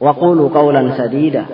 وقولوا 0.00 0.48
قولا 0.48 0.98
سديدا. 0.98 1.46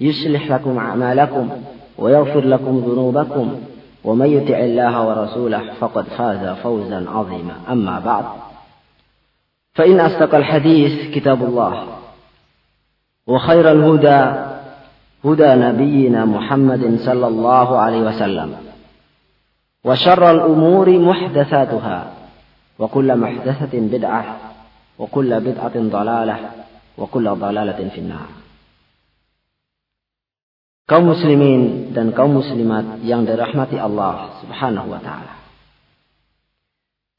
يصلح 0.00 0.50
لكم 0.50 0.78
أعمالكم 0.78 1.50
ويغفر 1.98 2.40
لكم 2.40 2.78
ذنوبكم. 2.86 3.60
ومن 4.04 4.26
يطع 4.26 4.58
الله 4.58 5.08
ورسوله 5.08 5.72
فقد 5.80 6.04
فاز 6.04 6.56
فوزا 6.62 7.04
عظيما. 7.10 7.54
أما 7.70 7.98
بعد 7.98 8.24
فإن 9.74 10.00
أصدق 10.00 10.34
الحديث 10.34 11.14
كتاب 11.14 11.42
الله 11.44 11.86
وخير 13.26 13.72
الهدى 13.72 14.52
هدى 15.24 15.54
نبينا 15.54 16.24
محمد 16.24 16.98
صلى 16.98 17.26
الله 17.26 17.78
عليه 17.78 18.00
وسلم 18.00 18.54
وشر 19.84 20.30
الأمور 20.30 20.98
محدثاتها 20.98 22.12
وكل 22.78 23.16
محدثة 23.16 23.78
بدعة 23.80 24.36
وكل 24.98 25.40
بدعة 25.40 25.72
ضلالة 25.76 26.36
wa 26.96 27.06
kulla 27.08 27.36
dalalatin 27.36 27.90
finnar. 27.92 28.42
Kaum 30.84 31.08
muslimin 31.08 31.94
dan 31.96 32.12
kaum 32.12 32.36
muslimat 32.36 33.00
yang 33.06 33.24
dirahmati 33.24 33.78
Allah 33.78 34.42
Subhanahu 34.44 34.92
wa 34.92 35.00
taala. 35.00 35.40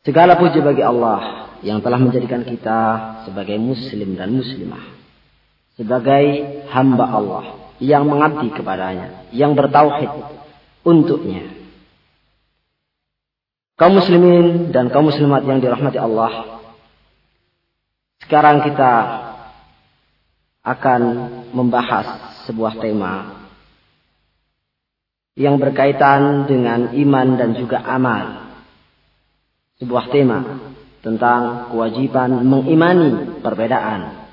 Segala 0.04 0.36
puji 0.36 0.60
bagi 0.60 0.84
Allah 0.84 1.50
yang 1.64 1.80
telah 1.80 1.96
menjadikan 1.96 2.44
kita 2.44 2.80
sebagai 3.24 3.56
muslim 3.56 4.20
dan 4.20 4.36
muslimah. 4.36 4.84
Sebagai 5.80 6.26
hamba 6.70 7.06
Allah 7.08 7.46
yang 7.80 8.06
mengabdi 8.06 8.52
kepadanya, 8.52 9.32
yang 9.34 9.56
bertauhid 9.58 10.12
untuknya. 10.86 11.50
Kaum 13.74 13.98
muslimin 13.98 14.70
dan 14.70 14.94
kaum 14.94 15.10
muslimat 15.10 15.48
yang 15.50 15.58
dirahmati 15.64 15.98
Allah. 15.98 16.62
Sekarang 18.22 18.62
kita 18.62 18.92
akan 20.64 21.02
membahas 21.52 22.40
sebuah 22.48 22.80
tema 22.80 23.44
yang 25.36 25.60
berkaitan 25.60 26.48
dengan 26.48 26.96
iman 26.96 27.28
dan 27.36 27.52
juga 27.60 27.84
amal. 27.84 28.56
Sebuah 29.82 30.08
tema 30.14 30.40
tentang 31.04 31.68
kewajiban 31.74 32.48
mengimani 32.48 33.44
perbedaan 33.44 34.24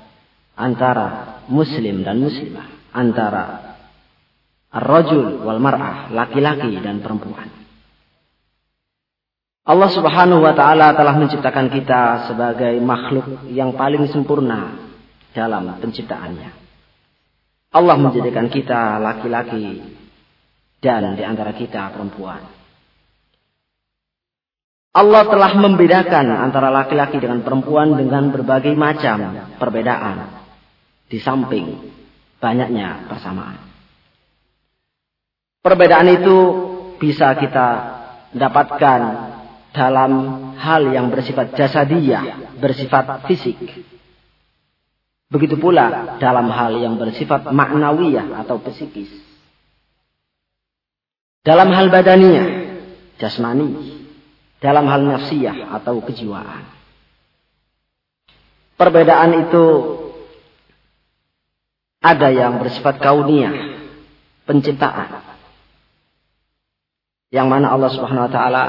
antara 0.55 1.41
muslim 1.51 2.07
dan 2.07 2.23
muslimah, 2.23 2.95
antara 2.95 3.75
ar-rajul 4.71 5.43
wal 5.43 5.59
mar'ah, 5.59 6.15
laki-laki 6.15 6.79
dan 6.79 7.03
perempuan. 7.03 7.51
Allah 9.67 9.89
Subhanahu 9.91 10.41
wa 10.41 10.55
taala 10.55 10.95
telah 10.95 11.19
menciptakan 11.19 11.67
kita 11.69 12.31
sebagai 12.31 12.79
makhluk 12.79 13.51
yang 13.51 13.75
paling 13.75 14.07
sempurna 14.07 14.90
dalam 15.31 15.79
penciptaannya. 15.79 16.51
Allah 17.71 17.95
menjadikan 17.95 18.51
kita 18.51 18.99
laki-laki 18.99 19.79
dan 20.83 21.15
di 21.15 21.23
antara 21.23 21.55
kita 21.55 21.93
perempuan. 21.95 22.43
Allah 24.91 25.23
telah 25.23 25.55
membedakan 25.55 26.35
antara 26.35 26.67
laki-laki 26.67 27.15
dengan 27.23 27.39
perempuan 27.47 27.95
dengan 27.95 28.27
berbagai 28.27 28.75
macam 28.75 29.47
perbedaan 29.55 30.43
di 31.07 31.15
samping 31.23 31.79
banyaknya 32.43 33.07
persamaan. 33.07 33.71
Perbedaan 35.63 36.09
itu 36.11 36.37
bisa 36.99 37.39
kita 37.39 37.67
dapatkan 38.35 39.01
dalam 39.71 40.11
hal 40.59 40.91
yang 40.91 41.07
bersifat 41.07 41.55
jasadiyah, 41.55 42.57
bersifat 42.59 43.23
fisik. 43.31 43.59
Begitu 45.31 45.55
pula 45.55 46.19
dalam 46.19 46.51
hal 46.51 46.75
yang 46.75 46.99
bersifat 46.99 47.47
maknawiyah 47.55 48.43
atau 48.43 48.59
psikis. 48.59 49.07
Dalam 51.47 51.71
hal 51.71 51.87
badaniyah, 51.87 52.47
jasmani. 53.15 54.03
Dalam 54.59 54.85
hal 54.85 55.01
nafsiyah 55.07 55.73
atau 55.81 56.03
kejiwaan. 56.03 56.67
Perbedaan 58.77 59.47
itu 59.47 59.65
ada 62.03 62.27
yang 62.29 62.61
bersifat 62.61 63.01
kauniyah, 63.01 63.55
penciptaan. 64.45 65.23
Yang 67.31 67.47
mana 67.47 67.71
Allah 67.71 67.89
Subhanahu 67.89 68.27
wa 68.27 68.33
taala 68.33 68.65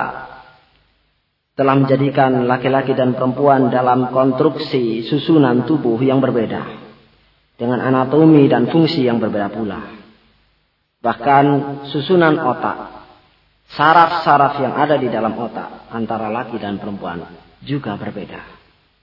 telah 1.62 1.78
menjadikan 1.78 2.42
laki-laki 2.50 2.90
dan 2.90 3.14
perempuan 3.14 3.70
dalam 3.70 4.10
konstruksi 4.10 5.06
susunan 5.06 5.62
tubuh 5.62 5.94
yang 6.02 6.18
berbeda 6.18 6.58
dengan 7.54 7.78
anatomi 7.78 8.50
dan 8.50 8.66
fungsi 8.66 9.06
yang 9.06 9.22
berbeda 9.22 9.54
pula. 9.54 9.78
Bahkan 10.98 11.44
susunan 11.86 12.34
otak, 12.34 13.06
saraf-saraf 13.78 14.58
yang 14.58 14.74
ada 14.74 14.98
di 14.98 15.06
dalam 15.06 15.38
otak 15.38 15.86
antara 15.94 16.34
laki 16.34 16.58
dan 16.58 16.82
perempuan 16.82 17.30
juga 17.62 17.94
berbeda. 17.94 18.42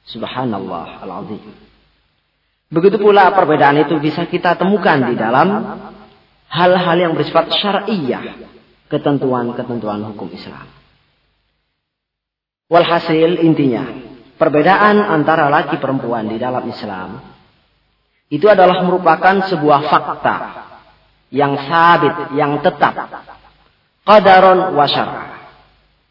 Subhanallah 0.04 1.00
al-azim. 1.00 1.56
Begitu 2.68 3.00
pula 3.00 3.32
perbedaan 3.32 3.88
itu 3.88 3.96
bisa 4.04 4.28
kita 4.28 4.60
temukan 4.60 5.00
di 5.08 5.16
dalam 5.16 5.48
hal-hal 6.52 6.98
yang 7.00 7.16
bersifat 7.16 7.56
syariah, 7.56 8.36
ketentuan-ketentuan 8.92 10.04
hukum 10.12 10.28
Islam. 10.36 10.79
Walhasil 12.70 13.42
intinya, 13.42 13.82
perbedaan 14.38 15.02
antara 15.02 15.50
laki 15.50 15.82
perempuan 15.82 16.30
di 16.30 16.38
dalam 16.38 16.70
Islam 16.70 17.18
itu 18.30 18.46
adalah 18.46 18.86
merupakan 18.86 19.42
sebuah 19.50 19.90
fakta 19.90 20.36
yang 21.34 21.58
sabit, 21.66 22.38
yang 22.38 22.62
tetap. 22.62 22.94
Qadaron 24.06 24.78
wa 24.78 24.86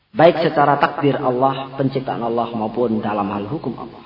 Baik 0.08 0.50
secara 0.50 0.82
takdir 0.82 1.14
Allah, 1.20 1.78
penciptaan 1.78 2.26
Allah 2.26 2.50
maupun 2.50 2.98
dalam 2.98 3.28
hal 3.30 3.46
hukum 3.46 3.78
Allah. 3.78 4.02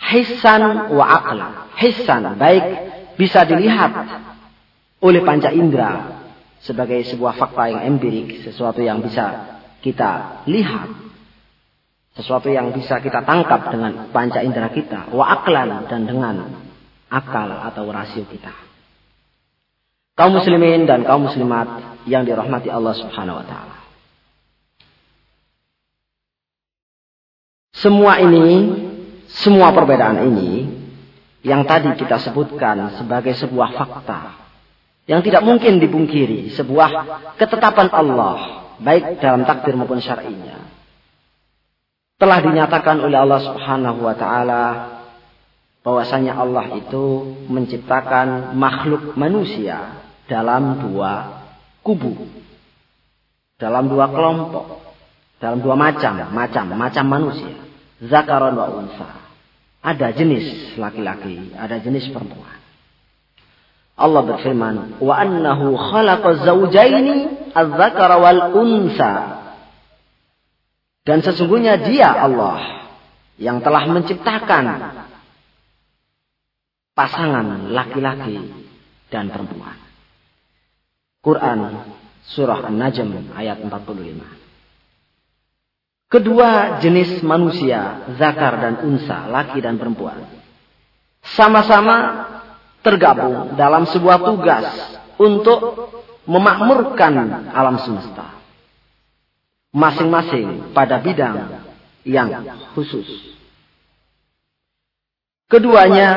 Hissan 0.00 0.96
wa 0.96 1.04
aqla. 1.04 1.76
Hissan, 1.76 2.24
baik 2.40 2.64
bisa 3.20 3.44
dilihat 3.44 3.92
oleh 5.02 5.20
panca 5.20 5.52
indera 5.52 6.24
sebagai 6.62 7.04
sebuah 7.04 7.36
fakta 7.36 7.68
yang 7.68 7.82
empirik, 7.84 8.40
sesuatu 8.48 8.80
yang 8.80 9.04
bisa 9.04 9.60
kita 9.82 10.46
lihat 10.46 11.01
sesuatu 12.12 12.52
yang 12.52 12.76
bisa 12.76 13.00
kita 13.00 13.24
tangkap 13.24 13.72
dengan 13.72 14.12
panca 14.12 14.44
indera 14.44 14.68
kita. 14.68 15.08
Wa 15.12 15.40
aklan 15.40 15.88
dan 15.88 16.04
dengan 16.04 16.44
akal 17.08 17.48
atau 17.48 17.88
rasio 17.88 18.28
kita. 18.28 18.52
Kaum 20.12 20.36
muslimin 20.36 20.84
dan 20.84 21.08
kaum 21.08 21.24
muslimat 21.24 22.00
yang 22.04 22.28
dirahmati 22.28 22.68
Allah 22.68 22.92
subhanahu 22.92 23.40
wa 23.40 23.46
ta'ala. 23.48 23.76
Semua 27.72 28.20
ini, 28.20 28.48
semua 29.32 29.72
perbedaan 29.72 30.20
ini, 30.28 30.68
yang 31.42 31.64
tadi 31.64 31.96
kita 31.96 32.20
sebutkan 32.20 33.00
sebagai 33.00 33.32
sebuah 33.40 33.72
fakta. 33.72 34.36
Yang 35.08 35.32
tidak 35.32 35.42
mungkin 35.42 35.80
dibungkiri, 35.80 36.52
sebuah 36.54 36.90
ketetapan 37.40 37.90
Allah, 37.90 38.68
baik 38.78 39.18
dalam 39.18 39.42
takdir 39.48 39.74
maupun 39.74 39.98
syar'inya 39.98 40.61
telah 42.22 42.38
dinyatakan 42.38 43.02
oleh 43.02 43.18
Allah 43.18 43.42
Subhanahu 43.42 44.06
wa 44.06 44.14
taala 44.14 44.62
bahwasanya 45.82 46.38
Allah 46.38 46.70
itu 46.78 47.34
menciptakan 47.50 48.54
makhluk 48.54 49.18
manusia 49.18 50.06
dalam 50.30 50.78
dua 50.78 51.42
kubu, 51.82 52.14
dalam 53.58 53.90
dua 53.90 54.06
kelompok, 54.06 54.86
dalam 55.42 55.58
dua 55.66 55.74
macam, 55.74 56.22
macam, 56.30 56.70
macam 56.78 57.04
manusia, 57.10 57.58
zakaron 58.06 58.54
wa 58.54 58.70
unsa. 58.70 59.18
Ada 59.82 60.14
jenis 60.14 60.78
laki-laki, 60.78 61.58
ada 61.58 61.82
jenis 61.82 62.06
perempuan. 62.14 62.62
Allah 63.98 64.22
berfirman, 64.22 65.02
"Wa 65.02 65.26
annahu 65.26 65.74
khalaqa 65.74 66.46
zawjaini 66.46 67.50
adz-dzakara 67.50 68.14
wal 68.22 68.42
unsa." 68.54 69.41
Dan 71.02 71.18
sesungguhnya 71.22 71.82
Dia 71.82 72.14
Allah 72.14 72.86
yang 73.34 73.58
telah 73.58 73.90
menciptakan 73.90 74.64
pasangan 76.94 77.74
laki-laki 77.74 78.38
dan 79.10 79.32
perempuan. 79.32 79.78
Quran 81.22 81.58
surah 82.26 82.66
An-Najm 82.70 83.34
ayat 83.34 83.58
45. 83.62 84.42
Kedua 86.12 86.76
jenis 86.84 87.24
manusia, 87.24 88.04
zakar 88.20 88.60
dan 88.60 88.84
unsa, 88.84 89.32
laki 89.32 89.64
dan 89.64 89.80
perempuan, 89.80 90.28
sama-sama 91.24 92.28
tergabung 92.84 93.56
dalam 93.56 93.88
sebuah 93.88 94.20
tugas 94.20 94.66
untuk 95.16 95.88
memakmurkan 96.28 97.48
alam 97.54 97.80
semesta. 97.80 98.41
Masing-masing 99.72 100.76
pada 100.76 101.00
bidang 101.00 101.64
yang 102.04 102.28
khusus. 102.76 103.08
Keduanya 105.48 106.10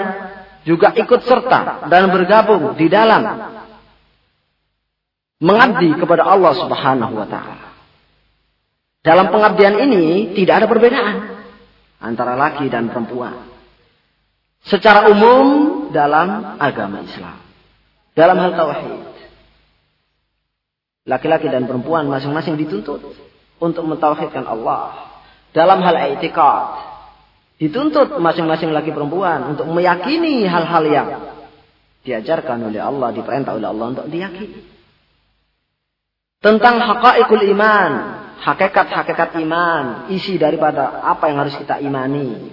juga 0.68 0.92
ikut 0.92 1.22
serta 1.24 1.88
dan 1.88 2.12
bergabung 2.12 2.76
di 2.76 2.92
dalam 2.92 3.24
mengabdi 5.40 5.94
kepada 5.96 6.24
Allah 6.26 6.54
Subhanahu 6.56 7.14
wa 7.16 7.28
taala. 7.28 7.68
Dalam 9.06 9.30
pengabdian 9.30 9.78
ini 9.86 10.34
tidak 10.34 10.66
ada 10.66 10.68
perbedaan 10.68 11.16
antara 12.02 12.34
laki 12.34 12.66
dan 12.74 12.90
perempuan. 12.90 13.54
Secara 14.66 15.14
umum 15.14 15.46
dalam 15.94 16.58
agama 16.58 17.06
Islam. 17.06 17.38
Dalam 18.18 18.38
hal 18.42 18.52
tauhid. 18.58 19.14
Laki-laki 21.06 21.54
dan 21.54 21.70
perempuan 21.70 22.10
masing-masing 22.10 22.58
dituntut 22.58 23.14
untuk 23.60 23.84
mentauhidkan 23.88 24.48
Allah. 24.48 25.12
Dalam 25.56 25.80
hal 25.80 26.16
etikad 26.16 26.86
Dituntut 27.56 28.20
masing-masing 28.20 28.76
laki 28.76 28.92
perempuan 28.92 29.56
untuk 29.56 29.72
meyakini 29.72 30.44
hal-hal 30.44 30.84
yang 30.92 31.10
diajarkan 32.04 32.68
oleh 32.68 32.84
Allah, 32.84 33.16
diperintah 33.16 33.56
oleh 33.56 33.68
Allah 33.72 33.86
untuk 33.96 34.06
diyakini. 34.12 34.60
Tentang 36.44 36.84
haqaiqul 36.84 37.48
iman, 37.56 37.92
hakikat-hakikat 38.44 39.40
iman, 39.40 40.12
isi 40.12 40.36
daripada 40.36 41.00
apa 41.00 41.32
yang 41.32 41.48
harus 41.48 41.56
kita 41.56 41.80
imani. 41.80 42.52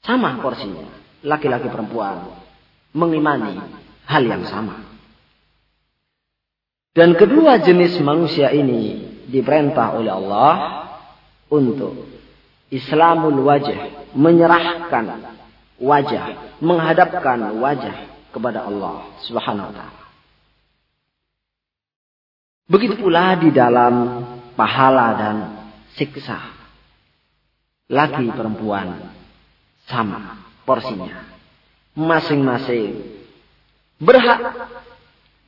Sama 0.00 0.40
porsinya, 0.40 0.88
laki-laki 1.20 1.68
perempuan 1.68 2.32
mengimani 2.96 3.60
hal 4.08 4.24
yang 4.24 4.48
sama. 4.48 4.88
Dan 6.96 7.12
kedua 7.12 7.60
jenis 7.60 8.00
manusia 8.00 8.48
ini 8.56 9.05
diperintah 9.26 9.98
oleh 9.98 10.12
Allah 10.12 10.54
untuk 11.50 12.06
Islamul 12.70 13.46
wajah, 13.46 14.10
menyerahkan 14.14 15.06
wajah, 15.78 16.58
menghadapkan 16.58 17.38
wajah 17.62 17.96
kepada 18.34 18.66
Allah 18.66 19.06
Subhanahu 19.22 19.70
wa 19.70 19.74
taala. 19.74 20.02
Begitu 22.66 22.98
pula 22.98 23.38
di 23.38 23.54
dalam 23.54 24.26
pahala 24.58 25.06
dan 25.14 25.36
siksa. 25.94 26.54
Laki 27.86 28.34
perempuan 28.34 29.14
sama 29.86 30.42
porsinya. 30.66 31.22
Masing-masing 31.94 32.98
berhak 34.02 34.42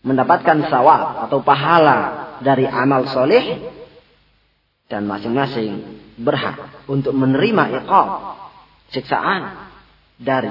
mendapatkan 0.08 0.72
sawab 0.72 1.28
atau 1.28 1.44
pahala 1.44 1.98
dari 2.40 2.64
amal 2.64 3.04
soleh 3.12 3.68
dan 4.88 5.04
masing-masing 5.04 6.00
berhak 6.16 6.88
untuk 6.88 7.12
menerima 7.12 7.84
iqab 7.84 8.08
siksaan 8.88 9.68
dari 10.16 10.50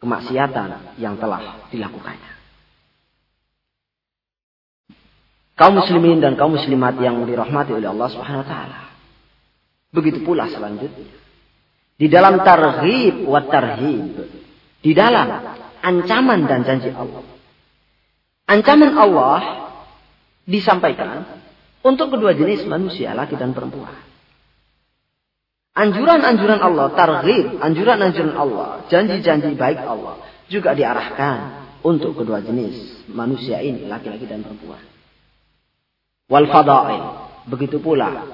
kemaksiatan 0.00 0.98
yang 0.98 1.20
telah 1.20 1.68
dilakukannya. 1.68 2.32
Kaum 5.58 5.74
muslimin 5.74 6.22
dan 6.22 6.38
kaum 6.38 6.54
muslimat 6.54 6.94
yang 7.02 7.26
dirahmati 7.26 7.74
oleh 7.74 7.90
Allah 7.90 8.08
Subhanahu 8.14 8.46
wa 8.46 8.48
taala. 8.48 8.80
Begitu 9.90 10.22
pula 10.22 10.46
selanjutnya. 10.46 11.10
Di 11.98 12.06
dalam 12.06 12.38
targhib 12.46 13.26
wa 13.26 13.42
tarhib. 13.42 14.22
Di 14.78 14.94
dalam 14.94 15.26
ancaman 15.82 16.46
dan 16.46 16.62
janji 16.62 16.94
Allah. 16.94 17.37
Ancaman 18.48 18.96
Allah 18.96 19.40
disampaikan 20.48 21.28
untuk 21.84 22.16
kedua 22.16 22.32
jenis 22.32 22.64
manusia, 22.64 23.12
laki 23.12 23.36
dan 23.36 23.52
perempuan. 23.52 23.92
Anjuran-anjuran 25.76 26.58
Allah, 26.58 26.90
targhib, 26.96 27.60
anjuran-anjuran 27.60 28.34
Allah, 28.34 28.88
janji-janji 28.88 29.54
baik 29.54 29.84
Allah 29.84 30.18
juga 30.48 30.72
diarahkan 30.74 31.68
untuk 31.84 32.18
kedua 32.18 32.42
jenis 32.42 33.06
manusia 33.12 33.62
ini, 33.62 33.86
laki-laki 33.86 34.26
dan 34.26 34.42
perempuan. 34.42 34.82
Wal 36.26 36.48
fadail, 36.50 37.04
begitu 37.46 37.78
pula 37.78 38.26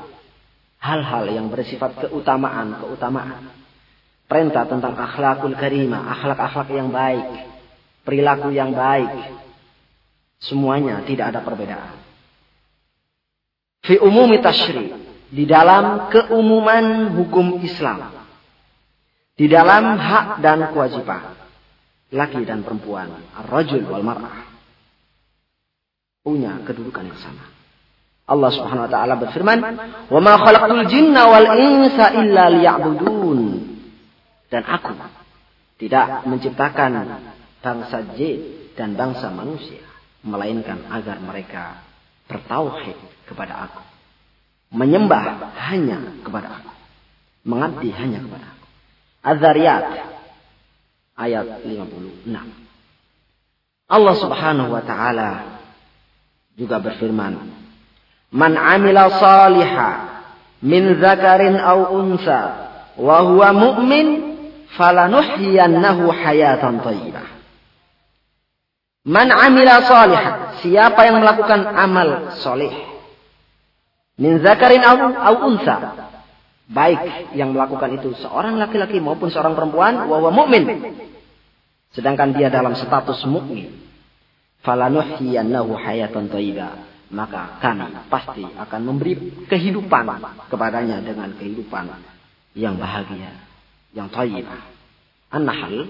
hal-hal 0.80 1.24
yang 1.28 1.52
bersifat 1.52 2.06
keutamaan, 2.06 2.80
keutamaan. 2.80 3.50
Perintah 4.24 4.64
tentang 4.64 4.96
akhlakul 4.96 5.52
karimah, 5.52 6.16
akhlak-akhlak 6.16 6.68
yang 6.72 6.88
baik, 6.88 7.44
perilaku 8.08 8.56
yang 8.56 8.72
baik. 8.72 9.43
Semuanya 10.44 11.00
tidak 11.08 11.32
ada 11.32 11.40
perbedaan. 11.40 11.96
Fi 13.84 13.96
umumi 13.96 14.44
tashri 14.44 14.92
di 15.32 15.44
dalam 15.48 16.12
keumuman 16.12 17.16
hukum 17.16 17.64
Islam. 17.64 18.12
Di 19.34 19.48
dalam 19.50 19.98
hak 19.98 20.44
dan 20.44 20.70
kewajiban 20.70 21.34
laki 22.14 22.46
dan 22.46 22.62
perempuan 22.62 23.10
ar-rajul 23.34 23.82
wal 23.88 24.04
mar'ah. 24.04 24.46
Punya 26.22 26.60
kedudukan 26.62 27.08
yang 27.08 27.20
sama. 27.20 27.44
Allah 28.24 28.50
Subhanahu 28.54 28.86
wa 28.88 28.92
taala 28.92 29.14
berfirman 29.20 29.58
wa 30.08 30.20
ma 30.22 30.34
khalaqtul 30.40 30.86
jinna 30.88 31.28
wal 31.28 31.48
insa 31.56 32.14
illa 32.14 32.52
liya'budun. 32.52 33.40
Dan 34.48 34.62
aku 34.64 34.92
tidak 35.80 36.22
menciptakan 36.28 37.20
bangsa 37.58 38.12
jin 38.14 38.70
dan 38.78 38.94
bangsa 38.94 39.34
manusia 39.34 39.93
melainkan 40.24 40.88
agar 40.88 41.20
mereka 41.20 41.84
bertauhid 42.26 42.96
kepada 43.28 43.68
aku. 43.68 43.82
Menyembah 44.74 45.54
hanya 45.70 46.00
kepada 46.24 46.58
aku. 46.58 46.72
Mengabdi 47.44 47.92
hanya 47.92 48.24
kepada 48.24 48.46
aku. 48.56 48.66
Az-Zariyat 49.20 49.84
ayat 51.14 51.46
56. 51.62 52.32
Allah 53.84 54.14
Subhanahu 54.16 54.72
wa 54.72 54.82
taala 54.82 55.60
juga 56.56 56.80
berfirman, 56.80 57.36
"Man 58.32 58.52
'amila 58.56 59.12
saliha 59.12 59.90
min 60.64 60.98
dzakarin 60.98 61.60
aw 61.60 61.92
unsa 61.92 62.40
wa 62.96 63.16
huwa 63.28 63.52
mu'min 63.52 64.06
falanuhyiyannahu 64.72 66.08
hayatan 66.10 66.80
thayyibah." 66.80 67.33
Man 69.04 69.28
'amila 69.28 69.84
salihan, 69.84 70.56
siapa 70.64 71.04
yang 71.04 71.20
melakukan 71.20 71.60
amal 71.76 72.40
soleh 72.40 72.94
Min 74.14 74.38
zakarin 74.40 74.82
au 74.86 75.34
unsa. 75.50 76.06
Baik 76.64 77.34
yang 77.36 77.52
melakukan 77.52 78.00
itu 78.00 78.16
seorang 78.24 78.56
laki-laki 78.56 78.96
maupun 78.96 79.28
seorang 79.28 79.52
perempuan 79.52 80.06
wa 80.08 80.30
mu'min. 80.32 80.64
Sedangkan 81.92 82.32
dia 82.32 82.48
dalam 82.48 82.72
status 82.78 83.26
mukmin. 83.28 83.74
Falanuhyiyannahu 84.64 85.76
hayatan 85.76 86.32
thayyibah. 86.32 86.94
Maka 87.12 87.60
kami 87.60 87.84
pasti 88.08 88.42
akan 88.48 88.80
memberi 88.80 89.44
kehidupan 89.44 90.08
kepadanya 90.48 91.04
dengan 91.04 91.36
kehidupan 91.36 91.84
yang 92.56 92.80
bahagia, 92.80 93.34
yang 93.92 94.08
thayyibah. 94.08 94.62
An-Nahl 95.30 95.84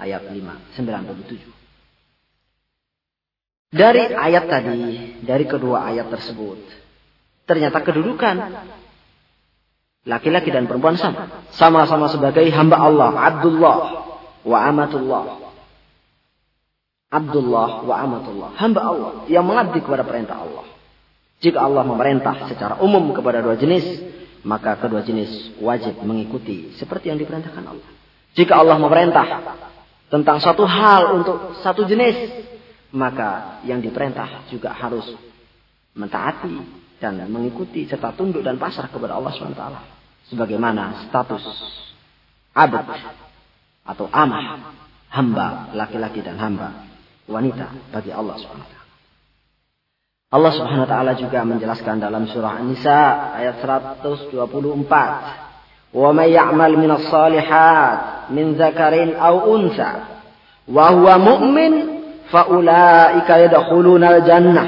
ayat 0.00 0.26
5 0.26 0.74
97. 0.74 1.59
Dari 3.70 4.02
ayat 4.10 4.44
tadi, 4.50 4.82
dari 5.22 5.46
kedua 5.46 5.86
ayat 5.94 6.10
tersebut, 6.10 6.58
ternyata 7.46 7.78
kedudukan 7.86 8.36
Laki-laki 10.08 10.48
dan 10.48 10.64
perempuan 10.64 10.96
sama. 10.96 11.44
Sama-sama 11.52 12.08
sebagai 12.08 12.48
hamba 12.56 12.80
Allah. 12.80 13.12
Abdullah 13.12 13.78
wa 14.48 14.58
amatullah. 14.64 15.24
Abdullah 17.12 17.70
wa 17.84 17.94
amatullah. 18.00 18.50
Hamba 18.56 18.80
Allah 18.80 19.12
yang 19.28 19.44
mengabdi 19.44 19.84
kepada 19.84 20.08
perintah 20.08 20.40
Allah. 20.40 20.64
Jika 21.44 21.60
Allah 21.60 21.84
memerintah 21.84 22.48
secara 22.48 22.80
umum 22.80 23.12
kepada 23.12 23.44
dua 23.44 23.60
jenis, 23.60 23.84
maka 24.40 24.76
kedua 24.80 25.04
jenis 25.04 25.60
wajib 25.60 26.00
mengikuti 26.00 26.72
seperti 26.80 27.12
yang 27.12 27.20
diperintahkan 27.20 27.64
Allah. 27.64 27.90
Jika 28.32 28.56
Allah 28.56 28.80
memerintah 28.80 29.26
tentang 30.08 30.40
satu 30.40 30.64
hal 30.64 31.20
untuk 31.20 31.60
satu 31.60 31.84
jenis, 31.84 32.16
maka 32.90 33.62
yang 33.66 33.78
diperintah 33.78 34.50
juga 34.50 34.74
harus 34.74 35.06
mentaati 35.94 36.54
dan 37.00 37.16
mengikuti 37.30 37.88
serta 37.88 38.12
tunduk 38.12 38.44
dan 38.44 38.60
pasrah 38.60 38.90
kepada 38.90 39.16
Allah 39.16 39.32
SWT. 39.32 39.64
Sebagaimana 40.30 41.10
status 41.10 41.42
abad 42.54 42.86
atau 43.86 44.06
amah, 44.12 44.74
hamba 45.10 45.74
laki-laki 45.74 46.22
dan 46.22 46.38
hamba 46.38 46.86
wanita 47.26 47.90
bagi 47.90 48.14
Allah 48.14 48.36
SWT. 48.38 48.74
Allah 50.30 50.52
Subhanahu 50.54 50.86
wa 50.86 50.90
taala 50.90 51.18
juga 51.18 51.42
menjelaskan 51.42 51.98
dalam 51.98 52.30
surah 52.30 52.62
An-Nisa 52.62 53.34
ayat 53.34 53.58
124. 53.58 54.30
"Wa 55.90 56.14
may 56.14 56.30
ya'mal 56.30 56.78
minas 56.78 57.10
salihat 57.10 58.30
min 58.30 58.54
dzakarin 58.54 59.18
aw 59.18 59.50
unsa 59.50 60.22
wa 60.70 60.86
huwa 60.94 61.18
mu'min 61.18 61.99
fa 62.30 62.48
ulaika 62.48 63.42
yadkhuluna 63.50 64.06
al-jannah 64.18 64.66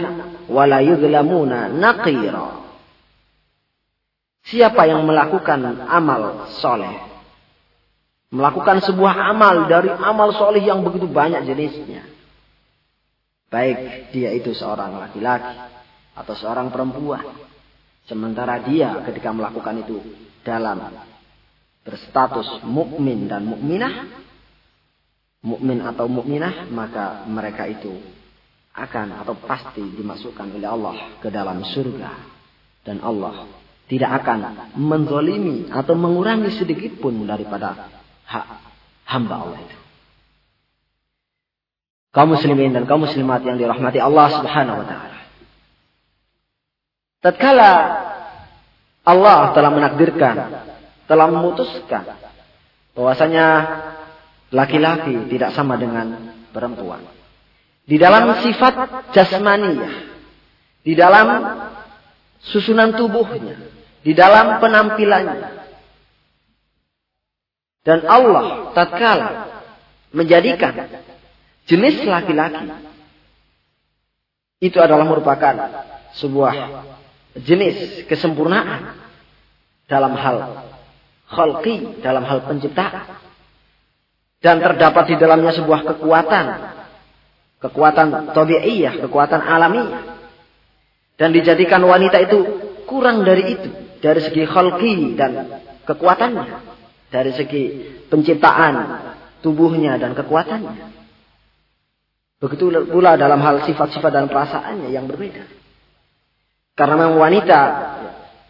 wa 0.51 0.63
la 0.67 0.79
yuzlamuna 0.83 1.71
naqira." 1.71 2.61
Siapa 4.43 4.91
yang 4.91 5.07
melakukan 5.07 5.87
amal 5.87 6.51
soleh, 6.59 6.99
melakukan 8.35 8.83
sebuah 8.83 9.31
amal 9.31 9.71
dari 9.71 9.89
amal 9.89 10.35
soleh 10.35 10.61
yang 10.61 10.83
begitu 10.83 11.07
banyak 11.07 11.47
jenisnya, 11.47 12.03
Baik 13.53 14.09
dia 14.17 14.33
itu 14.33 14.57
seorang 14.57 14.97
laki-laki 14.97 15.53
atau 16.17 16.33
seorang 16.33 16.73
perempuan. 16.73 17.21
Sementara 18.09 18.65
dia 18.65 19.05
ketika 19.05 19.29
melakukan 19.29 19.85
itu 19.85 20.01
dalam 20.41 20.81
berstatus 21.85 22.65
mukmin 22.65 23.29
dan 23.29 23.45
mukminah, 23.45 24.09
mukmin 25.43 25.83
atau 25.83 26.07
mukminah, 26.07 26.71
maka 26.71 27.27
mereka 27.27 27.67
itu 27.67 27.93
akan 28.73 29.21
atau 29.21 29.37
pasti 29.37 29.85
dimasukkan 29.85 30.57
oleh 30.57 30.69
Allah 30.69 30.97
ke 31.21 31.29
dalam 31.29 31.61
surga. 31.67 32.11
Dan 32.83 32.99
Allah 33.05 33.47
tidak 33.87 34.25
akan 34.25 34.73
menzolimi 34.75 35.71
atau 35.71 35.95
mengurangi 35.95 36.51
sedikit 36.57 36.99
pun 36.99 37.23
daripada 37.23 37.91
hak 38.27 38.47
hamba 39.07 39.37
Allah 39.47 39.59
itu 39.63 39.83
kaum 42.13 42.37
muslimin 42.37 42.77
dan 42.77 42.85
kaum 42.85 43.03
muslimat 43.03 43.41
yang 43.43 43.57
dirahmati 43.57 43.99
Allah 43.99 44.27
Subhanahu 44.39 44.85
wa 44.85 44.87
taala. 44.87 45.19
Tatkala 47.25 47.71
Allah 49.03 49.39
telah 49.57 49.71
menakdirkan, 49.73 50.37
telah 51.09 51.27
memutuskan 51.33 52.05
bahwasanya 52.93 53.47
laki-laki 54.53 55.33
tidak 55.33 55.57
sama 55.57 55.81
dengan 55.81 56.37
perempuan. 56.53 57.01
Di 57.83 57.99
dalam 57.99 58.39
sifat 58.45 59.11
jasmaniyah, 59.11 59.95
di 60.85 60.93
dalam 60.95 61.29
susunan 62.45 62.95
tubuhnya, 62.95 63.59
di 64.05 64.13
dalam 64.13 64.61
penampilannya. 64.63 65.65
Dan 67.83 68.07
Allah 68.07 68.71
tatkala 68.79 69.31
menjadikan 70.15 70.87
jenis 71.67 72.07
laki-laki 72.07 72.71
itu 74.63 74.79
adalah 74.79 75.03
merupakan 75.03 75.55
sebuah 76.15 76.55
jenis 77.43 78.07
kesempurnaan 78.07 78.95
dalam 79.91 80.15
hal 80.15 80.39
khalqi, 81.27 81.99
dalam 82.05 82.23
hal 82.23 82.47
penciptaan. 82.47 83.22
Dan 84.43 84.59
terdapat 84.59 85.15
di 85.15 85.17
dalamnya 85.17 85.55
sebuah 85.55 85.87
kekuatan. 85.95 86.47
Kekuatan 87.63 88.35
tabi'iyah, 88.35 88.99
kekuatan 89.07 89.39
alamiah. 89.39 90.19
Dan 91.15 91.31
dijadikan 91.31 91.79
wanita 91.87 92.19
itu 92.19 92.39
kurang 92.91 93.23
dari 93.23 93.55
itu. 93.55 93.71
Dari 94.03 94.19
segi 94.19 94.43
khalqi 94.43 95.15
dan 95.15 95.63
kekuatannya. 95.87 96.75
Dari 97.15 97.31
segi 97.39 97.63
penciptaan 98.11 98.75
tubuhnya 99.47 99.95
dan 100.03 100.19
kekuatannya. 100.19 100.91
Begitu 102.43 102.91
pula 102.91 103.15
dalam 103.15 103.39
hal 103.39 103.63
sifat-sifat 103.63 104.11
dan 104.11 104.27
perasaannya 104.27 104.91
yang 104.91 105.07
berbeda. 105.07 105.47
Karena 106.75 106.99
memang 106.99 107.23
wanita 107.23 107.61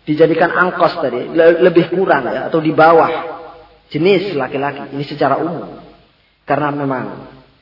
dijadikan 0.09 0.49
angkos 0.49 0.97
tadi 0.97 1.29
lebih 1.37 1.93
kurang 1.93 2.25
ya, 2.25 2.49
atau 2.49 2.65
di 2.65 2.73
bawah 2.73 3.11
jenis 3.93 4.33
laki-laki 4.33 4.95
ini 4.97 5.05
secara 5.05 5.37
umum. 5.37 5.82
Karena 6.43 6.75
memang 6.75 7.05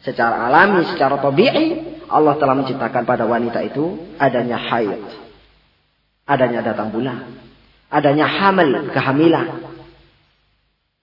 secara 0.00 0.48
alami, 0.48 0.88
secara 0.88 1.20
tabii 1.20 1.48
Allah 2.08 2.34
telah 2.40 2.54
menciptakan 2.58 3.02
pada 3.04 3.24
wanita 3.28 3.60
itu 3.62 4.16
adanya 4.16 4.56
haid. 4.56 5.00
Adanya 6.26 6.60
datang 6.64 6.90
bulan. 6.90 7.38
Adanya 7.90 8.26
hamil, 8.26 8.90
kehamilan. 8.94 9.48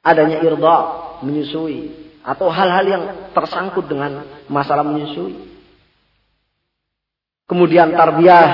Adanya 0.01 0.39
irda, 0.39 0.77
menyusui 1.21 2.07
atau 2.27 2.51
hal-hal 2.51 2.85
yang 2.85 3.03
tersangkut 3.31 3.87
dengan 3.87 4.23
masalah 4.51 4.83
menyusui. 4.83 5.47
Kemudian 7.47 7.95
tarbiyah 7.95 8.51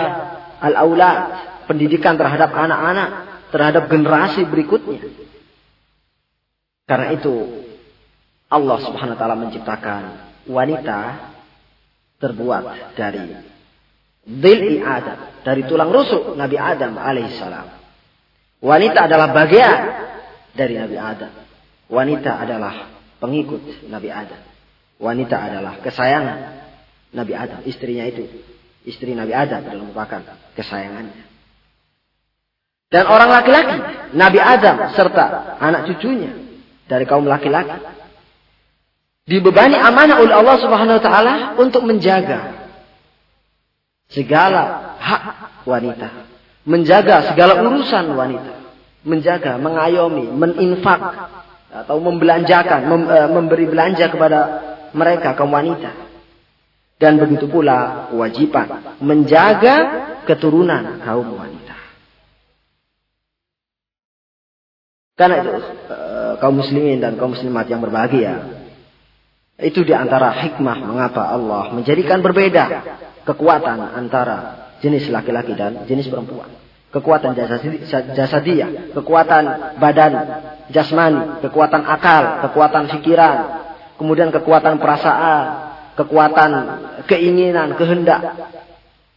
al-aulad, 0.62 1.18
pendidikan 1.66 2.14
terhadap 2.14 2.54
anak-anak, 2.54 3.10
terhadap 3.50 3.90
generasi 3.90 4.46
berikutnya. 4.46 5.10
Karena 6.86 7.18
itu 7.18 7.34
Allah 8.54 8.78
Subhanahu 8.86 9.18
wa 9.18 9.20
taala 9.20 9.36
menciptakan 9.42 10.02
wanita 10.46 11.00
terbuat 12.22 12.94
dari 12.94 13.34
dhil'i 14.24 14.80
Adam, 14.80 15.42
dari 15.42 15.66
tulang 15.66 15.90
rusuk 15.90 16.38
Nabi 16.38 16.56
Adam 16.62 16.96
alaihissalam. 16.96 17.68
Wanita 18.64 19.10
adalah 19.10 19.34
bagian 19.36 19.80
dari 20.56 20.80
Nabi 20.80 20.96
Adam. 20.96 21.34
Wanita 21.92 22.32
adalah 22.40 22.74
pengikut 23.20 23.90
Nabi 23.92 24.08
Adam. 24.14 24.42
Wanita 25.02 25.36
adalah 25.36 25.84
kesayangan 25.84 26.38
Nabi 27.12 27.34
Adam, 27.36 27.60
istrinya 27.68 28.08
itu. 28.08 28.24
Istri 28.88 29.18
Nabi 29.18 29.36
Adam 29.36 29.68
adalah 29.68 29.84
merupakan 29.84 30.22
kesayangannya. 30.56 31.24
Dan 32.88 33.10
orang 33.10 33.30
laki-laki, 33.34 33.78
Nabi 34.14 34.40
Adam 34.40 34.94
serta 34.94 35.58
anak 35.60 35.90
cucunya 35.92 36.32
dari 36.86 37.10
kaum 37.10 37.26
laki-laki 37.26 38.03
dibebani 39.24 39.80
amanah 39.80 40.20
oleh 40.20 40.36
Allah 40.36 40.58
Subhanahu 40.60 41.00
wa 41.00 41.04
taala 41.04 41.34
untuk 41.56 41.88
menjaga 41.88 42.68
segala 44.12 44.96
hak 45.00 45.24
wanita, 45.64 46.28
menjaga 46.68 47.32
segala 47.32 47.64
urusan 47.64 48.14
wanita, 48.14 48.54
menjaga, 49.08 49.58
mengayomi, 49.58 50.28
meninfak 50.28 51.02
atau 51.74 51.98
membelanjakan, 51.98 52.80
mem, 52.86 53.04
e, 53.10 53.18
memberi 53.34 53.66
belanja 53.66 54.06
kepada 54.12 54.40
mereka 54.94 55.34
kaum 55.34 55.50
wanita. 55.50 56.14
Dan 57.02 57.20
begitu 57.20 57.50
pula 57.50 58.08
kewajiban 58.14 58.96
menjaga 59.02 59.76
keturunan 60.30 61.02
kaum 61.02 61.36
wanita. 61.36 61.76
Karena 65.18 65.36
itu 65.42 65.52
e, 65.90 65.98
kaum 66.38 66.56
muslimin 66.62 67.02
dan 67.02 67.18
kaum 67.18 67.34
muslimat 67.34 67.66
yang 67.66 67.82
berbahagia 67.82 68.63
itu 69.64 69.88
di 69.88 69.96
antara 69.96 70.36
hikmah 70.36 70.78
mengapa 70.84 71.32
Allah 71.32 71.72
menjadikan 71.72 72.20
berbeda 72.20 72.84
kekuatan 73.24 73.96
antara 73.96 74.70
jenis 74.84 75.08
laki-laki 75.08 75.56
dan 75.56 75.88
jenis 75.88 76.12
perempuan 76.12 76.64
kekuatan 76.94 77.34
jasadiyah, 78.14 78.94
kekuatan 78.94 79.44
badan 79.82 80.14
jasmani, 80.70 81.42
kekuatan 81.42 81.82
akal, 81.90 82.46
kekuatan 82.46 82.86
pikiran, 82.94 83.66
kemudian 83.98 84.30
kekuatan 84.30 84.78
perasaan, 84.78 85.74
kekuatan 85.98 86.52
keinginan, 87.10 87.74
kehendak, 87.74 88.22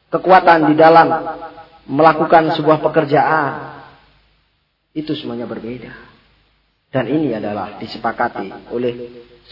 kekuatan 0.08 0.72
di 0.72 0.74
dalam 0.80 1.36
melakukan 1.84 2.56
sebuah 2.56 2.80
pekerjaan. 2.80 3.76
Itu 4.96 5.12
semuanya 5.12 5.44
berbeda. 5.44 5.92
Dan 6.88 7.12
ini 7.12 7.36
adalah 7.36 7.76
disepakati 7.76 8.72
oleh 8.72 8.94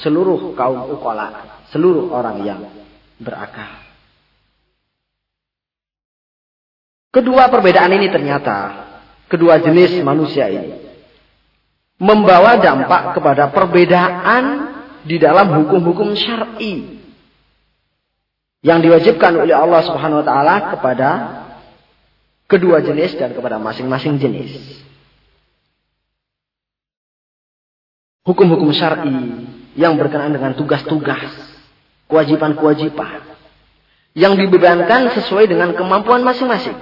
seluruh 0.03 0.57
kaum 0.59 0.91
ukola, 0.91 1.63
seluruh 1.71 2.11
orang 2.11 2.43
yang 2.43 2.61
berakal. 3.21 3.85
Kedua 7.15 7.47
perbedaan 7.47 7.95
ini 7.95 8.11
ternyata 8.11 8.91
kedua 9.31 9.63
jenis 9.63 10.03
manusia 10.03 10.51
ini 10.51 10.83
membawa 12.03 12.59
dampak 12.59 13.15
kepada 13.15 13.55
perbedaan 13.55 14.75
di 15.07 15.23
dalam 15.23 15.63
hukum-hukum 15.63 16.19
syar'i 16.19 16.99
yang 18.67 18.83
diwajibkan 18.83 19.47
oleh 19.47 19.55
Allah 19.55 19.85
Subhanahu 19.87 20.25
wa 20.25 20.27
taala 20.27 20.55
kepada 20.75 21.11
kedua 22.51 22.83
jenis 22.83 23.15
dan 23.15 23.31
kepada 23.31 23.63
masing-masing 23.63 24.19
jenis. 24.19 24.83
Hukum-hukum 28.27 28.75
syar'i 28.75 29.54
yang 29.75 29.99
berkenaan 29.99 30.35
dengan 30.35 30.55
tugas-tugas, 30.55 31.31
kewajiban-kewajiban 32.07 33.35
yang 34.15 34.39
dibebankan 34.39 35.11
sesuai 35.19 35.51
dengan 35.51 35.75
kemampuan 35.75 36.23
masing-masing. 36.23 36.79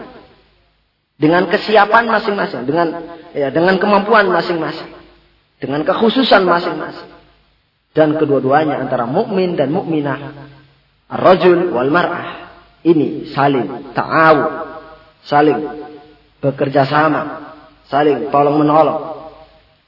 Dengan 1.16 1.48
kesiapan 1.48 2.08
masing-masing, 2.08 2.66
dengan 2.66 2.88
ya, 3.32 3.48
dengan 3.48 3.78
kemampuan 3.78 4.28
masing-masing, 4.28 4.90
dengan 5.60 5.86
kekhususan 5.86 6.44
masing-masing. 6.44 7.10
Dan 7.92 8.16
kedua-duanya 8.16 8.80
antara 8.80 9.04
mukmin 9.04 9.54
dan 9.54 9.70
mukminah, 9.70 10.48
rajul 11.12 11.72
wal 11.72 11.92
mar'ah 11.92 12.50
ini 12.82 13.30
saling 13.30 13.94
ta'awun, 13.94 14.52
saling 15.22 15.60
bekerja 16.42 16.88
sama, 16.88 17.54
saling 17.86 18.32
tolong 18.34 18.58
menolong 18.58 19.30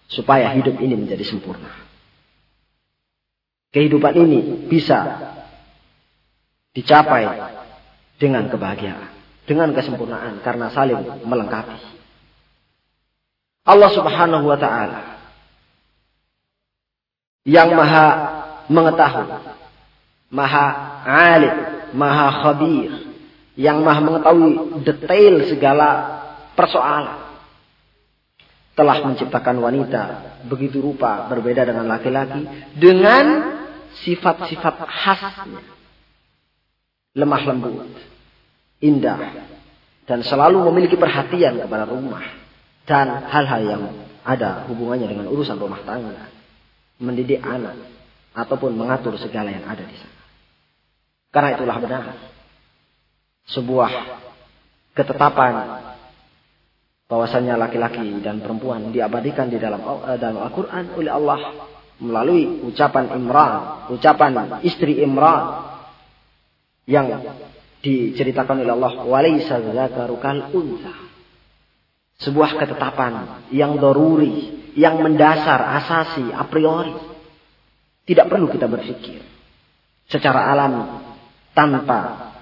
supaya 0.06 0.54
hidup 0.54 0.78
ini 0.78 0.94
menjadi 0.94 1.26
sempurna. 1.26 1.83
Kehidupan 3.74 4.14
ini 4.14 4.70
bisa 4.70 5.18
dicapai 6.70 7.26
dengan 8.22 8.46
kebahagiaan, 8.46 9.10
dengan 9.50 9.74
kesempurnaan 9.74 10.38
karena 10.46 10.70
saling 10.70 11.26
melengkapi. 11.26 11.74
Allah 13.66 13.90
Subhanahu 13.90 14.46
wa 14.46 14.58
taala 14.62 15.18
yang 17.42 17.74
maha 17.74 18.06
mengetahui, 18.70 19.42
maha 20.30 20.66
alim, 21.02 21.56
maha 21.98 22.26
khabir, 22.46 22.90
yang 23.58 23.82
maha 23.82 24.00
mengetahui 24.06 24.86
detail 24.86 25.34
segala 25.50 25.88
persoalan. 26.54 27.26
Telah 28.74 29.06
menciptakan 29.06 29.62
wanita 29.62 30.02
begitu 30.50 30.82
rupa 30.82 31.30
berbeda 31.30 31.62
dengan 31.62 31.86
laki-laki 31.86 32.42
dengan 32.74 33.53
sifat-sifat 34.02 34.74
khasnya 34.82 35.62
lemah 37.14 37.42
lembut, 37.46 37.94
indah, 38.82 39.46
dan 40.04 40.20
selalu 40.26 40.66
memiliki 40.68 40.98
perhatian 40.98 41.62
kepada 41.62 41.86
rumah 41.86 42.26
dan 42.84 43.22
hal-hal 43.30 43.62
yang 43.62 43.82
ada 44.26 44.66
hubungannya 44.66 45.06
dengan 45.06 45.26
urusan 45.30 45.56
rumah 45.56 45.80
tangga, 45.86 46.26
mendidik 46.98 47.38
anak, 47.40 47.78
ataupun 48.34 48.74
mengatur 48.74 49.14
segala 49.16 49.54
yang 49.54 49.64
ada 49.64 49.86
di 49.86 49.94
sana. 49.94 50.22
Karena 51.30 51.48
itulah 51.54 51.76
benar 51.78 52.04
sebuah 53.50 53.90
ketetapan 54.94 55.54
bahwasanya 57.04 57.60
laki-laki 57.60 58.24
dan 58.24 58.40
perempuan 58.40 58.90
diabadikan 58.90 59.52
di 59.52 59.60
dalam 59.60 59.82
eh, 59.82 60.18
dalam 60.18 60.40
Al-Qur'an 60.40 60.96
oleh 60.96 61.12
Allah 61.12 61.38
melalui 62.02 62.64
ucapan 62.66 63.14
Imran, 63.14 63.86
ucapan 63.94 64.58
istri 64.66 64.98
Imran 65.02 65.62
yang 66.90 67.06
diceritakan 67.84 68.64
oleh 68.64 68.72
Allah 68.74 68.92
walaysa 69.04 69.60
dzakaru 69.60 70.16
kal 70.18 70.50
unsa 70.50 70.94
sebuah 72.18 72.56
ketetapan 72.56 73.46
yang 73.54 73.76
doruri 73.78 74.72
yang 74.74 74.98
mendasar 75.02 75.60
asasi 75.82 76.34
a 76.34 76.44
priori. 76.48 76.94
Tidak 78.04 78.28
perlu 78.28 78.52
kita 78.52 78.68
berpikir 78.68 79.24
secara 80.10 80.52
alami 80.52 81.00
tanpa 81.56 82.32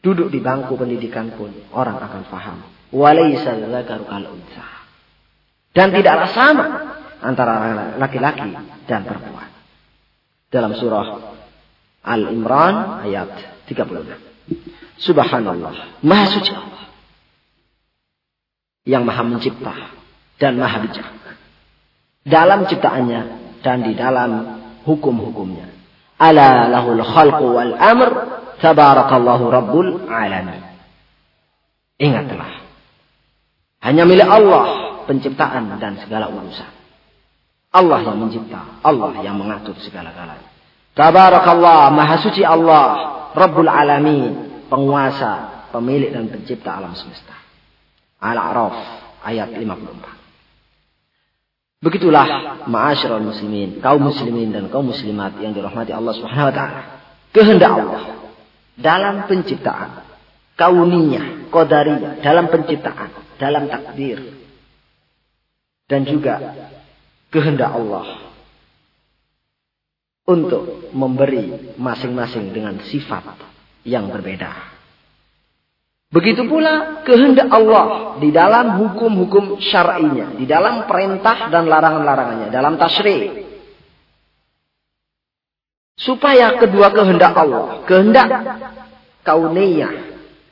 duduk 0.00 0.32
di 0.32 0.40
bangku 0.40 0.80
pendidikan 0.80 1.28
pun 1.36 1.52
orang 1.76 2.00
akan 2.00 2.22
faham. 2.30 2.58
Walaysa 2.92 3.58
dzakaru 3.58 4.04
kal 4.08 4.24
unsa 4.32 4.82
dan 5.72 5.88
tidaklah 5.88 6.28
sama 6.36 6.66
antara 7.22 7.96
laki-laki 7.96 8.50
dan 8.84 9.06
perempuan 9.06 9.52
dalam 10.52 10.76
surah 10.76 11.32
Al-Imran 12.02 13.06
ayat 13.08 13.30
36. 13.70 15.00
Subhanallah, 15.00 16.02
Maha 16.04 16.26
suci 16.28 16.52
Allah. 16.52 16.84
Yang 18.82 19.02
Maha 19.06 19.22
mencipta 19.22 19.74
dan 20.36 20.58
Maha 20.58 20.82
bijak. 20.82 21.08
Dalam 22.26 22.66
ciptaannya 22.66 23.22
dan 23.62 23.86
di 23.86 23.94
dalam 23.94 24.30
hukum-hukumnya. 24.82 25.70
Ala 26.18 26.70
lahul 26.70 27.02
khalqu 27.02 27.46
wal 27.46 27.74
amr, 27.78 28.10
tabarakallahu 28.58 29.44
rabbul 29.50 30.06
alamin. 30.06 30.62
Ingatlah. 31.98 32.62
Hanya 33.82 34.06
milik 34.06 34.26
Allah 34.26 34.98
penciptaan 35.06 35.78
dan 35.82 35.98
segala 36.02 36.30
urusan. 36.30 36.81
Allah 37.72 37.98
yang 38.04 38.20
mencipta, 38.20 38.84
Allah 38.84 39.16
yang 39.24 39.40
mengatur 39.40 39.72
segala-galanya. 39.80 40.52
Tabarakallah, 40.92 41.88
maha 41.88 42.20
suci 42.20 42.44
Allah, 42.44 42.84
Rabbul 43.32 43.68
Alamin, 43.68 44.64
penguasa, 44.68 45.64
pemilik 45.72 46.12
dan 46.12 46.28
pencipta 46.28 46.76
alam 46.76 46.92
semesta. 46.92 47.32
Al-A'raf 48.20 48.76
ayat 49.24 49.56
54. 49.56 50.22
Begitulah 51.82 52.62
ma'asyiral 52.70 53.24
muslimin, 53.26 53.82
kaum 53.82 54.06
muslimin 54.06 54.54
dan 54.54 54.70
kaum 54.70 54.86
muslimat 54.86 55.34
yang 55.42 55.50
dirahmati 55.50 55.90
Allah 55.90 56.14
Subhanahu 56.14 56.48
wa 56.52 56.54
taala. 56.54 56.82
Kehendak 57.34 57.72
Allah 57.74 58.22
dalam 58.78 59.26
penciptaan, 59.26 60.06
kauniyah, 60.54 61.50
qadariyah, 61.50 62.22
dalam 62.22 62.46
penciptaan, 62.52 63.10
dalam 63.40 63.66
takdir. 63.66 64.20
Dan 65.90 66.06
juga 66.06 66.38
kehendak 67.32 67.72
Allah 67.72 68.22
untuk 70.28 70.92
memberi 70.94 71.74
masing-masing 71.80 72.54
dengan 72.54 72.78
sifat 72.86 73.40
yang 73.82 74.06
berbeda. 74.12 74.70
Begitu 76.12 76.44
pula 76.44 77.02
kehendak 77.08 77.48
Allah 77.48 78.20
di 78.20 78.28
dalam 78.28 78.84
hukum-hukum 78.84 79.58
syar'inya, 79.64 80.36
di 80.36 80.44
dalam 80.44 80.84
perintah 80.84 81.48
dan 81.48 81.64
larangan-larangannya, 81.66 82.52
dalam 82.52 82.76
tasri. 82.76 83.48
Supaya 85.96 86.60
kedua 86.60 86.92
kehendak 86.92 87.32
Allah, 87.32 87.88
kehendak 87.88 88.28
kauniyah, 89.24 89.92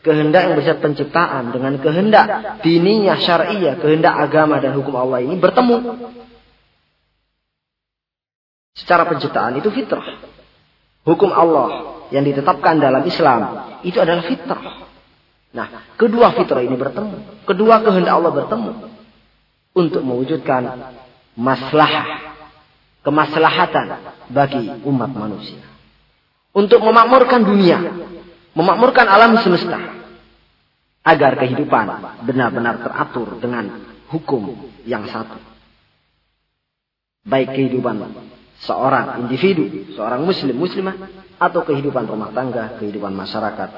kehendak 0.00 0.48
yang 0.48 0.54
bersifat 0.56 0.80
penciptaan 0.80 1.52
dengan 1.52 1.76
kehendak 1.76 2.26
diniyah 2.64 3.20
syar'iyah, 3.20 3.76
kehendak 3.84 4.16
agama 4.16 4.64
dan 4.64 4.72
hukum 4.72 4.96
Allah 4.96 5.20
ini 5.20 5.36
bertemu 5.36 5.76
secara 8.74 9.06
penciptaan 9.06 9.59
itu 9.59 9.68
fitrah. 9.72 10.20
Hukum 11.04 11.33
Allah 11.33 12.00
yang 12.12 12.26
ditetapkan 12.26 12.76
dalam 12.76 13.02
Islam 13.06 13.40
itu 13.83 13.96
adalah 13.98 14.22
fitrah. 14.26 14.87
Nah, 15.50 15.66
kedua 15.98 16.30
fitrah 16.37 16.62
ini 16.62 16.76
bertemu, 16.78 17.46
kedua 17.48 17.83
kehendak 17.83 18.14
Allah 18.14 18.30
bertemu 18.30 18.72
untuk 19.74 20.02
mewujudkan 20.06 20.94
maslahah, 21.35 22.37
kemaslahatan 23.02 23.87
bagi 24.30 24.70
umat 24.87 25.11
manusia. 25.11 25.62
Untuk 26.50 26.83
memakmurkan 26.83 27.46
dunia, 27.46 27.78
memakmurkan 28.54 29.06
alam 29.06 29.38
semesta 29.38 29.78
agar 31.06 31.38
kehidupan 31.38 31.87
benar-benar 32.26 32.83
teratur 32.85 33.38
dengan 33.38 33.70
hukum 34.11 34.70
yang 34.85 35.06
satu. 35.06 35.38
Baik 37.24 37.54
kehidupan 37.54 38.02
seorang 38.60 39.24
individu, 39.24 39.96
seorang 39.96 40.20
muslim, 40.24 40.56
muslimah, 40.56 40.96
atau 41.40 41.64
kehidupan 41.64 42.04
rumah 42.04 42.28
tangga, 42.36 42.76
kehidupan 42.76 43.12
masyarakat, 43.16 43.70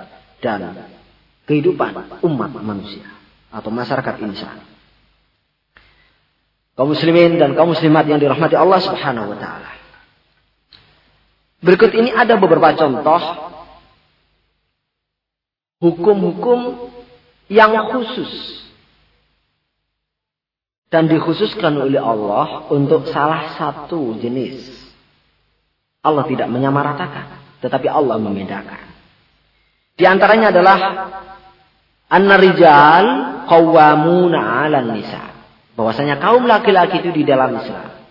dan 0.43 0.91
kehidupan 1.47 2.23
umat 2.27 2.51
manusia 2.59 3.07
atau 3.53 3.71
masyarakat 3.71 4.15
insan. 4.27 4.59
Kaum 6.73 6.89
muslimin 6.97 7.37
dan 7.37 7.53
kaum 7.53 7.77
muslimat 7.77 8.09
yang 8.09 8.17
dirahmati 8.17 8.57
Allah 8.57 8.81
Subhanahu 8.81 9.37
wa 9.37 9.39
taala. 9.39 9.71
Berikut 11.63 11.95
ini 11.95 12.11
ada 12.11 12.35
beberapa 12.41 12.75
contoh 12.75 13.23
hukum-hukum 15.79 16.91
yang 17.47 17.71
khusus 17.93 18.62
dan 20.93 21.09
dikhususkan 21.09 21.73
oleh 21.73 21.97
Allah 21.97 22.69
untuk 22.69 23.09
salah 23.09 23.57
satu 23.57 24.13
jenis. 24.21 24.61
Allah 26.05 26.29
tidak 26.29 26.53
menyamaratakan, 26.53 27.57
tetapi 27.65 27.89
Allah 27.89 28.21
membedakan. 28.21 28.93
Di 29.97 30.05
antaranya 30.05 30.53
adalah 30.53 30.79
an-rijal 32.13 33.07
qawwamuna 33.49 34.39
'alan 34.39 34.93
nisa. 34.93 35.33
bahwasanya 35.73 36.21
kaum 36.21 36.45
laki-laki 36.45 37.01
itu 37.01 37.17
di 37.17 37.25
dalam 37.25 37.57
Islam, 37.57 38.05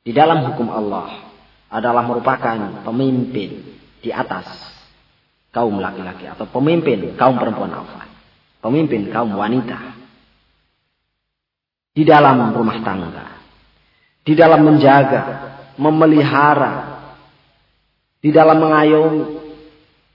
di 0.00 0.16
dalam 0.16 0.48
hukum 0.48 0.72
Allah 0.72 1.28
adalah 1.68 2.00
merupakan 2.08 2.80
pemimpin 2.88 3.76
di 4.00 4.08
atas 4.08 4.48
kaum 5.52 5.76
laki-laki 5.76 6.24
atau 6.24 6.48
pemimpin 6.48 7.12
kaum 7.20 7.36
perempuan 7.36 7.68
alfa, 7.68 8.08
pemimpin 8.64 9.12
kaum 9.12 9.36
wanita 9.36 9.97
di 11.98 12.06
dalam 12.06 12.54
rumah 12.54 12.78
tangga, 12.86 13.42
di 14.22 14.38
dalam 14.38 14.62
menjaga, 14.62 15.22
memelihara, 15.74 17.02
di 18.22 18.30
dalam 18.30 18.62
mengayomi 18.62 19.26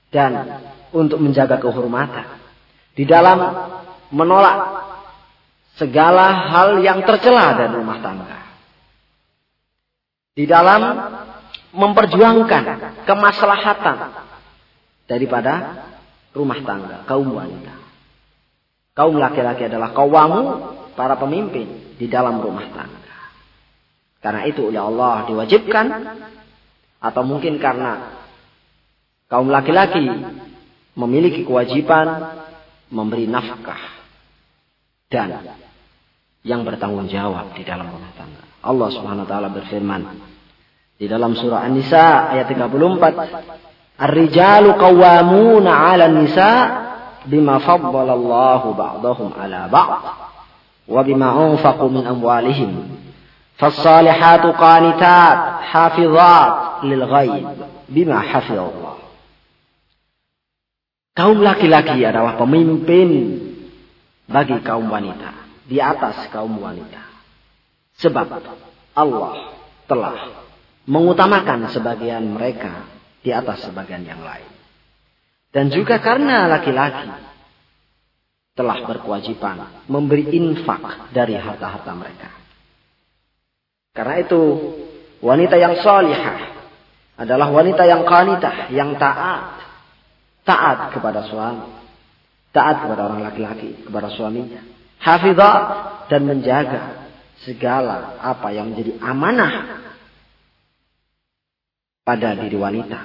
dan 0.07 0.63
untuk 0.95 1.19
menjaga 1.19 1.59
kehormatan, 1.59 2.39
di 2.95 3.03
dalam 3.03 3.35
menolak 4.15 4.57
segala 5.75 6.55
hal 6.55 6.79
yang 6.79 7.03
tercela 7.03 7.51
dari 7.59 7.75
rumah 7.75 7.99
tangga. 7.99 8.39
Di 10.39 10.47
dalam 10.47 10.81
memperjuangkan 11.75 12.63
kemaslahatan 13.03 13.97
daripada 15.03 15.83
rumah 16.31 16.63
tangga 16.63 17.03
kaum 17.11 17.27
wanita. 17.27 17.75
Kaum 18.95 19.19
laki-laki 19.19 19.67
adalah 19.67 19.91
kawamu 19.91 20.41
para 20.93 21.17
pemimpin 21.17 21.97
di 21.97 22.05
dalam 22.09 22.41
rumah 22.41 22.67
tangga. 22.73 23.03
Karena 24.23 24.47
itu 24.47 24.71
oleh 24.71 24.79
Allah 24.79 25.27
diwajibkan 25.27 25.85
atau 27.03 27.21
mungkin 27.27 27.59
karena 27.59 28.23
kaum 29.27 29.51
laki-laki 29.51 30.07
memiliki 30.95 31.43
kewajiban 31.43 32.39
memberi 32.87 33.27
nafkah 33.27 33.83
dan 35.11 35.59
yang 36.47 36.63
bertanggung 36.63 37.11
jawab 37.11 37.51
di 37.51 37.67
dalam 37.67 37.91
rumah 37.91 38.15
tangga. 38.15 38.43
Allah 38.63 38.87
Subhanahu 38.95 39.27
wa 39.27 39.29
taala 39.29 39.49
berfirman 39.51 40.01
di 40.95 41.11
dalam 41.11 41.35
surah 41.35 41.67
An-Nisa 41.67 42.31
ayat 42.31 42.47
34, 42.47 43.11
"Ar-rijalu 43.99 44.71
qawwamuna 44.79 45.71
'ala 45.71 46.07
an-nisa 46.07 46.51
bima 47.27 47.59
faddalallahu 47.59 48.71
ba'dahum 48.71 49.35
'ala 49.35 49.67
ba'd 49.67 50.22
wa 50.88 51.00
bima 51.04 51.28
anfaqu 51.32 51.86
min 51.90 52.04
amwalihim." 52.06 52.98
فالصالحات 53.58 54.54
قانتات 54.54 55.38
حافظات 55.62 56.84
للغيب 56.84 57.46
بما 57.88 58.18
حفظ 58.20 58.54
Allah. 58.54 58.96
Kaum 61.18 61.42
laki-laki 61.42 61.98
adalah 62.06 62.38
pemimpin 62.38 63.10
bagi 64.30 64.62
kaum 64.62 64.86
wanita 64.86 65.34
di 65.66 65.82
atas 65.82 66.30
kaum 66.30 66.54
wanita. 66.62 67.02
Sebab 67.98 68.30
Allah 68.94 69.58
telah 69.90 70.46
mengutamakan 70.86 71.66
sebagian 71.74 72.22
mereka 72.22 72.86
di 73.26 73.34
atas 73.34 73.66
sebagian 73.66 74.06
yang 74.06 74.22
lain. 74.22 74.46
Dan 75.50 75.74
juga 75.74 75.98
karena 75.98 76.46
laki-laki 76.46 77.10
telah 78.53 78.85
berkewajiban 78.85 79.85
memberi 79.89 80.29
infak 80.29 81.09
dari 81.09 81.33
harta-harta 81.33 81.91
mereka. 81.97 82.29
Karena 83.93 84.15
itu 84.21 84.41
wanita 85.21 85.57
yang 85.57 85.77
salihah 85.81 86.53
adalah 87.17 87.49
wanita 87.53 87.85
yang 87.85 88.05
qanitah, 88.05 88.73
yang 88.73 88.97
taat. 88.97 89.61
Taat 90.43 90.91
kepada 90.91 91.23
suami. 91.29 91.69
Taat 92.53 92.85
kepada 92.85 93.09
orang 93.09 93.21
laki-laki, 93.25 93.85
kepada 93.85 94.09
suaminya. 94.13 94.61
Hafizah 95.01 95.55
dan 96.09 96.21
menjaga 96.25 97.09
segala 97.45 98.17
apa 98.21 98.53
yang 98.53 98.71
menjadi 98.71 98.97
amanah 99.01 99.53
pada 102.03 102.35
diri 102.37 102.55
wanita. 102.59 102.99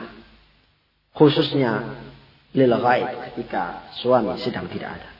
Khususnya 1.14 1.98
lil 2.54 2.74
ketika 3.34 3.92
suami 3.98 4.38
sedang 4.42 4.66
tidak 4.70 4.98
ada. 4.98 5.17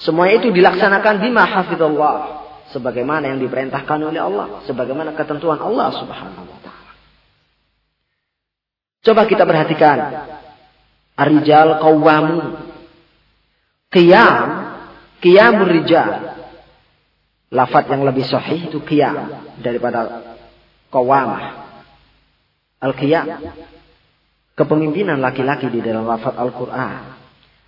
Semua 0.00 0.32
itu 0.32 0.48
dilaksanakan 0.48 1.20
bima 1.20 1.44
hafizallah 1.44 2.40
sebagaimana 2.72 3.28
yang 3.28 3.38
diperintahkan 3.44 3.98
oleh 4.00 4.20
Allah, 4.20 4.64
sebagaimana 4.64 5.12
ketentuan 5.12 5.60
Allah 5.60 5.92
Subhanahu 5.92 6.48
wa 6.48 6.58
taala. 6.64 6.92
Coba 9.04 9.28
kita 9.28 9.44
perhatikan 9.44 9.98
Ar-rijal 11.20 11.76
qawwamun. 11.84 12.38
Qiyam, 13.92 14.48
qiyamur 15.20 15.68
rijal. 15.68 16.40
Lafat 17.50 17.92
yang 17.92 18.06
lebih 18.06 18.24
sahih 18.24 18.72
itu 18.72 18.80
qiyam 18.80 19.28
daripada 19.60 20.32
qawamah. 20.88 21.76
Al-qiyam. 22.80 23.52
Kepemimpinan 24.56 25.20
laki-laki 25.20 25.68
di 25.68 25.84
dalam 25.84 26.08
lafaz 26.08 26.32
Al-Quran. 26.40 27.19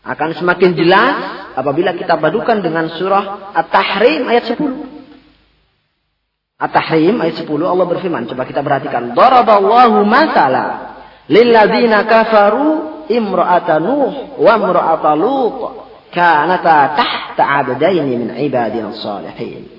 Akan 0.02 0.34
semakin 0.34 0.74
jelas 0.74 1.14
apabila 1.54 1.94
kita 1.94 2.18
padukan 2.18 2.58
dengan 2.58 2.90
surah 2.98 3.54
At-Tahrim 3.54 4.26
ayat 4.26 4.50
10. 4.50 6.58
At-Tahrim 6.58 7.22
ayat 7.22 7.46
10 7.46 7.62
Allah 7.62 7.86
berfirman. 7.86 8.26
Coba 8.26 8.42
kita 8.42 8.66
perhatikan. 8.66 9.14
Daraballahu 9.14 10.02
masala 10.02 10.98
lilladzina 11.30 12.02
kafaru 12.02 13.06
imra'ata 13.06 13.78
Nuh 13.78 14.42
wa 14.42 14.52
imra'ata 14.58 15.14
Lut 15.14 15.86
kanata 16.10 16.98
tahta 16.98 17.44
'abdaini 17.46 18.18
min 18.18 18.34
ibadina 18.42 18.90
salihin. 18.98 19.70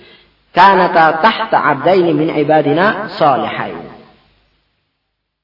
Kanata 0.55 1.19
tahta 1.19 1.59
'abdaini 1.59 2.15
min 2.15 2.31
ibadina 2.31 3.11
salihin. 3.19 3.91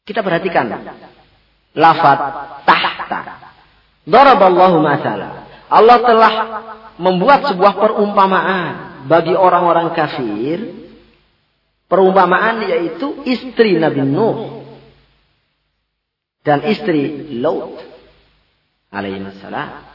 Kita 0.08 0.24
perhatikan 0.24 0.72
lafaz 1.76 2.20
tahta. 2.64 3.39
Daraballahu. 4.10 4.82
Allah 5.70 5.98
telah 6.02 6.34
membuat 6.98 7.46
sebuah 7.54 7.74
perumpamaan 7.78 9.06
bagi 9.06 9.38
orang-orang 9.38 9.94
kafir. 9.94 10.90
Perumpamaan 11.90 12.70
yaitu 12.70 13.26
istri 13.26 13.78
Nabi 13.82 14.06
Nuh 14.06 14.62
dan 16.46 16.62
istri 16.70 17.34
Lot 17.42 17.82
alaihissalam. 18.94 19.90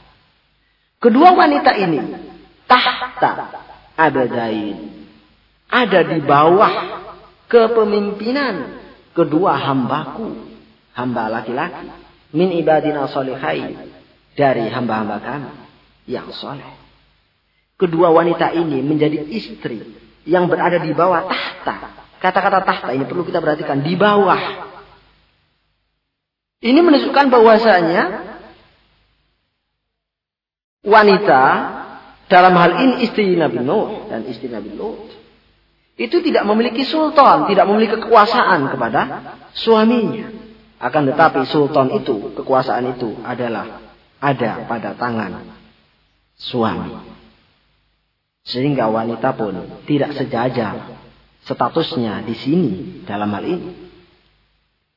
Kedua 0.98 1.38
wanita 1.38 1.70
ini 1.78 2.02
tahta 2.66 3.62
abadain 3.94 5.06
ada 5.70 6.00
di 6.06 6.18
bawah 6.22 6.72
kepemimpinan 7.46 8.78
kedua 9.14 9.58
hambaku, 9.58 10.34
hamba 10.94 11.30
laki-laki, 11.30 11.90
min 12.34 12.54
ibadina 12.54 13.10
solihai, 13.10 13.93
dari 14.34 14.66
hamba-hamba 14.70 15.16
kami 15.22 15.52
yang 16.10 16.28
soleh. 16.34 16.74
Kedua 17.74 18.14
wanita 18.14 18.54
ini 18.54 18.82
menjadi 18.82 19.22
istri 19.34 19.82
yang 20.26 20.46
berada 20.46 20.78
di 20.78 20.94
bawah 20.94 21.26
tahta. 21.66 22.06
Kata-kata 22.22 22.62
tahta 22.62 22.90
ini 22.94 23.04
perlu 23.04 23.26
kita 23.26 23.42
perhatikan 23.42 23.82
di 23.82 23.94
bawah. 23.98 24.72
Ini 26.64 26.80
menunjukkan 26.80 27.26
bahwasanya 27.28 28.02
wanita 30.86 31.42
dalam 32.32 32.54
hal 32.56 32.72
ini 32.80 32.94
istri 33.04 33.36
Nabi 33.36 33.60
Nuh 33.60 34.08
dan 34.08 34.24
istri 34.24 34.48
Nabi 34.48 34.72
Lut 34.72 35.12
itu 35.94 36.24
tidak 36.24 36.42
memiliki 36.48 36.82
sultan, 36.82 37.46
tidak 37.46 37.68
memiliki 37.70 38.00
kekuasaan 38.00 38.72
kepada 38.72 39.02
suaminya. 39.54 40.26
Akan 40.82 41.06
tetapi 41.06 41.46
sultan 41.46 41.94
itu, 41.94 42.34
kekuasaan 42.34 42.98
itu 42.98 43.14
adalah 43.22 43.83
ada 44.24 44.64
pada 44.64 44.96
tangan 44.96 45.44
suami. 46.40 46.96
Sehingga 48.44 48.88
wanita 48.88 49.36
pun 49.36 49.84
tidak 49.84 50.16
sejajar 50.16 50.96
statusnya 51.44 52.24
di 52.24 52.34
sini 52.36 52.72
dalam 53.04 53.28
hal 53.32 53.44
ini 53.44 53.70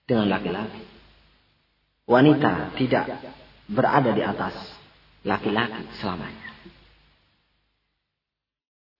dengan 0.07 0.31
laki-laki. 0.31 0.83
Wanita 2.07 2.71
tidak 2.79 3.05
berada 3.67 4.15
di 4.15 4.23
atas 4.23 4.55
laki-laki 5.27 5.83
selamanya. 5.99 6.47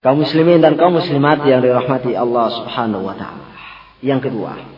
Kaum 0.04 0.24
muslimin 0.24 0.60
dan 0.60 0.76
kaum 0.76 0.96
muslimat 0.96 1.44
yang 1.48 1.64
dirahmati 1.64 2.16
Allah 2.16 2.48
Subhanahu 2.52 3.04
wa 3.08 3.16
taala. 3.16 3.48
Yang 4.04 4.30
kedua, 4.30 4.77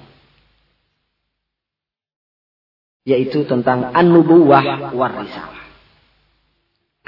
yaitu 3.09 3.41
tentang 3.49 3.89
an-nubuwah 3.89 4.93
war 4.93 5.13
risalah. 5.17 5.65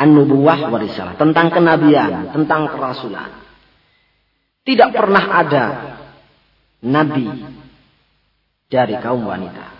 An-nubuwah 0.01 0.73
war 0.73 0.81
risalah, 0.81 1.13
tentang 1.13 1.53
kenabian, 1.53 2.33
tentang 2.33 2.73
kerasulan. 2.73 3.29
Tidak 4.65 4.89
pernah 4.89 5.25
ada 5.29 5.65
nabi 6.81 7.29
dari 8.65 8.97
kaum 8.97 9.29
wanita. 9.29 9.77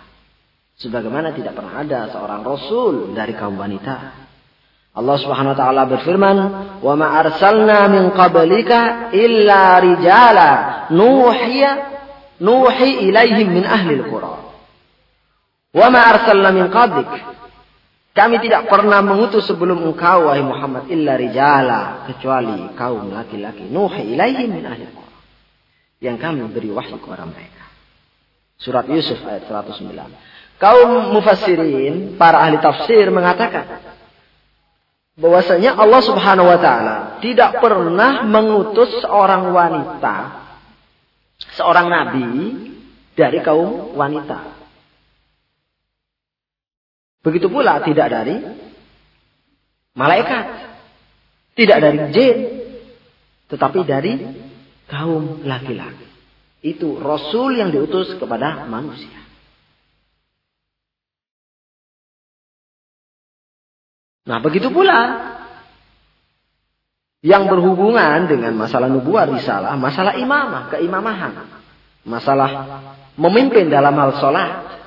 Sebagaimana 0.78 1.34
tidak 1.34 1.58
pernah 1.58 1.82
ada 1.82 2.10
seorang 2.10 2.42
rasul 2.46 2.94
dari 3.14 3.34
kaum 3.34 3.58
wanita. 3.58 4.22
Allah 4.92 5.16
Subhanahu 5.16 5.54
wa 5.56 5.58
taala 5.58 5.82
berfirman, 5.88 6.36
"Wa 6.84 6.94
ma 6.98 7.06
arsalna 7.22 7.88
min 7.88 8.12
qablika 8.12 9.10
illa 9.14 9.80
rijala 9.80 10.50
nuhiya 10.92 11.70
nuhi 12.42 13.08
ilaihim 13.08 13.56
min 13.56 13.64
ahli 13.64 14.02
al-qura." 14.02 14.41
Wa 15.72 15.88
ma 15.88 16.00
arsalna 16.04 16.52
min 16.52 16.68
qablik 16.68 17.08
kami 18.12 18.44
tidak 18.44 18.68
pernah 18.68 19.00
mengutus 19.00 19.48
sebelum 19.48 19.88
engkau 19.88 20.28
wahai 20.28 20.44
Muhammad 20.44 20.92
illa 20.92 21.16
rijala 21.16 22.04
kecuali 22.12 22.76
kaum 22.76 23.08
laki-laki 23.08 23.72
nuhi 23.72 24.12
ilaihim 24.12 24.52
min 24.52 24.64
ahli. 24.68 24.84
Yang 25.96 26.16
kami 26.20 26.44
beri 26.52 26.68
wahyu 26.68 27.00
kepada 27.00 27.24
mereka. 27.24 27.64
Surat 28.60 28.84
Yusuf 28.84 29.16
ayat 29.24 29.48
109. 29.48 29.96
Kaum 30.60 31.16
mufassirin, 31.16 32.20
para 32.20 32.44
ahli 32.44 32.60
tafsir 32.60 33.08
mengatakan 33.08 33.80
bahwasanya 35.16 35.72
Allah 35.80 36.02
Subhanahu 36.04 36.52
wa 36.52 36.58
taala 36.60 36.96
tidak 37.24 37.64
pernah 37.64 38.28
mengutus 38.28 38.92
seorang 39.00 39.48
wanita 39.56 40.16
seorang 41.56 41.86
nabi 41.88 42.28
dari 43.16 43.40
kaum 43.40 43.96
wanita. 43.96 44.61
Begitu 47.22 47.46
pula 47.46 47.78
tidak 47.86 48.10
dari 48.10 48.36
malaikat, 49.94 50.44
tidak 51.54 51.78
dari 51.78 51.98
jin, 52.10 52.36
tetapi 53.46 53.80
dari 53.86 54.12
kaum 54.90 55.46
laki-laki. 55.46 56.08
Itu 56.62 56.98
rasul 56.98 57.58
yang 57.58 57.70
diutus 57.70 58.18
kepada 58.18 58.66
manusia. 58.66 59.22
Nah 64.22 64.38
begitu 64.38 64.70
pula 64.70 65.30
yang 67.22 67.46
berhubungan 67.46 68.26
dengan 68.26 68.54
masalah 68.54 68.90
nubuah 68.90 69.30
risalah, 69.30 69.74
masalah 69.78 70.18
imamah, 70.18 70.74
keimamahan, 70.74 71.32
masalah 72.06 72.50
memimpin 73.14 73.70
dalam 73.70 73.94
hal 73.94 74.18
sholat. 74.18 74.81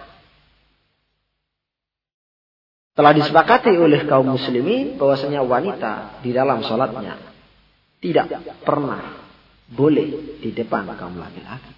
Telah 2.96 3.12
disepakati 3.12 3.76
oleh 3.76 4.08
kaum 4.08 4.24
muslimin 4.24 4.96
bahwasanya 4.96 5.44
wanita 5.44 6.24
di 6.24 6.32
dalam 6.32 6.64
sholatnya 6.64 7.20
tidak 8.00 8.32
pernah 8.64 9.20
boleh 9.68 10.40
di 10.40 10.56
depan 10.56 10.88
kaum 10.96 11.20
laki-laki. 11.20 11.76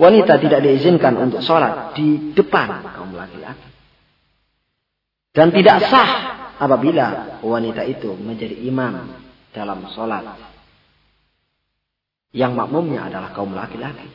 Wanita 0.00 0.40
tidak 0.40 0.64
diizinkan 0.64 1.20
untuk 1.20 1.44
sholat 1.44 1.92
di 1.92 2.32
depan 2.32 2.80
kaum 2.96 3.12
laki-laki. 3.12 3.68
Dan 5.36 5.52
tidak 5.52 5.84
sah 5.92 6.10
apabila 6.56 7.40
wanita 7.44 7.84
itu 7.84 8.16
menjadi 8.16 8.56
imam 8.56 9.12
dalam 9.52 9.84
sholat 9.92 10.24
yang 12.32 12.56
makmumnya 12.56 13.12
adalah 13.12 13.36
kaum 13.36 13.52
laki-laki 13.52 14.08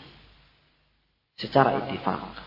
secara 1.38 1.86
ittifaq. 1.86 2.47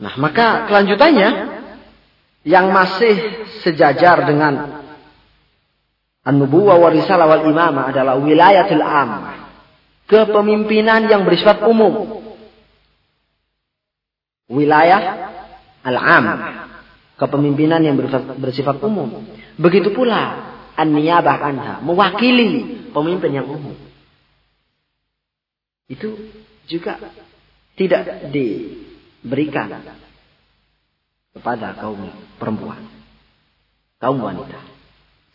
Nah, 0.00 0.16
maka 0.16 0.64
kelanjutannya 0.64 1.60
yang 2.48 2.72
masih 2.72 3.44
sejajar 3.60 4.24
dengan 4.24 4.80
an-nubuwah 6.24 6.80
wa 6.80 6.88
risalah 6.88 7.28
wal 7.28 7.44
imamah 7.44 7.92
adalah 7.92 8.16
wilayatul 8.16 8.80
am. 8.80 9.36
Kepemimpinan 10.08 11.06
yang 11.06 11.22
bersifat 11.28 11.62
umum. 11.68 12.24
Wilayah 14.50 15.30
al-am 15.86 16.26
kepemimpinan 17.20 17.84
yang 17.84 18.00
bersifat 18.40 18.80
umum. 18.80 19.20
Begitu 19.60 19.92
pula 19.92 20.50
an-niyabah 20.80 21.36
anha, 21.44 21.74
mewakili 21.84 22.88
pemimpin 22.96 23.36
yang 23.36 23.46
umum. 23.46 23.76
Itu 25.84 26.16
juga 26.64 26.96
tidak 27.76 28.32
diberikan 29.20 29.68
kepada 31.36 31.76
kaum 31.78 32.08
perempuan, 32.40 32.80
kaum 34.00 34.18
wanita. 34.18 34.60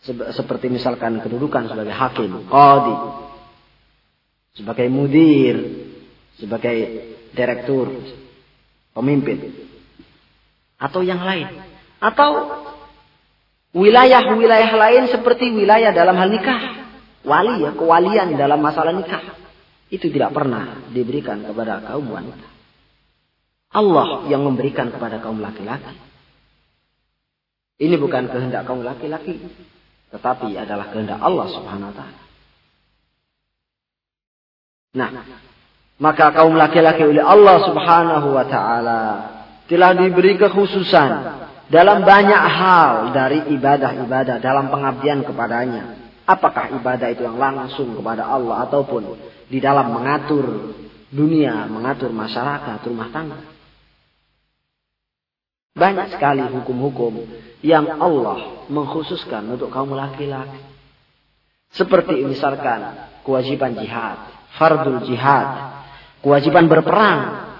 Seperti 0.06 0.70
misalkan 0.70 1.18
kedudukan 1.18 1.66
sebagai 1.66 1.94
hakim, 1.94 2.46
qadi, 2.46 2.96
sebagai 4.54 4.86
mudir, 4.86 5.56
sebagai 6.38 6.76
direktur, 7.34 7.90
pemimpin, 8.94 9.50
atau 10.78 11.00
yang 11.02 11.20
lain. 11.24 11.48
Atau 11.98 12.30
wilayah-wilayah 13.72 14.72
lain 14.72 15.04
seperti 15.10 15.50
wilayah 15.50 15.90
dalam 15.90 16.14
hal 16.14 16.30
nikah. 16.30 16.60
Wali 17.26 17.66
ya, 17.66 17.74
kewalian 17.74 18.38
dalam 18.38 18.62
masalah 18.62 18.94
nikah. 18.94 19.34
Itu 19.90 20.06
tidak 20.12 20.30
pernah 20.30 20.86
diberikan 20.94 21.42
kepada 21.42 21.82
kaum 21.82 22.06
wanita. 22.06 22.55
Allah 23.72 24.26
yang 24.30 24.46
memberikan 24.46 24.90
kepada 24.94 25.18
kaum 25.18 25.42
laki-laki. 25.42 25.94
Ini 27.76 27.96
bukan 28.00 28.30
kehendak 28.32 28.64
kaum 28.64 28.80
laki-laki. 28.80 29.36
Tetapi 30.10 30.54
adalah 30.56 30.88
kehendak 30.94 31.18
Allah 31.20 31.46
subhanahu 31.50 31.90
wa 31.92 31.96
ta'ala. 31.96 32.20
Nah, 34.96 35.10
maka 36.00 36.32
kaum 36.32 36.56
laki-laki 36.56 37.04
oleh 37.04 37.20
Allah 37.20 37.56
subhanahu 37.68 38.28
wa 38.32 38.46
ta'ala 38.48 39.00
telah 39.66 39.92
diberi 39.92 40.40
kekhususan 40.40 41.10
dalam 41.66 42.06
banyak 42.06 42.44
hal 42.48 43.10
dari 43.10 43.50
ibadah-ibadah 43.58 44.38
dalam 44.38 44.70
pengabdian 44.70 45.26
kepadanya. 45.26 46.06
Apakah 46.26 46.74
ibadah 46.74 47.12
itu 47.12 47.22
yang 47.22 47.38
langsung 47.38 47.94
kepada 47.94 48.26
Allah 48.26 48.66
ataupun 48.66 49.14
di 49.46 49.58
dalam 49.62 49.94
mengatur 49.94 50.74
dunia, 51.10 51.70
mengatur 51.70 52.10
masyarakat, 52.10 52.82
rumah 52.86 53.08
tangga. 53.14 53.55
Banyak 55.76 56.16
sekali 56.16 56.40
hukum-hukum 56.40 57.20
yang 57.60 58.00
Allah 58.00 58.64
mengkhususkan 58.72 59.44
untuk 59.44 59.68
kaum 59.68 59.92
laki-laki. 59.92 60.56
Seperti 61.68 62.24
misalkan 62.24 62.96
kewajiban 63.20 63.76
jihad, 63.76 64.16
fardul 64.56 65.04
jihad, 65.04 65.76
kewajiban 66.24 66.64
berperang, 66.72 67.52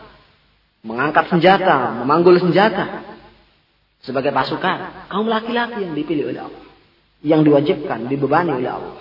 mengangkat 0.80 1.28
senjata, 1.28 2.00
memanggul 2.00 2.40
senjata, 2.40 3.04
sebagai 4.00 4.32
pasukan. 4.32 5.12
Kaum 5.12 5.28
laki-laki 5.28 5.84
yang 5.84 5.92
dipilih 5.92 6.32
oleh 6.32 6.42
Allah 6.48 6.64
yang 7.24 7.42
diwajibkan 7.42 8.06
dibebani 8.06 8.54
oleh 8.54 8.70
Allah. 8.70 8.96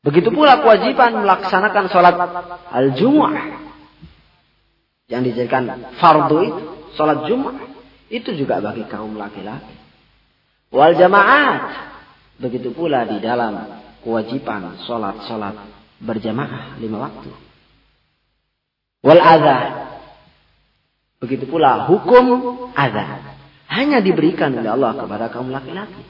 Begitu 0.00 0.32
pula 0.32 0.64
kewajiban 0.64 1.12
melaksanakan 1.20 1.84
sholat 1.92 2.14
al-jumu'ah 2.72 3.36
yang 5.12 5.20
dijadikan 5.22 5.92
fardu 6.00 6.38
itu 6.40 6.62
sholat 6.94 7.26
Jumat 7.26 7.56
itu 8.10 8.34
juga 8.34 8.58
bagi 8.58 8.86
kaum 8.86 9.14
laki-laki 9.14 9.76
wal 10.72 10.94
jamaat 10.94 11.62
begitu 12.40 12.70
pula 12.72 13.06
di 13.06 13.18
dalam 13.20 13.82
kewajiban 14.00 14.80
sholat-sholat 14.86 15.56
berjamaah 16.00 16.80
lima 16.80 17.10
waktu 17.10 17.30
wal 19.04 19.20
adhan 19.20 19.90
Begitu 21.20 21.44
pula 21.44 21.84
hukum 21.84 22.26
azan. 22.72 23.36
Hanya 23.70 24.00
diberikan 24.00 24.56
oleh 24.56 24.72
Allah 24.72 24.96
kepada 24.96 25.28
kaum 25.28 25.52
laki-laki. 25.52 26.02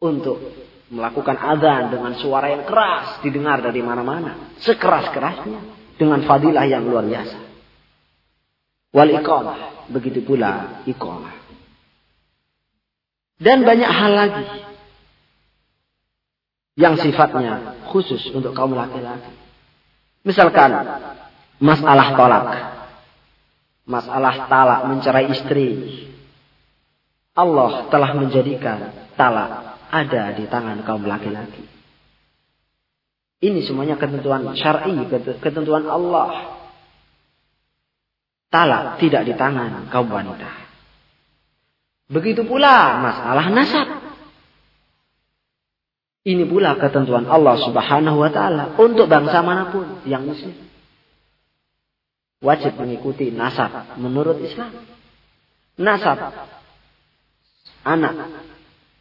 Untuk 0.00 0.40
melakukan 0.88 1.36
azan 1.36 1.92
dengan 1.92 2.16
suara 2.16 2.48
yang 2.48 2.64
keras 2.64 3.20
didengar 3.20 3.60
dari 3.60 3.84
mana-mana. 3.84 4.56
Sekeras-kerasnya. 4.64 5.76
Dengan 6.00 6.24
fadilah 6.24 6.64
yang 6.64 6.88
luar 6.88 7.04
biasa. 7.04 7.38
Wal 8.92 9.12
iqamah. 9.20 9.90
Begitu 9.92 10.24
pula 10.24 10.84
iqamah. 10.84 11.34
Dan 13.38 13.62
banyak 13.62 13.90
hal 13.90 14.12
lagi. 14.12 14.46
Yang 16.78 17.10
sifatnya 17.10 17.78
khusus 17.90 18.30
untuk 18.30 18.54
kaum 18.54 18.74
laki-laki. 18.74 19.34
Misalkan 20.22 20.70
masalah 21.58 22.14
tolak 22.14 22.46
masalah 23.88 24.46
talak 24.46 24.80
mencerai 24.92 25.26
istri. 25.32 25.70
Allah 27.32 27.88
telah 27.88 28.12
menjadikan 28.12 28.92
talak 29.16 29.80
ada 29.88 30.36
di 30.36 30.44
tangan 30.44 30.84
kaum 30.84 31.08
laki-laki. 31.08 31.64
Ini 33.38 33.62
semuanya 33.64 33.96
ketentuan 33.96 34.52
syar'i, 34.58 34.98
ketentuan 35.40 35.88
Allah. 35.88 36.57
Talak 38.48 38.96
tidak 38.96 39.28
di 39.28 39.36
tangan 39.36 39.92
kaum 39.92 40.08
wanita. 40.08 40.48
Begitu 42.08 42.48
pula 42.48 42.96
masalah 43.04 43.52
nasab. 43.52 43.88
Ini 46.24 46.44
pula 46.48 46.76
ketentuan 46.76 47.28
Allah 47.28 47.56
Subhanahu 47.60 48.20
wa 48.20 48.30
taala 48.32 48.76
untuk 48.80 49.08
bangsa 49.08 49.40
mana 49.44 49.68
pun 49.72 50.00
yang 50.08 50.24
muslim 50.24 50.68
wajib 52.38 52.78
mengikuti 52.78 53.34
nasab 53.34 53.98
menurut 53.98 54.38
Islam. 54.42 54.70
nasab 55.78 56.18
anak 57.86 58.14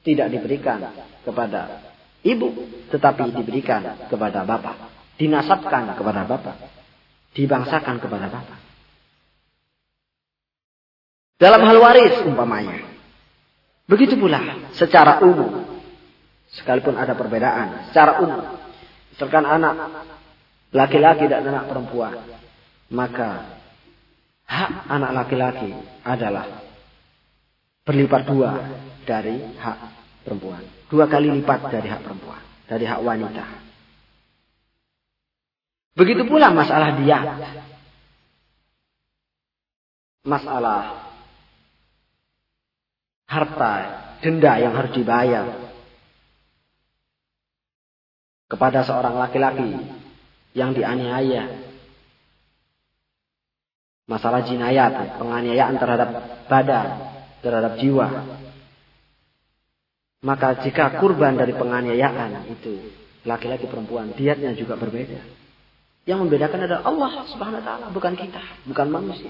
tidak 0.06 0.30
diberikan 0.30 0.80
kepada 1.26 1.92
ibu, 2.22 2.54
tetapi 2.94 3.34
diberikan 3.34 4.08
kepada 4.08 4.46
bapak. 4.48 4.78
Dinasabkan 5.18 5.98
kepada 5.98 6.30
bapak. 6.30 6.56
Dibangsakan 7.34 7.98
kepada 7.98 8.30
bapak. 8.30 8.67
Dalam 11.38 11.62
hal 11.62 11.78
waris 11.78 12.26
umpamanya. 12.26 12.82
Begitu 13.86 14.18
pula 14.18 14.42
secara 14.74 15.22
umum. 15.22 15.64
Sekalipun 16.50 16.98
ada 16.98 17.14
perbedaan. 17.14 17.94
Secara 17.94 18.18
umum. 18.26 18.58
Misalkan 19.14 19.46
anak 19.46 19.74
laki-laki 20.74 21.30
dan 21.30 21.46
anak 21.46 21.70
perempuan. 21.70 22.18
Maka 22.90 23.62
hak 24.50 24.90
anak 24.90 25.12
laki-laki 25.14 25.72
adalah 26.02 26.66
berlipat 27.86 28.22
dua 28.26 28.52
dari 29.06 29.38
hak 29.62 29.78
perempuan. 30.26 30.66
Dua 30.90 31.06
kali 31.06 31.32
lipat 31.38 31.70
dari 31.70 31.88
hak 31.88 32.02
perempuan, 32.02 32.42
dari 32.66 32.86
hak 32.88 33.00
wanita. 33.04 33.46
Begitu 35.94 36.26
pula 36.26 36.50
masalah 36.50 36.96
dia. 36.98 37.20
Masalah 40.28 41.07
harta, 43.28 43.74
denda 44.24 44.56
yang 44.58 44.74
harus 44.74 44.96
dibayar 44.96 45.46
kepada 48.48 48.88
seorang 48.88 49.20
laki-laki 49.20 49.76
yang 50.56 50.72
dianiaya. 50.72 51.68
Masalah 54.08 54.48
jinayat, 54.48 55.20
penganiayaan 55.20 55.76
terhadap 55.76 56.10
badan, 56.48 56.88
terhadap 57.44 57.76
jiwa. 57.76 58.08
Maka 60.24 60.64
jika 60.64 60.96
kurban 61.04 61.36
dari 61.36 61.52
penganiayaan 61.52 62.48
itu 62.48 62.88
laki-laki 63.28 63.68
perempuan, 63.68 64.16
diatnya 64.16 64.56
juga 64.56 64.80
berbeda. 64.80 65.20
Yang 66.08 66.24
membedakan 66.24 66.72
adalah 66.72 66.84
Allah 66.88 67.12
Subhanahu 67.28 67.60
wa 67.60 67.66
taala, 67.68 67.86
bukan 67.92 68.16
kita, 68.16 68.40
bukan 68.64 68.88
manusia. 68.88 69.30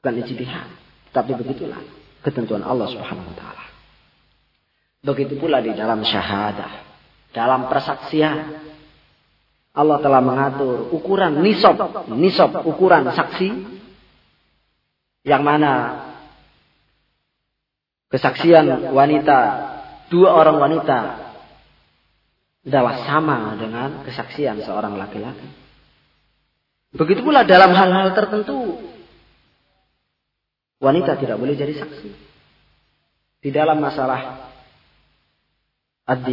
Bukan 0.00 0.16
ijtihad, 0.24 0.72
tapi 1.12 1.36
begitulah 1.36 1.99
ketentuan 2.24 2.64
Allah 2.64 2.88
Subhanahu 2.88 3.30
wa 3.32 3.36
taala. 3.36 3.64
Begitu 5.00 5.40
pula 5.40 5.64
di 5.64 5.72
dalam 5.72 6.04
syahadah, 6.04 6.72
dalam 7.32 7.72
persaksian. 7.72 8.68
Allah 9.70 10.02
telah 10.02 10.18
mengatur 10.18 10.90
ukuran 10.90 11.40
nisab, 11.46 11.78
nisab 12.10 12.66
ukuran 12.66 13.06
saksi 13.06 13.48
yang 15.22 15.46
mana 15.46 16.04
kesaksian 18.10 18.90
wanita, 18.90 19.38
dua 20.10 20.34
orang 20.34 20.58
wanita 20.58 20.98
adalah 22.66 23.06
sama 23.06 23.54
dengan 23.56 24.02
kesaksian 24.04 24.58
seorang 24.66 24.98
laki-laki. 24.98 25.48
Begitu 26.90 27.22
pula 27.22 27.46
dalam 27.46 27.70
hal-hal 27.70 28.10
tertentu, 28.18 28.74
wanita 30.80 31.20
tidak 31.20 31.36
boleh 31.36 31.54
jadi 31.54 31.76
saksi. 31.76 32.10
Di 33.40 33.50
dalam 33.52 33.78
masalah 33.78 34.50
ad 36.08 36.26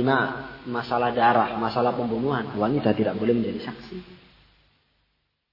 masalah 0.66 1.14
darah, 1.14 1.54
masalah 1.62 1.94
pembunuhan, 1.94 2.58
wanita 2.58 2.96
tidak 2.98 3.14
boleh 3.20 3.36
menjadi 3.38 3.70
saksi. 3.70 4.00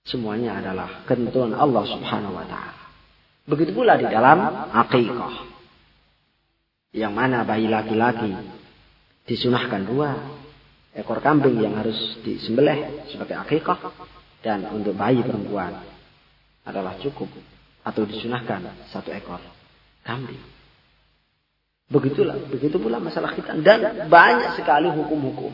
Semuanya 0.09 0.63
adalah 0.63 1.05
ketentuan 1.05 1.53
Allah 1.53 1.85
Subhanahu 1.85 2.33
wa 2.37 2.47
taala. 2.49 2.85
Begitu 3.45 3.77
pula 3.77 4.01
di 4.01 4.09
dalam 4.09 4.71
akikah. 4.73 5.53
Yang 6.95 7.13
mana 7.13 7.43
bayi 7.43 7.67
laki-laki 7.67 8.33
disunahkan 9.27 9.83
dua 9.85 10.15
ekor 10.95 11.19
kambing 11.19 11.59
yang 11.59 11.75
harus 11.75 11.97
disembelih 12.23 13.11
sebagai 13.11 13.35
akikah 13.35 13.81
dan 14.45 14.69
untuk 14.71 14.95
bayi 14.95 15.25
perempuan 15.25 15.83
adalah 16.63 16.95
cukup 17.03 17.33
atau 17.85 18.03
disunahkan 18.09 18.89
satu 18.89 19.13
ekor 19.13 19.39
kambing. 20.03 20.41
Begitulah, 21.85 22.41
begitu 22.49 22.81
pula 22.81 22.97
masalah 22.97 23.37
kita 23.37 23.61
dan 23.61 24.09
banyak 24.09 24.57
sekali 24.57 24.89
hukum-hukum 24.89 25.53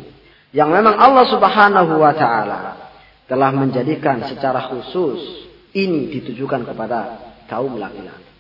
yang 0.55 0.71
memang 0.71 0.95
Allah 0.95 1.27
Subhanahu 1.27 1.99
wa 1.99 2.15
taala 2.15 2.91
telah 3.27 3.51
menjadikan 3.51 4.23
secara 4.31 4.71
khusus 4.71 5.51
ini 5.75 6.11
ditujukan 6.19 6.67
kepada 6.67 7.19
kaum 7.51 7.75
laki-laki. 7.79 8.31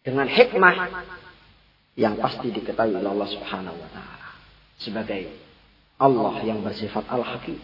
Dengan 0.00 0.28
hikmah 0.28 0.76
yang 1.96 2.20
pasti 2.20 2.52
diketahui 2.52 2.96
oleh 3.00 3.10
Allah 3.12 3.28
Subhanahu 3.32 3.76
wa 3.80 3.90
taala 3.96 4.28
sebagai 4.76 5.28
Allah 6.00 6.40
yang 6.44 6.60
bersifat 6.60 7.04
Al-Hakim. 7.08 7.60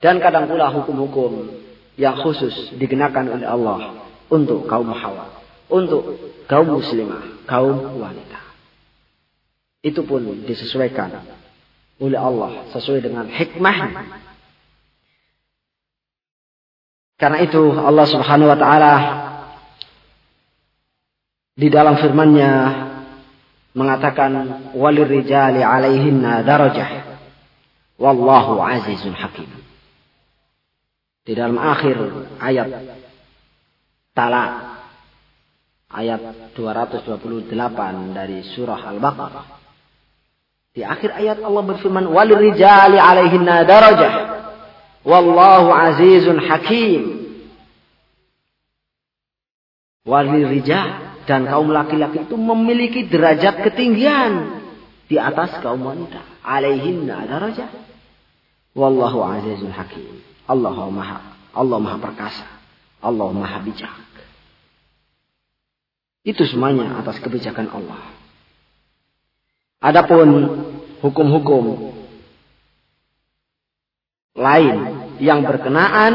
Dan 0.00 0.20
kadang 0.20 0.44
pula 0.48 0.68
hukum-hukum 0.72 1.56
yang 1.96 2.20
khusus 2.20 2.76
digunakan 2.76 3.24
oleh 3.24 3.48
Allah 3.48 4.05
untuk 4.30 4.66
kaum 4.66 4.90
hawa, 4.90 5.42
untuk 5.70 6.18
kaum 6.50 6.78
muslimah, 6.78 7.46
kaum 7.46 7.98
wanita. 7.98 8.40
Itu 9.86 10.02
pun 10.02 10.42
disesuaikan 10.42 11.22
oleh 12.02 12.18
Allah 12.18 12.66
sesuai 12.74 13.00
dengan 13.06 13.30
hikmah. 13.30 13.76
Karena 17.16 17.38
itu 17.40 17.72
Allah 17.72 18.06
Subhanahu 18.06 18.52
wa 18.52 18.58
taala 18.60 18.94
di 21.56 21.72
dalam 21.72 21.96
firman-Nya 21.96 22.52
mengatakan 23.72 24.32
walir 24.76 25.08
rijali 25.08 25.64
alaihinna 25.64 26.44
darajah 26.44 27.16
wallahu 27.96 28.60
azizun 28.60 29.16
hakim. 29.16 29.48
Di 31.24 31.32
dalam 31.32 31.56
akhir 31.56 31.96
ayat 32.38 32.68
Talak 34.16 34.80
ayat 35.92 36.56
228 36.56 37.52
dari 38.16 38.40
surah 38.56 38.80
Al-Baqarah. 38.96 39.46
Di 40.72 40.80
akhir 40.80 41.12
ayat 41.12 41.44
Allah 41.44 41.60
berfirman 41.60 42.08
walir 42.08 42.40
rijali 42.40 42.96
alaihinna 42.96 43.68
darajah 43.68 44.12
wallahu 45.04 45.68
azizun 45.68 46.40
hakim. 46.40 47.28
Walir 50.08 50.48
rijal 50.48 51.20
dan 51.28 51.44
kaum 51.44 51.68
laki-laki 51.68 52.24
itu 52.24 52.40
memiliki 52.40 53.04
derajat 53.12 53.68
ketinggian 53.68 54.64
di 55.12 55.20
atas 55.20 55.60
kaum 55.60 55.84
wanita. 55.84 56.24
Alaihinna 56.40 57.28
darajat. 57.28 57.68
Wallahu 58.72 59.20
azizul 59.28 59.76
hakim. 59.76 60.24
Allah 60.48 60.76
maha, 60.88 61.20
Allah 61.52 61.78
maha 61.84 61.98
perkasa. 62.00 62.46
Allah 63.02 63.28
maha 63.34 63.60
bijak. 63.60 64.05
Itu 66.26 66.42
semuanya 66.42 66.98
atas 66.98 67.22
kebijakan 67.22 67.70
Allah. 67.70 68.02
Adapun 69.78 70.26
hukum-hukum 70.98 71.94
lain 74.34 74.78
yang 75.22 75.46
berkenaan 75.46 76.14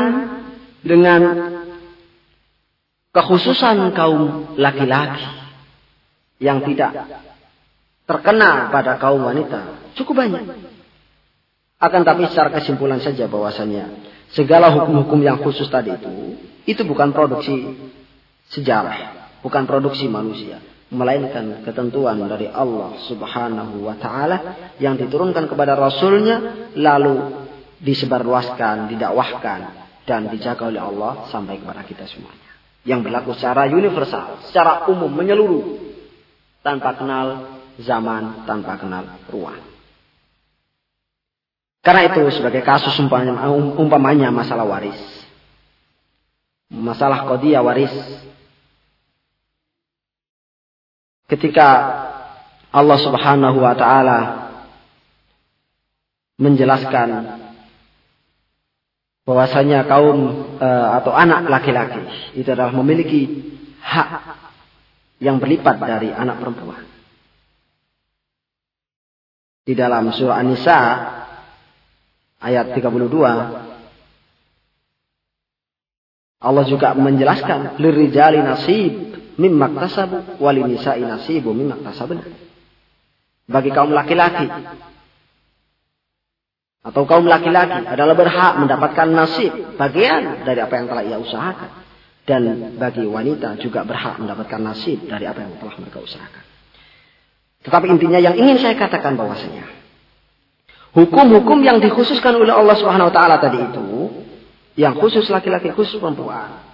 dengan 0.84 1.22
kekhususan 3.16 3.96
kaum 3.96 4.54
laki-laki 4.60 5.26
yang 6.42 6.66
tidak 6.68 7.08
terkena 8.10 8.68
pada 8.74 8.98
kaum 8.98 9.24
wanita 9.24 9.94
cukup 9.96 10.28
banyak. 10.28 10.44
Akan 11.82 12.06
tapi 12.06 12.30
secara 12.30 12.54
kesimpulan 12.54 13.02
saja 13.02 13.26
bahwasanya 13.26 13.90
segala 14.36 14.70
hukum-hukum 14.74 15.22
yang 15.22 15.42
khusus 15.42 15.66
tadi 15.72 15.96
itu 15.96 16.12
itu 16.70 16.82
bukan 16.86 17.10
produksi 17.10 17.74
sejarah, 18.54 19.21
bukan 19.42 19.64
produksi 19.66 20.08
manusia, 20.08 20.62
melainkan 20.94 21.66
ketentuan 21.66 22.22
dari 22.26 22.48
Allah 22.50 22.98
Subhanahu 23.06 23.86
wa 23.86 23.96
taala 23.98 24.38
yang 24.78 24.98
diturunkan 24.98 25.50
kepada 25.50 25.78
rasulnya 25.78 26.70
lalu 26.78 27.46
disebarluaskan, 27.82 28.94
didakwahkan 28.94 29.60
dan 30.06 30.30
dijaga 30.30 30.70
oleh 30.70 30.82
Allah 30.82 31.28
sampai 31.30 31.58
kepada 31.58 31.82
kita 31.86 32.06
semuanya 32.06 32.52
yang 32.82 33.06
berlaku 33.06 33.38
secara 33.38 33.70
universal, 33.70 34.42
secara 34.50 34.90
umum, 34.90 35.10
menyeluruh, 35.14 35.94
tanpa 36.66 36.98
kenal 36.98 37.62
zaman, 37.78 38.46
tanpa 38.50 38.78
kenal 38.82 39.06
ruang. 39.30 39.62
Karena 41.82 42.14
itu 42.14 42.22
sebagai 42.38 42.62
kasus 42.62 42.94
umpamanya, 43.78 44.30
masalah 44.30 44.66
waris. 44.66 44.98
Masalah 46.70 47.26
kodia 47.26 47.62
waris. 47.66 47.94
Ketika 51.32 51.68
Allah 52.76 52.98
subhanahu 53.00 53.64
wa 53.64 53.72
ta'ala 53.72 54.20
menjelaskan 56.36 57.40
bahwasanya 59.24 59.88
kaum 59.88 60.18
e, 60.60 60.68
atau 61.00 61.16
anak 61.16 61.48
laki-laki 61.48 62.36
itu 62.36 62.52
adalah 62.52 62.76
memiliki 62.76 63.48
hak 63.80 64.12
yang 65.24 65.40
berlipat 65.40 65.80
dari 65.80 66.12
anak 66.12 66.42
perempuan. 66.44 66.84
Di 69.62 69.72
dalam 69.78 70.12
surah 70.12 70.36
An-Nisa 70.42 70.80
ayat 72.44 72.76
32 72.76 73.72
Allah 76.42 76.66
juga 76.66 76.98
menjelaskan 76.98 77.78
lirijali 77.78 78.42
nasib 78.42 79.11
mimma 79.42 79.74
tasabu 79.74 80.38
walinisai 80.38 81.02
nasibu 81.02 81.50
mimma 81.58 81.82
tasabna. 81.82 82.22
Bagi 83.50 83.74
kaum 83.74 83.90
laki-laki 83.90 84.46
atau 86.82 87.06
kaum 87.06 87.30
laki-laki 87.30 87.86
adalah 87.86 88.18
berhak 88.18 88.54
mendapatkan 88.58 89.08
nasib 89.14 89.54
bagian 89.78 90.46
dari 90.46 90.62
apa 90.62 90.74
yang 90.82 90.88
telah 90.90 91.04
ia 91.06 91.18
usahakan 91.22 91.70
dan 92.26 92.42
bagi 92.78 93.06
wanita 93.06 93.58
juga 93.62 93.86
berhak 93.86 94.22
mendapatkan 94.22 94.62
nasib 94.62 95.06
dari 95.06 95.26
apa 95.26 95.46
yang 95.46 95.58
telah 95.58 95.76
mereka 95.78 96.00
usahakan. 96.02 96.46
Tetapi 97.62 97.86
intinya 97.92 98.18
yang 98.18 98.34
ingin 98.34 98.58
saya 98.58 98.74
katakan 98.74 99.14
bahwasanya 99.14 99.66
hukum-hukum 100.98 101.62
yang 101.62 101.78
dikhususkan 101.78 102.34
oleh 102.38 102.54
Allah 102.54 102.74
Subhanahu 102.78 103.10
wa 103.10 103.14
taala 103.14 103.38
tadi 103.38 103.62
itu 103.62 103.88
yang 104.80 104.98
khusus 104.98 105.28
laki-laki 105.30 105.70
khusus 105.76 106.00
perempuan. 106.02 106.71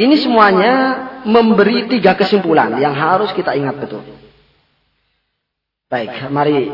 Ini 0.00 0.16
semuanya 0.16 0.72
memberi 1.28 1.84
tiga 1.84 2.16
kesimpulan 2.16 2.80
yang 2.80 2.96
harus 2.96 3.36
kita 3.36 3.52
ingat 3.52 3.76
betul. 3.84 4.00
Baik, 5.92 6.32
mari 6.32 6.72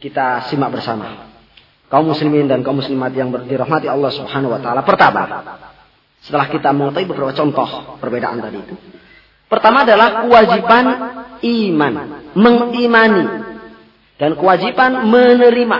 kita 0.00 0.48
simak 0.48 0.72
bersama 0.72 1.28
kaum 1.92 2.08
muslimin 2.08 2.48
dan 2.48 2.64
kaum 2.64 2.80
muslimat 2.80 3.12
yang 3.12 3.28
dirahmati 3.28 3.84
Allah 3.84 4.08
Subhanahu 4.08 4.56
wa 4.56 4.60
taala. 4.64 4.80
Pertama, 4.80 5.22
setelah 6.24 6.48
kita 6.48 6.72
mengetahui 6.72 7.04
beberapa 7.04 7.36
contoh 7.36 8.00
perbedaan 8.00 8.40
tadi 8.40 8.56
itu. 8.56 8.74
Pertama 9.44 9.84
adalah 9.84 10.24
kewajiban 10.24 10.84
iman, 11.44 11.94
mengimani 12.32 13.24
dan 14.16 14.40
kewajiban 14.40 15.04
menerima 15.04 15.78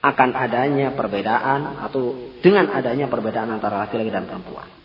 akan 0.00 0.30
adanya 0.32 0.96
perbedaan 0.96 1.84
atau 1.84 2.32
dengan 2.40 2.72
adanya 2.72 3.04
perbedaan 3.04 3.52
antara 3.52 3.84
laki-laki 3.84 4.08
dan 4.08 4.24
perempuan. 4.24 4.79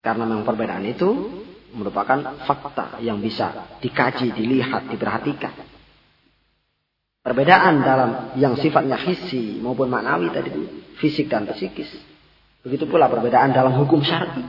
Karena 0.00 0.24
memang 0.28 0.46
perbedaan 0.46 0.84
itu 0.86 1.08
merupakan 1.76 2.40
fakta 2.48 3.02
yang 3.04 3.20
bisa 3.20 3.78
dikaji, 3.84 4.32
dilihat, 4.32 4.88
diperhatikan. 4.88 5.52
Perbedaan 7.26 7.82
dalam 7.82 8.10
yang 8.38 8.54
sifatnya 8.54 8.94
hissi 8.94 9.58
maupun 9.58 9.90
maknawi 9.90 10.30
tadi 10.30 10.50
fisik 11.02 11.26
dan 11.26 11.44
psikis. 11.50 11.90
Begitu 12.62 12.86
pula 12.86 13.10
perbedaan 13.10 13.50
dalam 13.50 13.74
hukum 13.74 13.98
syar'i. 13.98 14.46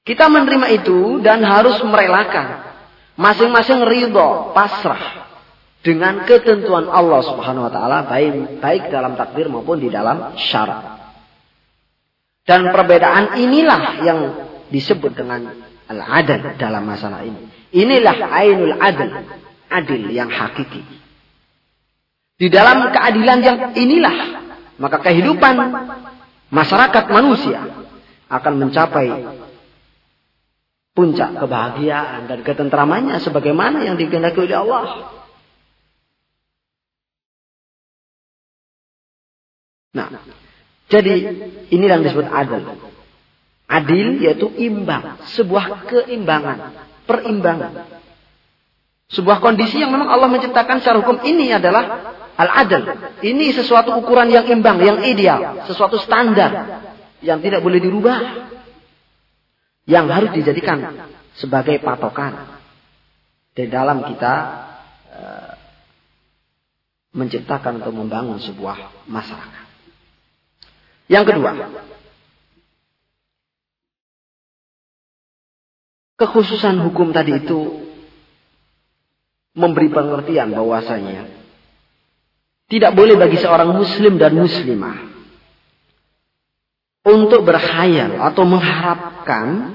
Kita 0.00 0.32
menerima 0.32 0.80
itu 0.80 1.20
dan 1.20 1.44
harus 1.44 1.76
merelakan. 1.84 2.72
Masing-masing 3.20 3.84
ridho, 3.84 4.56
pasrah. 4.56 5.28
Dengan 5.80 6.24
ketentuan 6.28 6.88
Allah 6.88 7.20
subhanahu 7.24 7.68
wa 7.68 7.72
ta'ala. 7.72 7.98
Baik, 8.08 8.60
baik 8.60 8.92
dalam 8.92 9.16
takdir 9.16 9.48
maupun 9.48 9.80
di 9.80 9.92
dalam 9.92 10.36
syarat. 10.36 10.99
Dan 12.50 12.74
perbedaan 12.74 13.38
inilah 13.38 14.02
yang 14.02 14.18
disebut 14.74 15.14
dengan 15.14 15.54
al-adal 15.86 16.58
dalam 16.58 16.82
masalah 16.82 17.22
ini. 17.22 17.46
Inilah 17.70 18.18
ainul 18.26 18.74
adil. 18.74 19.10
Adil 19.70 20.10
yang 20.10 20.26
hakiki. 20.26 20.82
Di 22.42 22.50
dalam 22.50 22.90
keadilan 22.90 23.38
yang 23.38 23.58
inilah, 23.78 24.16
maka 24.82 24.98
kehidupan 24.98 25.54
masyarakat 26.50 27.04
manusia 27.06 27.86
akan 28.26 28.54
mencapai 28.58 29.06
puncak 30.98 31.38
kebahagiaan 31.38 32.26
dan 32.26 32.42
ketentramannya 32.42 33.22
sebagaimana 33.22 33.86
yang 33.86 33.94
dikehendaki 33.94 34.42
oleh 34.42 34.58
Allah. 34.58 34.82
Nah, 39.94 40.08
jadi 40.90 41.14
inilah 41.70 41.94
yang 42.02 42.04
disebut 42.04 42.26
adil. 42.26 42.62
Adil 43.70 44.08
yaitu 44.18 44.50
imbang, 44.58 45.22
sebuah 45.30 45.86
keimbangan, 45.86 46.74
perimbangan. 47.06 47.86
Sebuah 49.10 49.38
kondisi 49.38 49.78
yang 49.78 49.94
memang 49.94 50.10
Allah 50.10 50.26
menciptakan 50.26 50.82
secara 50.82 51.02
hukum 51.02 51.22
ini 51.22 51.54
adalah 51.54 52.14
Al-adl. 52.40 52.82
Ini 53.20 53.52
sesuatu 53.52 53.92
ukuran 54.00 54.32
yang 54.32 54.48
imbang, 54.48 54.80
yang 54.80 55.04
ideal. 55.04 55.68
Sesuatu 55.68 56.00
standar. 56.00 56.82
Yang 57.20 57.38
tidak 57.50 57.60
boleh 57.60 57.78
dirubah. 57.84 58.18
Yang 59.84 60.06
harus 60.08 60.30
dijadikan 60.32 60.78
sebagai 61.36 61.84
patokan. 61.84 62.62
Di 63.52 63.68
dalam 63.68 64.08
kita 64.08 64.34
uh, 65.12 65.52
menciptakan 67.12 67.84
atau 67.84 67.92
membangun 67.92 68.40
sebuah 68.40 69.04
masyarakat. 69.04 69.59
Yang 71.10 71.24
kedua. 71.34 71.52
Kekhususan 76.22 76.78
hukum 76.86 77.10
tadi 77.10 77.34
itu 77.34 77.82
memberi 79.58 79.90
pengertian 79.90 80.54
bahwasanya 80.54 81.26
tidak 82.70 82.94
boleh 82.94 83.18
bagi 83.18 83.40
seorang 83.42 83.74
muslim 83.74 84.14
dan 84.20 84.38
muslimah 84.38 85.10
untuk 87.02 87.42
berkhayal 87.42 88.20
atau 88.20 88.44
mengharapkan 88.46 89.74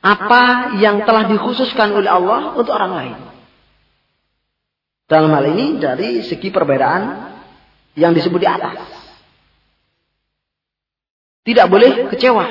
apa 0.00 0.74
yang 0.80 1.04
telah 1.04 1.28
dikhususkan 1.28 1.92
oleh 1.94 2.10
Allah 2.10 2.56
untuk 2.56 2.72
orang 2.74 2.92
lain. 2.96 3.18
Dalam 5.06 5.30
hal 5.30 5.44
ini 5.54 5.78
dari 5.78 6.24
segi 6.24 6.48
perbedaan 6.48 7.36
yang 7.94 8.16
disebut 8.16 8.40
di 8.40 8.48
atas. 8.48 8.99
Tidak 11.44 11.66
boleh 11.72 12.12
kecewa. 12.12 12.44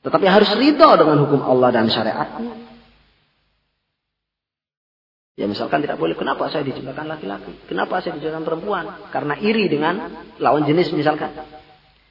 Tetapi 0.00 0.26
harus 0.26 0.50
ridho 0.56 0.90
dengan 0.96 1.16
hukum 1.28 1.40
Allah 1.44 1.68
dan 1.76 1.86
syariatnya. 1.92 2.56
Ya 5.36 5.48
misalkan 5.48 5.80
tidak 5.80 5.96
boleh, 5.96 6.16
kenapa 6.20 6.52
saya 6.52 6.64
diciptakan 6.68 7.08
laki-laki? 7.08 7.52
Kenapa 7.64 8.04
saya 8.04 8.16
diciptakan 8.16 8.44
perempuan? 8.44 9.08
Karena 9.08 9.36
iri 9.40 9.72
dengan 9.72 10.08
lawan 10.36 10.68
jenis 10.68 10.92
misalkan. 10.92 11.32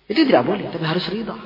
Itu 0.09 0.25
tidak 0.25 0.49
boleh, 0.49 0.69
tapi 0.73 0.85
harus 0.85 1.05
ridho. 1.13 1.37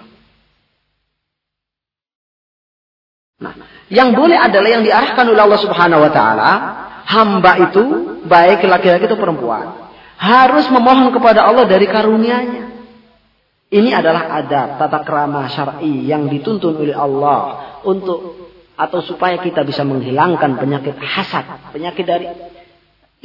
Nah, 3.44 3.54
yang 3.92 4.16
boleh 4.16 4.40
adalah 4.40 4.70
yang 4.72 4.84
diarahkan 4.88 5.28
oleh 5.28 5.44
Allah 5.44 5.60
Subhanahu 5.60 6.08
wa 6.08 6.12
taala, 6.16 6.52
hamba 7.04 7.52
itu 7.60 7.84
baik 8.24 8.64
laki-laki 8.64 9.04
atau 9.04 9.20
perempuan, 9.20 9.92
harus 10.16 10.72
memohon 10.72 11.12
kepada 11.12 11.44
Allah 11.44 11.68
dari 11.68 11.84
karunia-Nya. 11.84 12.73
Ini 13.74 13.90
adalah 13.90 14.30
adab 14.38 14.78
tata 14.78 15.02
krama 15.02 15.50
syar'i 15.50 16.06
yang 16.06 16.30
dituntun 16.30 16.78
oleh 16.78 16.94
Allah 16.94 17.74
untuk 17.82 18.38
atau 18.78 19.02
supaya 19.02 19.42
kita 19.42 19.66
bisa 19.66 19.82
menghilangkan 19.82 20.62
penyakit 20.62 20.94
hasad, 21.02 21.74
penyakit 21.74 22.06
dari 22.06 22.30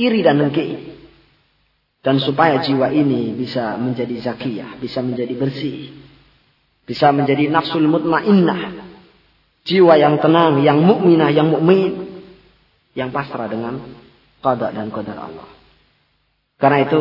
iri 0.00 0.24
dan 0.24 0.40
dengki. 0.40 0.96
Dan 2.00 2.16
supaya 2.22 2.64
jiwa 2.64 2.88
ini 2.94 3.36
bisa 3.36 3.76
menjadi 3.76 4.32
zakiyah, 4.32 4.80
bisa 4.80 5.04
menjadi 5.04 5.34
bersih. 5.36 5.92
Bisa 6.88 7.12
menjadi 7.12 7.52
nafsul 7.52 7.84
mutmainnah. 7.84 8.88
Jiwa 9.68 10.00
yang 10.00 10.16
tenang, 10.16 10.64
yang 10.64 10.80
mukminah, 10.80 11.28
yang 11.28 11.52
mukmin, 11.52 12.24
yang 12.96 13.12
pasrah 13.12 13.52
dengan 13.52 13.84
qada 14.40 14.72
dan 14.72 14.88
qadar 14.88 15.18
Allah. 15.20 15.48
Karena 16.56 16.88
itu 16.88 17.00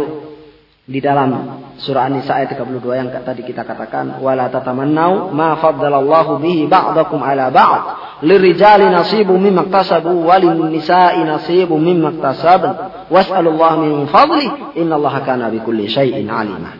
di 0.88 1.03
dalam 1.03 1.59
surah 1.83 2.07
An-Nisa 2.07 2.39
ayat 2.39 2.55
32 2.55 2.79
yang 2.95 3.11
tadi 3.11 3.43
kita 3.43 3.67
katakan 3.67 4.23
wala 4.23 4.47
tatamannau 4.47 5.35
ma 5.35 5.59
faddalallahu 5.59 6.39
bihi 6.39 6.63
ba'dakum 6.71 7.19
ala 7.19 7.51
ba'd 7.51 7.81
lirijali 8.23 8.88
nasibu 8.88 9.35
mimma 9.35 9.67
iktasabu 9.67 10.15
walin 10.23 10.71
nisa'i 10.71 11.27
nasibu 11.27 11.75
mimma 11.75 12.15
iktasabn 12.15 12.71
was'alullaha 13.11 13.83
min 13.83 14.07
fadli 14.07 14.47
innallaha 14.79 15.27
kana 15.27 15.51
bikulli 15.51 15.91
syai'in 15.91 16.31
alima 16.31 16.71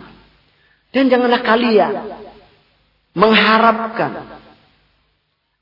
dan 0.96 1.12
janganlah 1.12 1.44
kalian 1.44 1.94
mengharapkan 3.12 4.40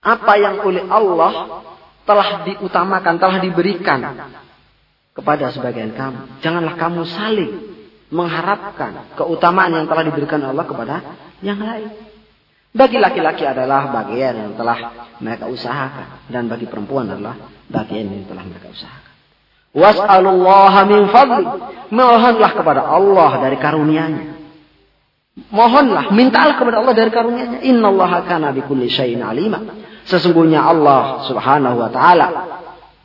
apa 0.05 0.33
yang 0.37 0.61
oleh 0.61 0.85
Allah 0.85 1.65
telah 2.05 2.45
diutamakan 2.45 3.17
telah 3.17 3.41
diberikan 3.41 4.05
kepada 5.17 5.49
sebagian 5.49 5.97
kamu. 5.97 6.45
Janganlah 6.45 6.77
kamu 6.77 7.01
saling 7.09 7.74
mengharapkan 8.13 9.17
keutamaan 9.17 9.73
yang 9.73 9.85
telah 9.89 10.03
diberikan 10.05 10.41
Allah 10.45 10.65
kepada 10.65 10.95
yang 11.41 11.57
lain. 11.57 11.89
Bagi 12.75 12.99
laki-laki 12.99 13.47
adalah 13.47 13.87
bagian 13.87 14.35
yang 14.35 14.51
telah 14.59 15.07
mereka 15.23 15.47
usahakan 15.47 16.27
dan 16.27 16.51
bagi 16.51 16.67
perempuan 16.67 17.07
adalah 17.07 17.39
bagian 17.71 18.11
yang 18.11 18.27
telah 18.27 18.43
mereka 18.43 18.67
usahakan. 18.67 19.13
Was'alullaha 19.75 20.81
min 20.83 21.01
fadli. 21.07 21.45
Mohonlah 21.91 22.51
kepada 22.51 22.81
Allah 22.83 23.31
dari 23.39 23.57
karunia-Nya. 23.59 24.23
Mohonlah, 25.51 26.15
mintalah 26.15 26.55
kepada 26.55 26.79
Allah 26.83 26.95
dari 26.95 27.11
karunia-Nya. 27.11 27.59
Innallaha 27.63 28.27
kana 28.27 28.51
bikulli 28.51 28.91
syai'in 28.91 29.23
alima. 29.23 29.59
Sesungguhnya 30.07 30.63
Allah 30.63 31.27
Subhanahu 31.27 31.79
wa 31.79 31.89
taala 31.89 32.27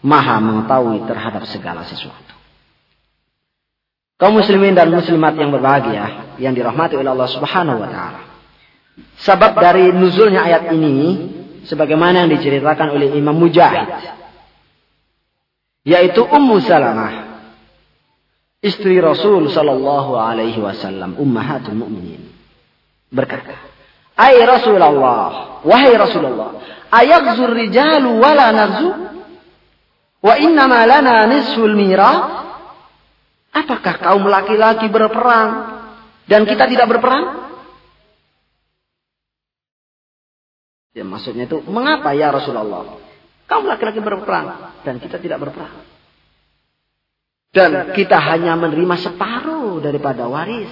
Maha 0.00 0.40
mengetahui 0.40 1.04
terhadap 1.04 1.44
segala 1.44 1.84
sesuatu. 1.84 2.32
Kaum 4.20 4.36
muslimin 4.36 4.76
dan 4.76 4.92
muslimat 4.92 5.32
yang 5.32 5.48
berbahagia 5.48 6.36
yang 6.36 6.52
dirahmati 6.52 6.92
oleh 7.00 7.08
Allah 7.08 7.30
Subhanahu 7.32 7.80
wa 7.80 7.88
taala. 7.88 8.20
Sebab 9.24 9.52
dari 9.56 9.88
nuzulnya 9.96 10.44
ayat 10.44 10.76
ini 10.76 10.96
sebagaimana 11.64 12.28
yang 12.28 12.30
diceritakan 12.36 12.92
oleh 12.92 13.16
Imam 13.16 13.32
Mujahid 13.32 13.88
yaitu 15.88 16.20
Ummu 16.20 16.60
Salamah 16.60 17.30
istri 18.60 19.00
Rasul 19.00 19.48
sallallahu 19.48 20.12
alaihi 20.20 20.60
wasallam 20.60 21.16
ummahatul 21.16 21.80
mukminin 21.80 22.28
berkata 23.08 23.56
Ai 24.20 24.36
Rasulullah 24.44 25.64
wahai 25.64 25.96
Rasulullah 25.96 26.60
ayaghzur 26.92 27.56
rijalu 27.56 28.20
wala 28.20 28.52
narzu 28.52 28.88
wa 30.20 30.34
innama 30.36 30.84
lana 30.84 31.24
nisful 31.24 31.72
mira 31.72 32.44
apakah 33.50 33.94
kaum 33.98 34.24
laki-laki 34.26 34.86
berperang 34.90 35.82
dan 36.30 36.46
kita 36.46 36.66
tidak 36.70 36.86
berperang 36.86 37.50
Ya, 40.90 41.06
maksudnya 41.06 41.46
itu, 41.46 41.62
mengapa 41.70 42.10
ya 42.18 42.34
Rasulullah? 42.34 42.98
Kaum 43.46 43.66
laki-laki 43.66 44.02
berperang 44.02 44.74
dan 44.82 44.98
kita 44.98 45.22
tidak 45.22 45.38
berperang. 45.38 45.86
Dan 47.50 47.94
kita 47.94 48.18
hanya 48.18 48.54
menerima 48.54 48.96
separuh 48.98 49.82
daripada 49.82 50.26
waris. 50.30 50.70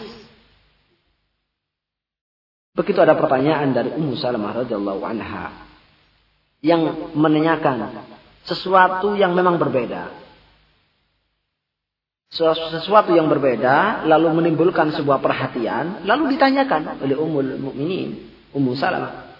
Begitu 2.79 3.03
ada 3.03 3.19
pertanyaan 3.19 3.75
dari 3.75 3.91
Ummu 3.91 4.15
Salamah 4.15 4.63
radhiyallahu 4.63 5.03
anha 5.03 5.51
yang 6.63 7.15
menanyakan 7.19 8.07
sesuatu 8.47 9.19
yang 9.19 9.35
memang 9.35 9.59
berbeda. 9.59 10.15
Sesuatu 12.29 13.17
yang 13.17 13.25
berbeda 13.25 14.05
lalu 14.05 14.29
menimbulkan 14.37 14.93
sebuah 14.93 15.17
perhatian 15.25 16.05
lalu 16.05 16.37
ditanyakan 16.37 17.01
oleh 17.01 17.17
Ummul 17.17 17.57
Mukminin 17.57 18.29
Ummu 18.53 18.77
Salamah. 18.77 19.33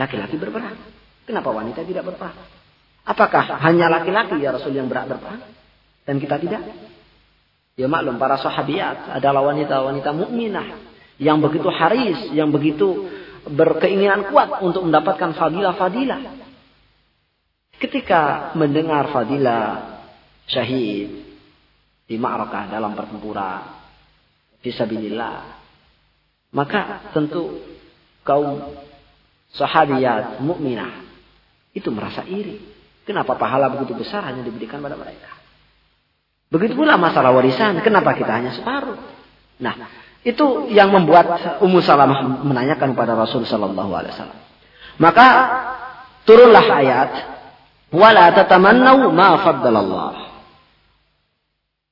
Laki-laki 0.00 0.40
berperang. 0.40 0.80
Kenapa 1.28 1.52
wanita 1.52 1.84
tidak 1.84 2.08
berperang? 2.08 2.36
Apakah 3.04 3.60
hanya 3.68 3.92
laki-laki 3.92 4.40
ya 4.40 4.56
Rasul 4.56 4.72
yang 4.72 4.88
berat 4.88 5.12
berperang? 5.12 5.44
Dan 6.08 6.16
kita 6.16 6.40
tidak. 6.40 6.64
Ya 7.76 7.84
maklum 7.84 8.16
para 8.16 8.40
sahabiat 8.40 9.12
adalah 9.12 9.52
wanita-wanita 9.52 10.16
mukminah 10.16 10.66
yang 11.20 11.44
begitu 11.44 11.68
haris, 11.68 12.32
yang 12.32 12.48
begitu 12.48 13.12
berkeinginan 13.44 14.32
kuat 14.32 14.64
untuk 14.64 14.88
mendapatkan 14.88 15.36
fadilah-fadilah. 15.36 16.20
Ketika 17.76 18.56
mendengar 18.56 19.12
fadilah 19.12 20.00
syahid 20.48 21.25
di 22.06 22.16
ma'rakah 22.16 22.70
dalam 22.70 22.94
pertempuran 22.94 23.62
fisabilillah, 24.62 25.36
maka 26.54 27.10
tentu 27.10 27.60
kaum 28.22 28.74
sahabiat 29.54 30.42
mukminah 30.42 31.06
itu 31.74 31.90
merasa 31.90 32.22
iri. 32.26 32.62
Kenapa 33.06 33.38
pahala 33.38 33.70
begitu 33.70 33.94
besar 33.94 34.26
hanya 34.26 34.42
diberikan 34.42 34.82
pada 34.82 34.98
mereka? 34.98 35.30
Begitu 36.50 36.74
pula 36.74 36.98
masalah 36.98 37.30
warisan, 37.34 37.78
kenapa 37.82 38.14
kita 38.18 38.30
hanya 38.30 38.50
separuh? 38.54 38.98
Nah, 39.62 39.74
itu 40.26 40.70
yang 40.74 40.90
membuat 40.90 41.58
Ummu 41.62 41.78
Salamah 41.86 42.42
menanyakan 42.42 42.98
kepada 42.98 43.14
Rasul 43.14 43.46
sallallahu 43.46 43.94
alaihi 43.94 44.14
wasallam. 44.14 44.40
Maka 44.98 45.26
turunlah 46.26 46.66
ayat 46.66 47.10
wala 47.94 48.34
tatamannau 48.34 49.14
ma 49.14 49.38
faddalallah. 49.38 50.25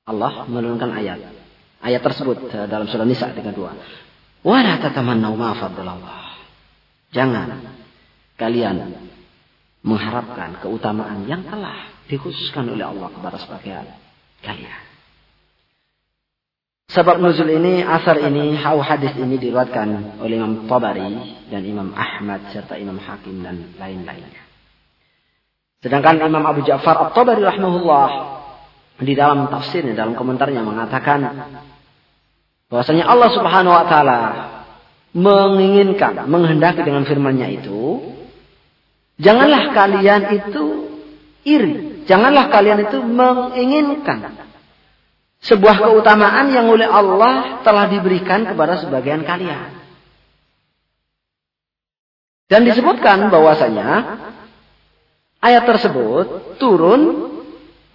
Allah 0.05 0.45
menurunkan 0.45 0.93
ayat. 0.93 1.19
Ayat 1.81 2.01
tersebut 2.01 2.49
dalam 2.49 2.85
surah 2.85 3.05
Nisa 3.05 3.33
dengan 3.33 3.53
dua. 3.53 3.71
Jangan 7.09 7.47
kalian 8.37 8.75
mengharapkan 9.85 10.61
keutamaan 10.61 11.25
yang 11.25 11.45
telah 11.45 11.89
dikhususkan 12.05 12.69
oleh 12.69 12.85
Allah 12.85 13.09
kepada 13.09 13.37
sebagian 13.41 13.85
kalian. 14.45 14.81
Sebab 16.85 17.17
nuzul 17.17 17.49
ini, 17.49 17.81
asar 17.81 18.21
ini, 18.21 18.53
hau 18.61 18.77
hadis 18.77 19.17
ini 19.17 19.41
diriwayatkan 19.41 20.21
oleh 20.21 20.37
Imam 20.37 20.69
Tabari 20.69 21.41
dan 21.49 21.65
Imam 21.65 21.97
Ahmad 21.97 22.53
serta 22.53 22.77
Imam 22.77 23.01
Hakim 23.01 23.41
dan 23.41 23.73
lain-lainnya. 23.81 24.45
Sedangkan 25.81 26.21
Imam 26.21 26.45
Abu 26.45 26.61
Ja'far 26.61 27.09
At-Tabari 27.09 27.41
rahimahullah 27.41 28.34
di 28.99 29.13
dalam 29.13 29.51
tafsirnya, 29.51 29.91
dalam 29.91 30.15
komentarnya 30.15 30.63
mengatakan 30.63 31.19
bahwasanya 32.71 33.05
Allah 33.07 33.29
Subhanahu 33.35 33.75
wa 33.75 33.85
taala 33.87 34.19
menginginkan, 35.15 36.27
menghendaki 36.27 36.83
dengan 36.83 37.03
firman-Nya 37.03 37.47
itu, 37.51 38.03
janganlah 39.19 39.71
kalian 39.75 40.21
itu 40.31 40.63
iri, 41.43 42.03
janganlah 42.07 42.51
kalian 42.51 42.87
itu 42.87 42.99
menginginkan 43.03 44.47
sebuah 45.43 45.77
keutamaan 45.77 46.51
yang 46.51 46.67
oleh 46.71 46.87
Allah 46.87 47.61
telah 47.61 47.91
diberikan 47.91 48.47
kepada 48.47 48.79
sebagian 48.79 49.27
kalian. 49.27 49.83
Dan 52.45 52.61
disebutkan 52.61 53.33
bahwasanya 53.33 54.21
ayat 55.41 55.63
tersebut 55.65 56.57
turun 56.61 57.34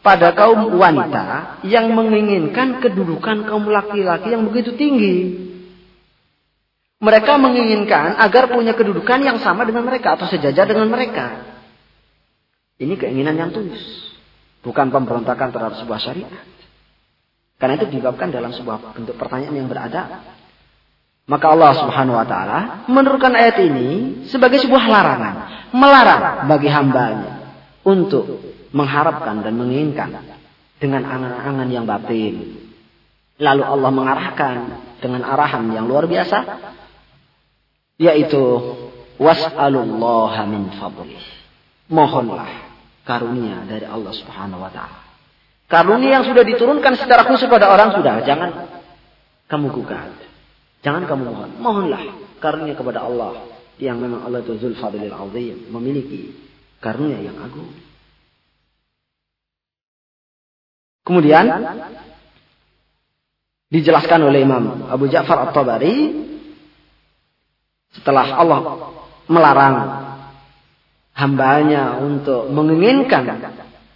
pada 0.00 0.32
kaum 0.32 0.80
wanita 0.80 1.60
yang 1.68 1.92
menginginkan 1.92 2.80
kedudukan 2.80 3.44
kaum 3.44 3.68
laki-laki 3.68 4.32
yang 4.32 4.48
begitu 4.48 4.72
tinggi. 4.76 5.16
Mereka 7.00 7.40
menginginkan 7.40 8.20
agar 8.20 8.52
punya 8.52 8.76
kedudukan 8.76 9.24
yang 9.24 9.40
sama 9.40 9.64
dengan 9.64 9.88
mereka 9.88 10.20
atau 10.20 10.28
sejajar 10.28 10.68
dengan 10.68 10.88
mereka. 10.92 11.48
Ini 12.80 12.96
keinginan 12.96 13.36
yang 13.36 13.50
tulus, 13.52 13.80
bukan 14.64 14.88
pemberontakan 14.88 15.52
terhadap 15.52 15.76
sebuah 15.80 16.00
syariat. 16.00 16.44
Karena 17.60 17.76
itu 17.76 17.92
diungkapkan 17.92 18.32
dalam 18.32 18.56
sebuah 18.56 18.96
bentuk 18.96 19.20
pertanyaan 19.20 19.52
yang 19.52 19.68
berada. 19.68 20.24
Maka 21.28 21.46
Allah 21.52 21.72
Subhanahu 21.76 22.16
wa 22.16 22.24
taala 22.24 22.58
menurunkan 22.88 23.36
ayat 23.36 23.60
ini 23.60 23.88
sebagai 24.32 24.64
sebuah 24.64 24.84
larangan, 24.88 25.34
melarang 25.76 26.48
bagi 26.48 26.68
hambanya 26.72 27.52
untuk 27.84 28.59
mengharapkan 28.70 29.42
dan 29.42 29.54
menginginkan 29.58 30.10
dengan 30.80 31.02
angan-angan 31.04 31.68
yang 31.68 31.84
batin. 31.84 32.66
Lalu 33.40 33.62
Allah 33.64 33.90
mengarahkan 33.92 34.56
dengan 35.00 35.24
arahan 35.24 35.64
yang 35.72 35.88
luar 35.88 36.04
biasa 36.04 36.44
yaitu 38.00 38.40
was'alullaha 39.20 40.48
min 40.48 40.72
fadlih. 40.76 41.24
Mohonlah 41.92 42.48
karunia 43.04 43.66
dari 43.68 43.84
Allah 43.84 44.12
Subhanahu 44.14 44.62
wa 44.62 44.72
taala. 44.72 45.10
Karunia 45.70 46.18
yang 46.18 46.26
sudah 46.26 46.42
diturunkan 46.42 46.98
secara 46.98 47.28
khusus 47.30 47.46
pada 47.46 47.70
orang 47.70 47.94
sudah. 47.94 48.26
Jangan 48.26 48.50
kamu 49.46 49.66
gugat. 49.70 50.14
Jangan 50.82 51.06
kamu 51.06 51.22
mohon. 51.30 51.50
Mohonlah 51.62 52.02
karunia 52.42 52.74
kepada 52.74 53.06
Allah. 53.06 53.38
Yang 53.80 53.96
memang 54.02 54.26
Allah 54.26 54.42
itu 54.42 54.58
Zulfadilil 54.58 55.14
Azim. 55.14 55.70
Memiliki 55.70 56.34
karunia 56.82 57.22
yang 57.22 57.38
agung. 57.38 57.70
Kemudian 61.00 61.44
dijelaskan 63.70 64.20
oleh 64.26 64.42
Imam 64.42 64.90
Abu 64.90 65.06
Ja'far 65.06 65.48
At-Tabari 65.48 66.26
setelah 67.94 68.26
Allah 68.34 68.60
melarang 69.30 69.76
hambanya 71.14 72.02
untuk 72.02 72.50
menginginkan 72.50 73.26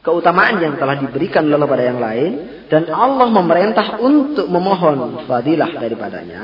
keutamaan 0.05 0.63
yang 0.63 0.75
telah 0.79 1.01
diberikan 1.01 1.49
oleh 1.49 1.67
pada 1.67 1.85
yang 1.87 1.99
lain 1.99 2.33
dan 2.71 2.87
Allah 2.91 3.29
memerintah 3.31 3.99
untuk 3.99 4.47
memohon 4.47 5.27
fadilah 5.27 5.71
daripadanya 5.75 6.43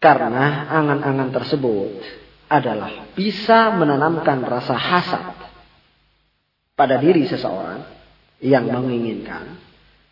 karena 0.00 0.70
angan-angan 0.72 1.30
tersebut 1.30 2.00
adalah 2.50 3.12
bisa 3.14 3.76
menanamkan 3.76 4.42
rasa 4.42 4.74
hasad 4.74 5.24
pada 6.74 6.98
diri 6.98 7.28
seseorang 7.28 7.99
yang 8.40 8.68
menginginkan 8.68 9.60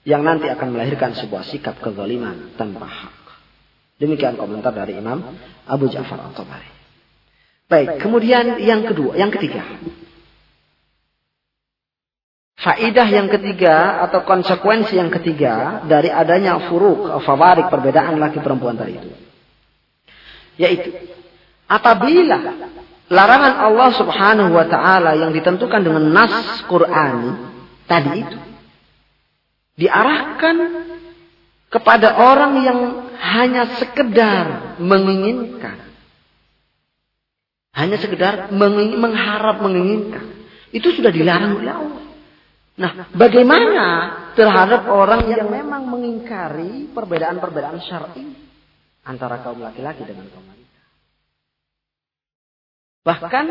yang 0.09 0.25
nanti 0.25 0.49
akan 0.49 0.73
melahirkan 0.73 1.13
sebuah 1.13 1.45
sikap 1.49 1.81
kezaliman 1.85 2.57
tanpa 2.57 2.89
hak. 2.89 3.17
Demikian 4.01 4.41
komentar 4.41 4.73
dari 4.73 4.97
Imam 4.97 5.21
Abu 5.69 5.91
Ja'far 5.91 6.17
Al-Tabari. 6.23 6.71
Baik, 7.69 8.01
kemudian 8.01 8.57
yang 8.63 8.89
kedua, 8.89 9.19
yang 9.21 9.29
ketiga. 9.29 9.61
Faidah 12.59 13.07
yang 13.07 13.29
ketiga 13.29 14.03
atau 14.09 14.25
konsekuensi 14.25 14.97
yang 14.97 15.13
ketiga 15.13 15.85
dari 15.85 16.09
adanya 16.09 16.73
furuk, 16.73 17.21
fawarik, 17.23 17.69
perbedaan 17.69 18.17
laki 18.17 18.41
perempuan 18.41 18.75
tadi 18.81 18.97
itu. 18.97 19.11
Yaitu 20.59 20.91
apabila 21.69 22.39
larangan 23.13 23.55
Allah 23.63 23.91
Subhanahu 23.95 24.51
wa 24.57 24.67
taala 24.67 25.15
yang 25.15 25.31
ditentukan 25.31 25.85
dengan 25.85 26.11
nas 26.11 26.65
Qur'ani 26.67 27.58
tadi 27.89 28.21
itu 28.21 28.39
diarahkan 29.79 30.57
kepada 31.69 32.17
orang 32.17 32.53
yang 32.65 32.79
hanya 33.19 33.79
sekedar 33.79 34.79
menginginkan. 34.81 35.89
Hanya 37.77 37.97
sekedar 38.03 38.51
mengharap 38.51 39.63
menginginkan. 39.63 40.27
Itu 40.75 40.91
sudah 40.93 41.15
dilarang. 41.15 41.63
Oleh 41.63 41.75
Allah 41.75 42.05
nah 42.79 43.11
bagaimana 43.11 43.87
terhadap 44.39 44.87
orang 44.87 45.27
yang 45.27 45.51
memang 45.51 45.91
mengingkari 45.91 46.87
perbedaan-perbedaan 46.95 47.83
syar'i 47.83 48.39
antara 49.03 49.43
kaum 49.43 49.59
laki-laki 49.59 50.07
dengan 50.07 50.31
kaum 50.31 50.47
wanita? 50.47 50.83
Bahkan 53.03 53.47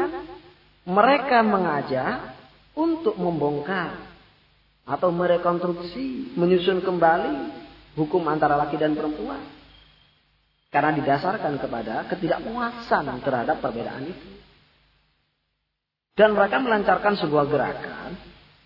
mereka 0.88 1.44
mengajak 1.44 2.40
untuk 2.72 3.20
membongkar 3.20 4.07
atau 4.88 5.12
merekonstruksi, 5.12 6.34
menyusun 6.40 6.80
kembali 6.80 7.52
hukum 8.00 8.24
antara 8.32 8.56
laki 8.56 8.80
dan 8.80 8.96
perempuan. 8.96 9.44
Karena 10.72 10.96
didasarkan 10.96 11.60
kepada 11.60 12.08
ketidakpuasan 12.08 13.20
terhadap 13.20 13.60
perbedaan 13.60 14.08
itu. 14.08 14.28
Dan 16.18 16.34
mereka 16.34 16.58
melancarkan 16.58 17.14
sebuah 17.20 17.46
gerakan 17.46 18.18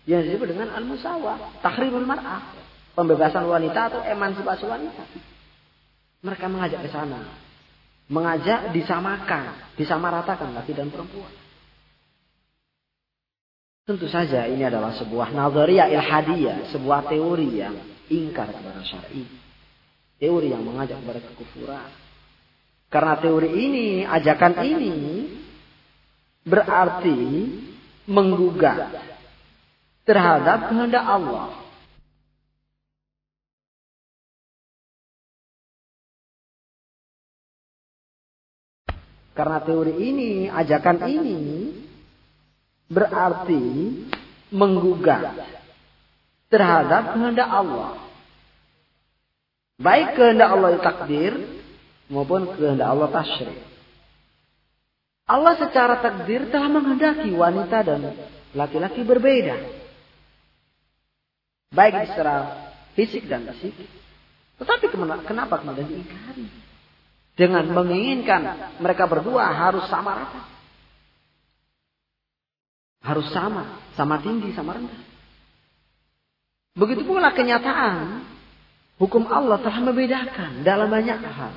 yang 0.08 0.24
disebut 0.24 0.56
dengan 0.56 0.72
al-musawah, 0.72 1.60
tahrirul 1.60 2.06
mar'ah, 2.06 2.54
pembebasan 2.96 3.44
wanita 3.44 3.92
atau 3.92 4.00
emansipasi 4.02 4.64
wanita. 4.66 5.04
Mereka 6.22 6.46
mengajak 6.48 6.80
ke 6.86 6.90
sana. 6.90 7.22
Mengajak 8.08 8.72
disamakan, 8.72 9.74
disamaratakan 9.78 10.54
laki 10.54 10.74
dan 10.74 10.90
perempuan. 10.90 11.41
Tentu 13.82 14.06
saja 14.06 14.46
ini 14.46 14.62
adalah 14.62 14.94
sebuah 14.94 15.34
nazariyah 15.34 15.90
ilhadiyah, 15.90 16.70
sebuah 16.70 17.10
teori 17.10 17.58
yang 17.58 17.74
ingkar 18.06 18.54
kepada 18.54 18.78
syar'i. 18.86 19.26
Teori 20.22 20.54
yang 20.54 20.62
mengajak 20.62 21.02
kepada 21.02 21.18
kekufuran. 21.18 21.90
Karena 22.86 23.18
teori 23.18 23.50
ini, 23.50 24.06
ajakan 24.06 24.54
ini 24.62 24.98
berarti 26.46 27.18
menggugat 28.06 29.02
terhadap 30.06 30.70
kehendak 30.70 31.02
Allah. 31.02 31.58
Karena 39.34 39.58
teori 39.58 39.94
ini, 39.98 40.46
ajakan 40.46 41.02
ini 41.10 41.40
berarti 42.92 43.64
menggugat 44.52 45.32
terhadap 46.52 47.16
kehendak 47.16 47.48
Allah. 47.48 47.96
Baik 49.80 50.14
kehendak 50.20 50.52
Allah 50.52 50.76
takdir 50.84 51.32
maupun 52.12 52.52
kehendak 52.52 52.92
Allah 52.92 53.08
tasyrik. 53.08 53.60
Allah 55.24 55.56
secara 55.56 56.04
takdir 56.04 56.52
telah 56.52 56.68
menghendaki 56.68 57.32
wanita 57.32 57.80
dan 57.80 58.12
laki-laki 58.52 59.00
berbeda. 59.00 59.56
Baik 61.72 62.12
secara 62.12 62.68
fisik 62.92 63.24
dan 63.32 63.48
psikis. 63.56 63.88
Tetapi 64.60 64.92
kenapa 65.24 65.64
kemudian 65.64 65.88
diingkari? 65.88 66.46
Dengan 67.32 67.64
menginginkan 67.72 68.76
mereka 68.76 69.08
berdua 69.08 69.48
harus 69.56 69.88
sama 69.88 70.20
rata. 70.20 70.51
Harus 73.02 73.26
sama, 73.34 73.82
sama 73.98 74.22
tinggi, 74.22 74.54
sama 74.54 74.78
rendah. 74.78 75.02
Begitu 76.78 77.02
pula 77.04 77.34
kenyataan. 77.34 78.24
Hukum 78.96 79.26
Allah 79.26 79.58
telah 79.58 79.82
membedakan 79.82 80.62
dalam 80.62 80.86
banyak 80.86 81.18
hal. 81.18 81.52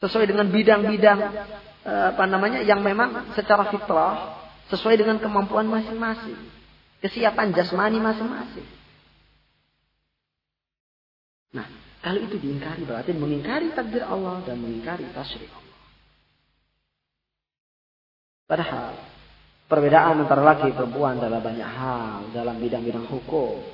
Sesuai 0.00 0.24
dengan 0.24 0.48
bidang-bidang 0.48 1.20
eh, 1.84 2.04
apa 2.16 2.24
namanya 2.24 2.64
yang 2.64 2.80
memang 2.80 3.36
secara 3.36 3.68
fitrah 3.68 4.40
sesuai 4.72 4.96
dengan 4.96 5.20
kemampuan 5.20 5.68
masing-masing. 5.68 6.38
Kesiapan 7.04 7.52
jasmani 7.52 8.00
masing-masing. 8.00 8.64
Nah, 11.52 11.68
kalau 12.00 12.20
itu 12.24 12.40
diingkari 12.40 12.88
berarti 12.88 13.12
mengingkari 13.12 13.70
takdir 13.76 14.02
Allah 14.08 14.40
dan 14.48 14.56
mengingkari 14.58 15.04
tasyrik 15.12 15.52
Allah. 15.52 15.76
Padahal 18.48 18.92
Perbedaan 19.64 20.20
antara 20.20 20.44
laki 20.44 20.76
perempuan 20.76 21.16
dalam 21.16 21.40
banyak 21.40 21.64
hal, 21.64 22.28
dalam 22.36 22.60
bidang-bidang 22.60 23.08
hukum, 23.08 23.64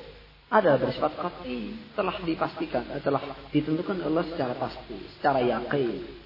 ada 0.47 0.79
bersifat 0.79 1.19
kati, 1.19 1.95
telah 1.99 2.15
dipastikan, 2.23 2.87
eh, 2.95 3.03
telah 3.03 3.19
ditentukan 3.51 3.99
Allah 4.07 4.23
secara 4.31 4.55
pasti, 4.55 4.95
secara 5.19 5.43
yakin. 5.43 6.23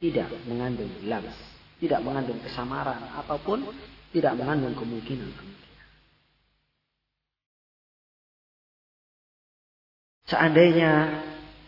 Tidak 0.00 0.48
mengandung 0.48 0.88
labs, 1.04 1.36
tidak 1.84 2.00
mengandung 2.00 2.40
kesamaran, 2.40 3.12
ataupun 3.20 3.60
tidak 4.16 4.32
mengandung 4.40 4.72
kemungkinan-kemungkinan. 4.72 5.88
Seandainya 10.32 10.92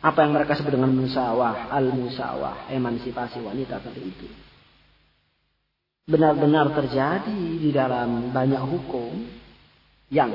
apa 0.01 0.18
yang 0.24 0.32
mereka 0.32 0.57
sebut 0.57 0.72
dengan 0.72 0.97
musawah, 0.97 1.68
al-musawah, 1.68 2.72
emansipasi 2.72 3.45
wanita 3.45 3.76
tadi 3.84 4.03
itu 4.09 4.47
benar-benar 6.09 6.73
terjadi 6.73 7.37
di 7.61 7.69
dalam 7.69 8.33
banyak 8.33 8.65
hukum 8.65 9.13
yang 10.09 10.33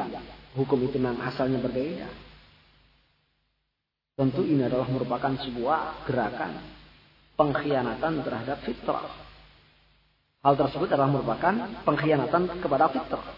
hukum 0.53 0.85
itu 0.85 1.01
memang 1.01 1.17
asalnya 1.25 1.57
berbeda. 1.57 2.05
Tentu 4.13 4.45
ini 4.45 4.61
adalah 4.69 4.85
merupakan 4.85 5.33
sebuah 5.41 6.05
gerakan 6.05 6.61
pengkhianatan 7.33 8.21
terhadap 8.21 8.61
fitrah. 8.61 9.09
Hal 10.45 10.53
tersebut 10.53 10.85
adalah 10.93 11.09
merupakan 11.09 11.81
pengkhianatan 11.81 12.61
kepada 12.61 12.93
fitrah. 12.93 13.33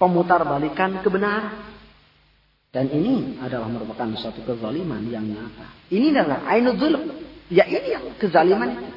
Pemutar 0.00 0.40
balikan 0.48 1.04
kebenaran. 1.04 1.76
Dan 2.72 2.88
ini 2.88 3.36
adalah 3.44 3.68
merupakan 3.68 4.08
suatu 4.16 4.40
kezaliman 4.48 5.04
yang 5.12 5.28
nyata. 5.28 5.92
Ini 5.92 6.12
adalah 6.16 6.48
ainul 6.48 6.76
zulm. 6.80 7.02
Ya 7.52 7.68
ini 7.68 7.88
yang 7.92 8.04
kezaliman 8.16 8.68
itu. 8.72 8.88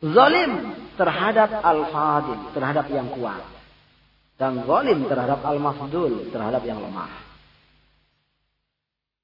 Zalim 0.00 0.52
terhadap 1.00 1.64
al-fadil, 1.64 2.52
terhadap 2.52 2.86
yang 2.92 3.08
kuat. 3.16 3.40
Dan 4.36 4.68
zalim 4.68 5.08
terhadap 5.08 5.40
al-mafdul, 5.40 6.28
terhadap 6.28 6.60
yang 6.68 6.76
lemah. 6.76 7.08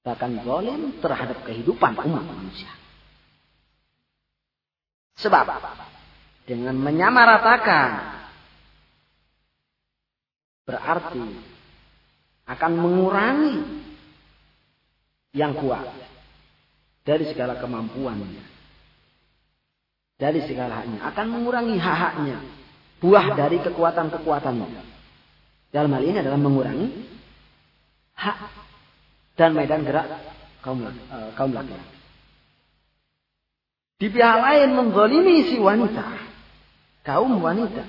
Bahkan 0.08 0.30
zalim 0.40 0.96
terhadap 1.04 1.44
kehidupan 1.44 2.00
umat 2.00 2.24
manusia. 2.24 2.72
Sebab 5.20 5.48
dengan 6.48 6.76
menyamaratakan 6.76 7.88
berarti 10.68 11.24
akan 12.46 12.72
mengurangi 12.76 13.56
yang 15.32 15.56
kuat 15.56 15.88
dari 17.04 17.24
segala 17.32 17.56
kemampuannya 17.56 18.55
dari 20.16 20.40
segala 20.48 20.82
haknya. 20.82 21.00
Akan 21.04 21.28
mengurangi 21.28 21.76
hak-haknya. 21.76 22.38
Buah 23.00 23.36
dari 23.36 23.60
kekuatan-kekuatannya. 23.60 24.68
Dalam 25.70 25.92
hal 25.92 26.02
ini 26.04 26.18
adalah 26.24 26.40
mengurangi 26.40 26.88
hak 28.16 28.38
dan 29.36 29.52
medan 29.52 29.84
gerak 29.84 30.08
kaum 30.64 30.80
uh, 30.80 31.30
kaum 31.36 31.52
laki-laki. 31.52 31.96
Di 33.96 34.08
pihak 34.08 34.38
lain 34.40 34.72
menggolimi 34.72 35.52
si 35.52 35.60
wanita. 35.60 36.04
Kaum 37.04 37.36
wanita. 37.36 37.84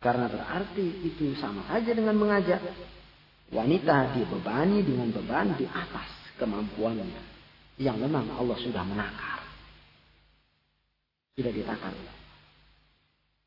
Karena 0.00 0.26
berarti 0.26 1.04
itu 1.06 1.36
sama 1.36 1.62
saja 1.68 1.92
dengan 1.92 2.16
mengajak 2.16 2.58
wanita 3.52 4.16
dibebani 4.16 4.80
dengan 4.80 5.12
beban 5.12 5.52
di 5.60 5.68
atas 5.68 6.08
kemampuannya. 6.40 7.30
Yang 7.76 7.96
memang 8.08 8.32
Allah 8.36 8.56
sudah 8.56 8.84
menakar 8.84 9.31
tidak 11.36 11.52
ditakar. 11.56 11.94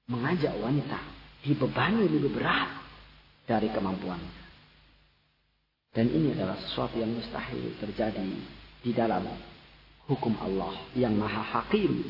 Mengajak 0.06 0.54
wanita 0.62 1.00
dibebani 1.46 2.06
lebih 2.10 2.34
berat 2.34 2.70
dari 3.46 3.70
kemampuannya. 3.70 4.46
Dan 5.96 6.12
ini 6.12 6.36
adalah 6.36 6.60
sesuatu 6.60 7.00
yang 7.00 7.14
mustahil 7.16 7.72
terjadi 7.80 8.28
di 8.84 8.92
dalam 8.92 9.24
hukum 10.12 10.36
Allah 10.44 10.76
yang 10.94 11.16
maha 11.16 11.42
hakim. 11.42 12.04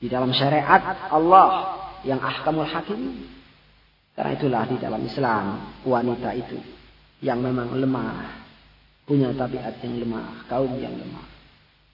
Di 0.00 0.08
dalam 0.08 0.32
syariat 0.32 1.10
Allah 1.12 1.76
yang 2.06 2.22
ahkamul 2.22 2.68
hakim. 2.68 3.28
Karena 4.16 4.30
itulah 4.36 4.62
di 4.68 4.76
dalam 4.80 5.02
Islam 5.04 5.44
wanita 5.84 6.30
itu 6.36 6.58
yang 7.20 7.40
memang 7.40 7.72
lemah. 7.76 8.40
Punya 9.04 9.34
tabiat 9.34 9.82
yang 9.82 10.06
lemah, 10.06 10.46
kaum 10.46 10.70
yang 10.78 10.94
lemah. 10.94 11.29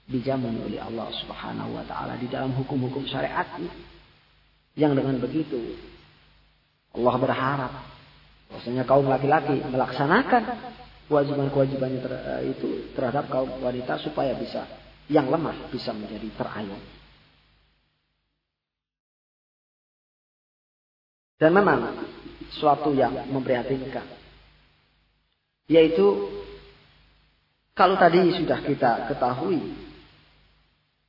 Dijamin 0.07 0.63
oleh 0.63 0.79
Allah 0.79 1.11
Subhanahu 1.11 1.75
wa 1.75 1.83
taala 1.83 2.15
di 2.15 2.31
dalam 2.31 2.55
hukum-hukum 2.55 3.03
syariat. 3.05 3.45
Yang 4.77 5.03
dengan 5.03 5.15
begitu 5.19 5.59
Allah 6.95 7.15
berharap 7.19 7.73
bahwasanya 8.47 8.83
kaum 8.87 9.09
laki-laki 9.09 9.59
melaksanakan 9.67 10.43
kewajiban-kewajibannya 11.11 11.99
ter, 11.99 12.13
eh, 12.13 12.41
itu 12.55 12.93
terhadap 12.95 13.27
kaum 13.27 13.49
wanita 13.59 13.99
supaya 13.99 14.37
bisa 14.37 14.63
yang 15.11 15.27
lemah 15.27 15.71
bisa 15.71 15.91
menjadi 15.91 16.29
terayomi. 16.35 16.95
Dan 21.37 21.53
memang 21.53 21.93
suatu 22.57 22.97
yang 22.97 23.13
memprihatinkan. 23.29 24.03
Yaitu 25.69 26.33
kalau 27.77 27.93
tadi 27.99 28.33
sudah 28.33 28.57
kita 28.65 28.91
ketahui 29.13 29.86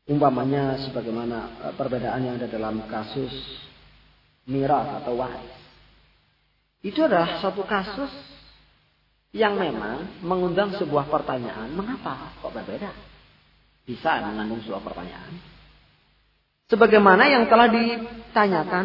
umpamanya 0.08 0.80
sebagaimana 0.88 1.68
eh, 1.68 1.74
perbedaan 1.76 2.24
yang 2.24 2.34
ada 2.40 2.48
dalam 2.48 2.82
kasus 2.88 3.30
miras 4.48 5.04
atau 5.04 5.20
waris. 5.20 5.54
Itu 6.80 7.04
adalah 7.04 7.38
satu 7.44 7.62
kasus 7.68 8.10
yang 9.36 9.60
memang 9.60 10.24
mengundang 10.24 10.72
sebuah 10.80 11.12
pertanyaan, 11.12 11.68
mengapa 11.76 12.32
kok 12.40 12.48
berbeda? 12.48 12.90
Bisa 13.84 14.24
mengandung 14.24 14.64
sebuah 14.64 14.80
pertanyaan. 14.80 15.36
Sebagaimana 16.68 17.28
yang 17.28 17.44
telah 17.48 17.68
ditanyakan 17.68 18.84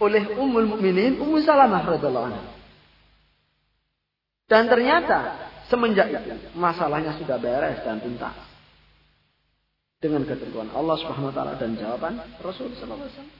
oleh 0.00 0.36
Ummul 0.36 0.68
Mukminin 0.76 1.20
Ummu 1.20 1.40
Salamah 1.44 1.84
radhiyallahu 1.84 2.28
anha. 2.32 2.44
Dan 4.48 4.64
ternyata 4.68 5.36
semenjak 5.68 6.08
masalahnya 6.56 7.16
sudah 7.20 7.36
beres 7.36 7.84
dan 7.84 8.00
tuntas. 8.00 8.47
Dengan 9.98 10.22
ketentuan 10.22 10.70
Allah 10.70 10.96
Subhanahu 11.02 11.30
wa 11.30 11.34
taala 11.34 11.58
dan 11.58 11.74
jawaban 11.74 12.22
Rasul 12.38 12.70
sallallahu 12.78 13.02
alaihi 13.02 13.14
wasallam. 13.18 13.38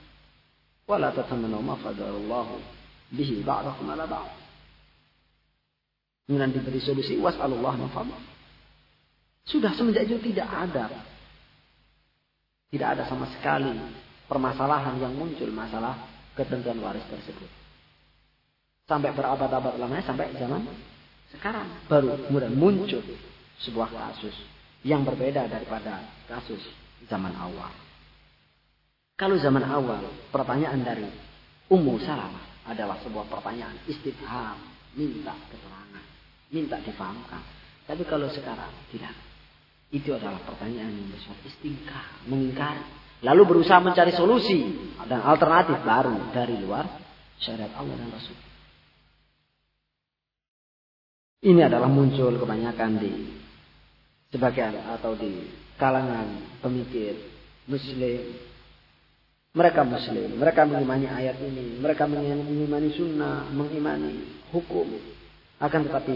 Wala 0.89 1.07
ma 1.63 2.41
bihi 3.09 3.41
ba'dakum 3.41 3.87
ala 3.89 4.05
ba'd. 4.05 4.31
Kemudian 6.29 6.53
diberi 6.53 6.77
solusi 6.77 7.17
was'alullah 7.17 7.73
min 7.73 7.89
Sudah 9.49 9.73
semenjak 9.73 10.05
itu 10.05 10.21
tidak 10.29 10.45
ada 10.45 10.85
tidak 12.69 12.87
ada 12.93 13.03
sama 13.09 13.25
sekali 13.33 13.73
permasalahan 14.29 15.01
yang 15.01 15.17
muncul 15.17 15.49
masalah 15.49 15.97
ketentuan 16.37 16.77
waris 16.85 17.01
tersebut. 17.09 17.49
Sampai 18.85 19.09
berabad-abad 19.13 19.81
lamanya 19.81 20.05
sampai 20.05 20.29
zaman 20.37 20.69
sekarang 21.33 21.65
baru 21.89 22.13
kemudian 22.29 22.53
muncul 22.57 23.01
sebuah 23.61 23.89
kasus 23.89 24.33
yang 24.85 25.03
berbeda 25.03 25.47
daripada 25.47 26.05
kasus 26.27 26.61
zaman 27.07 27.35
awal. 27.35 27.71
Kalau 29.19 29.35
zaman 29.35 29.65
awal 29.67 30.07
pertanyaan 30.31 30.79
dari 30.79 31.07
Ummu 31.67 31.99
Salamah 32.01 32.65
adalah 32.71 32.95
sebuah 33.03 33.27
pertanyaan 33.27 33.75
istifham, 33.85 34.57
minta 34.95 35.35
keterangan, 35.51 36.05
minta 36.49 36.77
difahamkan. 36.79 37.43
Tapi 37.83 38.03
kalau 38.07 38.31
sekarang 38.31 38.71
tidak. 38.93 39.13
Itu 39.89 40.13
adalah 40.13 40.37
pertanyaan 40.45 40.93
yang 40.93 41.09
bersifat 41.09 41.49
istingkar, 41.49 42.05
mengingkari 42.29 42.99
Lalu 43.19 43.41
berusaha 43.43 43.83
mencari 43.83 44.15
solusi 44.15 44.63
dan 45.03 45.19
alternatif 45.19 45.83
baru 45.83 46.31
dari 46.31 46.55
luar 46.63 46.87
syariat 47.35 47.75
Allah 47.75 47.95
dan 47.99 48.09
Rasul. 48.15 48.37
Ini 51.39 51.67
adalah 51.67 51.91
muncul 51.91 52.35
kebanyakan 52.39 52.91
di 52.99 53.11
sebagian 54.29 54.77
atau 54.97 55.17
di 55.17 55.49
kalangan 55.77 56.59
pemikir 56.61 57.17
muslim. 57.65 58.49
Mereka 59.49 59.81
muslim, 59.81 60.37
mereka 60.37 60.61
mengimani 60.61 61.09
ayat 61.09 61.41
ini, 61.41 61.81
mereka 61.81 62.05
mengimani 62.05 62.93
sunnah, 62.93 63.49
mengimani 63.49 64.45
hukum. 64.53 64.85
Akan 65.57 65.89
tetapi 65.89 66.15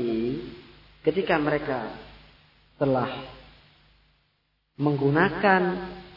ketika 1.02 1.42
mereka 1.42 1.98
telah 2.78 3.10
menggunakan 4.78 5.62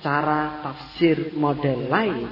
cara 0.05 0.61
tafsir 0.61 1.33
model 1.33 1.89
lain 1.89 2.29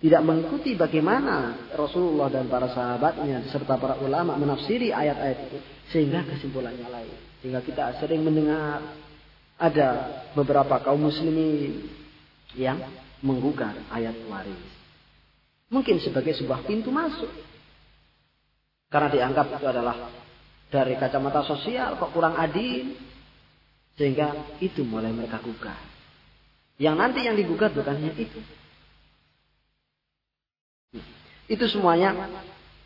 tidak 0.00 0.20
mengikuti 0.20 0.76
bagaimana 0.76 1.68
Rasulullah 1.72 2.28
dan 2.28 2.48
para 2.48 2.68
sahabatnya 2.72 3.48
serta 3.48 3.80
para 3.80 3.96
ulama 4.04 4.36
menafsiri 4.36 4.92
ayat-ayat 4.92 5.38
itu 5.48 5.58
sehingga 5.88 6.28
kesimpulannya 6.28 6.88
lain 6.92 7.16
sehingga 7.44 7.60
kita 7.60 8.00
sering 8.00 8.24
mendengar 8.24 8.80
ada 9.60 9.88
beberapa 10.32 10.80
kaum 10.80 10.96
muslimin 10.96 11.92
yang 12.56 12.80
menggugat 13.20 13.76
ayat 13.92 14.16
waris. 14.32 14.64
Mungkin 15.68 16.00
sebagai 16.00 16.32
sebuah 16.40 16.64
pintu 16.64 16.88
masuk. 16.88 17.28
Karena 18.88 19.12
dianggap 19.12 19.60
itu 19.60 19.66
adalah 19.68 20.08
dari 20.72 20.96
kacamata 20.96 21.44
sosial 21.44 22.00
kok 22.00 22.16
kurang 22.16 22.32
adil. 22.40 22.96
Sehingga 24.00 24.56
itu 24.64 24.80
mulai 24.80 25.12
mereka 25.12 25.36
gugat. 25.44 25.76
Yang 26.80 26.96
nanti 26.96 27.28
yang 27.28 27.36
digugat 27.36 27.76
bukan 27.76 27.92
hanya 27.92 28.16
itu. 28.16 28.40
Itu 31.44 31.68
semuanya 31.68 32.16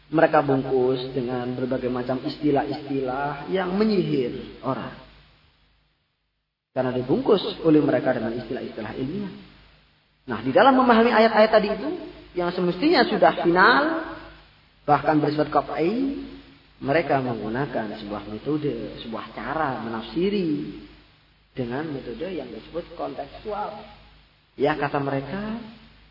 mereka 0.08 0.40
bungkus 0.40 1.12
dengan 1.12 1.52
berbagai 1.52 1.92
macam 1.92 2.20
istilah-istilah 2.24 3.52
yang 3.52 3.76
menyihir 3.76 4.60
orang. 4.64 4.96
Karena 6.72 6.94
dibungkus 6.96 7.42
oleh 7.64 7.82
mereka 7.84 8.16
dengan 8.16 8.32
istilah-istilah 8.38 8.92
ilmiah. 8.96 9.34
Nah, 10.28 10.38
di 10.44 10.52
dalam 10.52 10.76
memahami 10.76 11.12
ayat-ayat 11.12 11.50
tadi 11.50 11.68
itu, 11.72 11.88
yang 12.36 12.52
semestinya 12.52 13.04
sudah 13.08 13.32
final, 13.40 13.82
bahkan 14.84 15.20
bersifat 15.20 15.48
kafai, 15.48 16.20
mereka 16.78 17.18
menggunakan 17.18 17.98
sebuah 17.98 18.28
metode, 18.30 19.02
sebuah 19.02 19.34
cara 19.34 19.82
menafsiri 19.82 20.78
dengan 21.52 21.90
metode 21.90 22.28
yang 22.30 22.46
disebut 22.48 22.94
kontekstual. 22.94 23.82
Ya 24.54 24.78
kata 24.78 25.02
mereka 25.02 25.58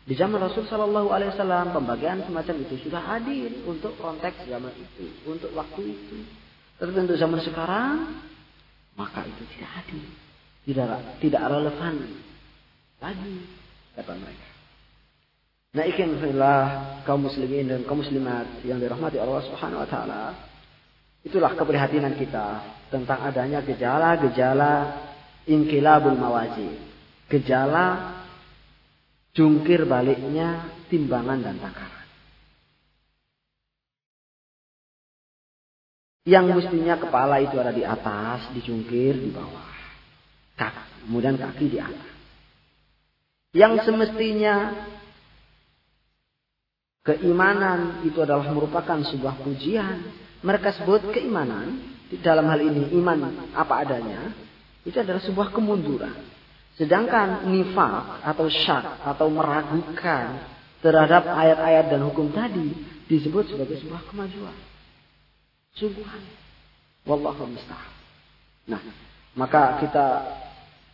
di 0.08 0.16
zaman 0.16 0.40
Rasul 0.40 0.64
Shallallahu 0.64 1.12
Alaihi 1.12 1.36
Wasallam 1.36 1.76
pembagian 1.76 2.24
semacam 2.24 2.64
itu 2.64 2.80
sudah 2.88 3.04
hadir 3.04 3.52
untuk 3.68 3.92
konteks 4.00 4.48
zaman 4.48 4.72
itu, 4.72 5.04
untuk 5.28 5.52
waktu 5.52 5.84
itu. 5.84 6.24
Tapi 6.80 6.96
untuk 6.96 7.20
zaman 7.20 7.44
sekarang 7.44 8.16
maka 8.96 9.28
itu 9.28 9.44
tidak 9.52 9.70
hadir, 9.76 10.04
tidak 10.64 10.88
tidak 11.20 11.42
relevan 11.52 11.94
lagi 13.04 13.36
kata 14.00 14.12
mereka. 14.16 14.48
Nah 15.76 15.84
ikhwanillah 15.84 16.62
kaum 17.04 17.28
muslimin 17.28 17.68
dan 17.68 17.84
kaum 17.84 18.00
muslimat 18.00 18.64
yang 18.64 18.80
dirahmati 18.80 19.20
Allah 19.20 19.44
Subhanahu 19.44 19.84
wa 19.84 19.88
taala. 19.92 20.22
Itulah 21.20 21.52
keprihatinan 21.52 22.16
kita 22.16 22.64
tentang 22.88 23.28
adanya 23.28 23.60
gejala-gejala 23.60 25.04
inkilabul 25.44 26.16
mawazi. 26.16 26.80
Gejala 27.28 28.17
jungkir 29.38 29.86
baliknya 29.86 30.66
timbangan 30.90 31.38
dan 31.38 31.62
takaran. 31.62 32.06
Yang 36.26 36.46
mestinya 36.60 36.98
kepala 36.98 37.40
itu 37.40 37.56
ada 37.56 37.72
di 37.72 37.86
atas, 37.86 38.50
dijungkir 38.52 39.16
di 39.16 39.30
bawah. 39.32 39.70
Kaki, 40.58 41.06
kemudian 41.06 41.38
kaki 41.38 41.66
di 41.70 41.78
atas. 41.78 42.10
Yang 43.56 43.88
semestinya 43.88 44.76
keimanan 47.06 48.04
itu 48.04 48.20
adalah 48.20 48.44
merupakan 48.52 49.00
sebuah 49.06 49.40
pujian. 49.40 50.04
Mereka 50.44 50.82
sebut 50.82 51.14
keimanan 51.14 51.80
dalam 52.20 52.44
hal 52.50 52.60
ini 52.60 52.92
iman 53.00 53.48
apa 53.56 53.86
adanya 53.86 54.36
itu 54.84 55.00
adalah 55.00 55.22
sebuah 55.24 55.48
kemunduran. 55.56 56.37
Sedangkan 56.78 57.50
nifak 57.50 58.22
atau 58.22 58.46
syak 58.46 59.02
atau 59.02 59.26
meragukan 59.26 60.46
terhadap 60.78 61.26
ayat-ayat 61.26 61.90
dan 61.90 62.06
hukum 62.06 62.30
tadi 62.30 62.70
disebut 63.10 63.50
sebagai 63.50 63.82
sebuah 63.82 64.06
kemajuan. 64.06 64.54
Sungguhan. 65.74 66.22
Wallahu 67.02 67.50
musta'an. 67.50 67.92
Nah, 68.70 68.82
maka 69.34 69.82
kita 69.82 70.06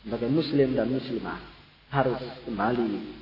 sebagai 0.00 0.32
muslim 0.32 0.72
dan 0.72 0.88
muslimah 0.88 1.36
harus 1.92 2.20
kembali 2.48 3.20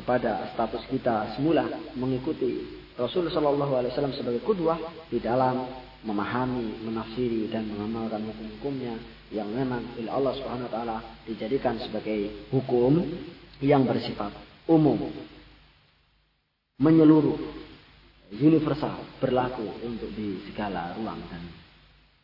kepada 0.00 0.48
status 0.54 0.86
kita 0.88 1.36
semula 1.36 1.66
mengikuti 1.98 2.78
Rasulullah 2.94 3.34
Shallallahu 3.34 3.72
Alaihi 3.78 3.90
Wasallam 3.94 4.14
sebagai 4.16 4.42
kudwah 4.46 4.78
di 5.10 5.18
dalam 5.18 5.66
memahami, 6.06 6.82
menafsiri 6.86 7.50
dan 7.50 7.66
mengamalkan 7.66 8.22
hukum-hukumnya 8.26 8.94
yang 9.28 9.48
memang 9.52 9.84
oleh 10.00 10.08
Allah 10.08 10.32
Subhanahu 10.36 10.68
wa 10.68 10.72
taala 10.72 10.98
dijadikan 11.28 11.76
sebagai 11.80 12.48
hukum 12.48 13.04
yang 13.60 13.84
bersifat 13.84 14.32
umum 14.68 15.10
menyeluruh 16.78 17.36
universal 18.32 19.02
berlaku 19.18 19.66
untuk 19.82 20.12
di 20.14 20.38
segala 20.48 20.94
ruang 20.94 21.18
dan 21.28 21.42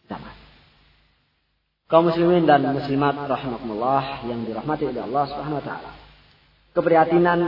zaman. 0.06 0.34
Kaum 1.84 2.08
muslimin 2.08 2.48
dan 2.48 2.64
muslimat 2.72 3.28
rahimakumullah 3.28 4.24
yang 4.24 4.40
dirahmati 4.46 4.88
oleh 4.88 5.02
Allah 5.04 5.24
Subhanahu 5.28 5.60
wa 5.60 5.66
taala. 5.66 5.92
Keprihatinan 6.74 7.38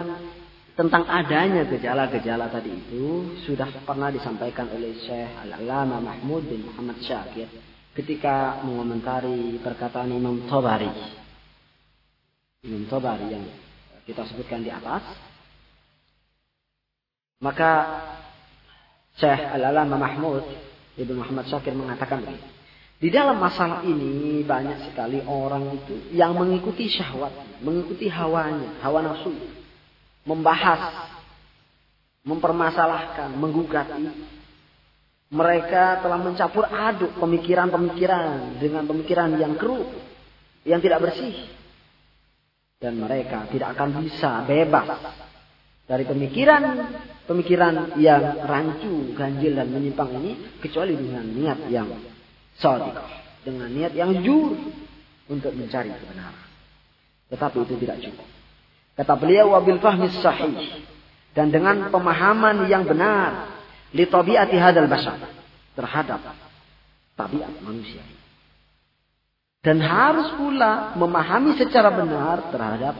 tentang 0.76 1.08
adanya 1.08 1.64
gejala-gejala 1.64 2.52
tadi 2.52 2.68
itu 2.68 3.32
sudah 3.48 3.66
pernah 3.88 4.12
disampaikan 4.12 4.68
oleh 4.68 4.92
Syekh 5.02 5.32
Al-Alama 5.48 6.04
Mahmud 6.04 6.44
bin 6.44 6.68
Muhammad 6.68 7.00
Syakir 7.00 7.48
ketika 7.96 8.60
mengomentari 8.60 9.56
perkataan 9.64 10.12
Imam 10.12 10.44
Tabari. 10.44 10.92
Imam 12.62 12.84
Tabari 12.86 13.32
yang 13.32 13.44
kita 14.04 14.28
sebutkan 14.28 14.60
di 14.60 14.68
atas. 14.68 15.02
Maka 17.40 17.72
Syekh 19.16 19.40
Al-Alama 19.40 19.96
Mahmud 19.96 20.44
Ibn 20.96 21.12
Muhammad 21.16 21.48
Syakir 21.48 21.76
mengatakan 21.76 22.24
begini. 22.24 22.56
Di 22.96 23.12
dalam 23.12 23.36
masalah 23.36 23.84
ini 23.84 24.40
banyak 24.40 24.88
sekali 24.88 25.20
orang 25.28 25.76
itu 25.76 26.16
yang 26.16 26.32
mengikuti 26.32 26.88
syahwat, 26.88 27.60
mengikuti 27.60 28.08
hawanya, 28.08 28.80
hawa 28.80 29.04
nafsu 29.04 29.36
membahas, 30.24 31.12
mempermasalahkan, 32.26 33.36
menggugati. 33.36 34.34
Mereka 35.26 36.06
telah 36.06 36.18
mencampur 36.22 36.70
aduk 36.70 37.18
pemikiran-pemikiran 37.18 38.62
dengan 38.62 38.86
pemikiran 38.86 39.34
yang 39.34 39.58
keruh, 39.58 39.90
yang 40.62 40.78
tidak 40.78 41.02
bersih. 41.02 41.34
Dan 42.78 43.02
mereka 43.02 43.50
tidak 43.50 43.74
akan 43.74 44.06
bisa 44.06 44.46
bebas 44.46 44.86
dari 45.86 46.06
pemikiran 46.06 46.62
pemikiran 47.26 47.98
yang 47.98 48.42
rancu, 48.46 49.14
ganjil 49.18 49.58
dan 49.58 49.70
menyimpang 49.70 50.14
ini 50.22 50.58
kecuali 50.62 50.94
dengan 50.94 51.26
niat 51.26 51.58
yang 51.70 51.90
sadiq, 52.58 52.94
dengan 53.42 53.70
niat 53.70 53.92
yang 53.98 54.14
jujur 54.22 54.54
untuk 55.26 55.50
mencari 55.54 55.90
kebenaran. 55.90 56.46
Tetapi 57.26 57.56
itu 57.66 57.74
tidak 57.82 57.98
cukup. 58.02 58.28
Kata 58.96 59.14
beliau 59.18 59.52
wabil 59.58 59.82
fahmi 59.82 60.06
sahih 60.22 60.54
dan 61.34 61.50
dengan 61.50 61.90
pemahaman 61.90 62.70
yang 62.70 62.86
benar 62.86 63.55
li 63.94 64.04
tabiati 64.08 64.56
hadal 64.58 64.88
bashar 64.90 65.20
terhadap 65.76 66.22
tabiat 67.14 67.54
manusia. 67.62 68.02
Dan 69.62 69.82
harus 69.82 70.30
pula 70.38 70.94
memahami 70.94 71.58
secara 71.58 71.90
benar 71.90 72.54
terhadap 72.54 72.94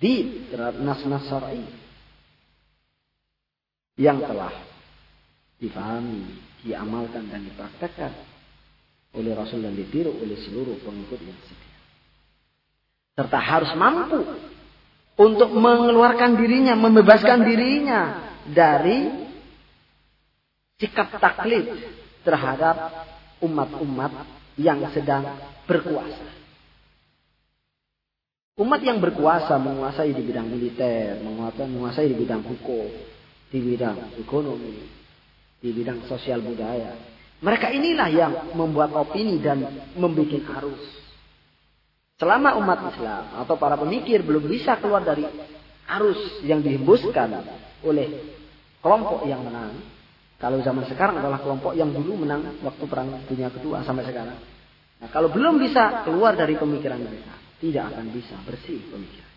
di 0.00 0.48
terhadap 0.48 0.80
nas-nas 0.80 1.28
syar'i 1.28 1.62
yang 4.00 4.24
telah 4.24 4.50
difahami, 5.60 6.32
diamalkan 6.64 7.28
dan 7.28 7.44
dipraktekkan 7.44 8.12
oleh 9.12 9.32
Rasul 9.36 9.62
dan 9.62 9.76
ditiru 9.76 10.16
oleh 10.16 10.40
seluruh 10.48 10.80
pengikut 10.80 11.20
yang 11.20 11.38
setia. 11.44 11.78
Serta 13.12 13.38
harus 13.38 13.72
mampu 13.76 14.24
untuk 15.20 15.52
mengeluarkan 15.52 16.40
dirinya, 16.40 16.72
membebaskan 16.72 17.44
dirinya 17.44 18.32
dari 18.48 19.21
sikap 20.82 21.14
taklid 21.22 21.70
terhadap 22.26 23.06
umat-umat 23.38 24.26
yang 24.58 24.82
sedang 24.90 25.22
berkuasa. 25.70 26.42
Umat 28.58 28.82
yang 28.82 28.98
berkuasa 28.98 29.56
menguasai 29.56 30.10
di 30.10 30.22
bidang 30.26 30.50
militer, 30.50 31.22
menguasai 31.22 32.10
di 32.10 32.16
bidang 32.18 32.42
hukum, 32.42 32.90
di 33.48 33.58
bidang 33.62 34.18
ekonomi, 34.18 34.82
di 35.62 35.70
bidang 35.70 36.04
sosial 36.10 36.42
budaya. 36.42 36.98
Mereka 37.38 37.70
inilah 37.70 38.08
yang 38.10 38.32
membuat 38.58 38.92
opini 38.92 39.38
dan 39.38 39.62
membuat 39.94 40.42
arus 40.62 41.02
Selama 42.22 42.54
umat 42.62 42.94
Islam 42.94 43.34
atau 43.34 43.58
para 43.58 43.74
pemikir 43.74 44.22
belum 44.22 44.46
bisa 44.46 44.78
keluar 44.78 45.02
dari 45.02 45.26
arus 45.98 46.38
yang 46.46 46.62
dihembuskan 46.62 47.34
oleh 47.82 48.38
kelompok 48.78 49.26
yang 49.26 49.42
menang. 49.42 49.74
Kalau 50.42 50.58
zaman 50.58 50.82
sekarang 50.90 51.22
adalah 51.22 51.38
kelompok 51.38 51.78
yang 51.78 51.94
dulu 51.94 52.26
menang 52.26 52.58
waktu 52.66 52.82
perang 52.90 53.22
dunia 53.30 53.46
kedua 53.54 53.86
sampai 53.86 54.02
sekarang. 54.02 54.34
Nah, 54.98 55.08
kalau 55.14 55.30
belum 55.30 55.62
bisa 55.62 56.02
keluar 56.02 56.34
dari 56.34 56.58
pemikiran 56.58 56.98
mereka, 56.98 57.38
tidak 57.62 57.94
akan 57.94 58.10
bisa 58.10 58.34
bersih 58.42 58.82
pemikiran. 58.90 59.30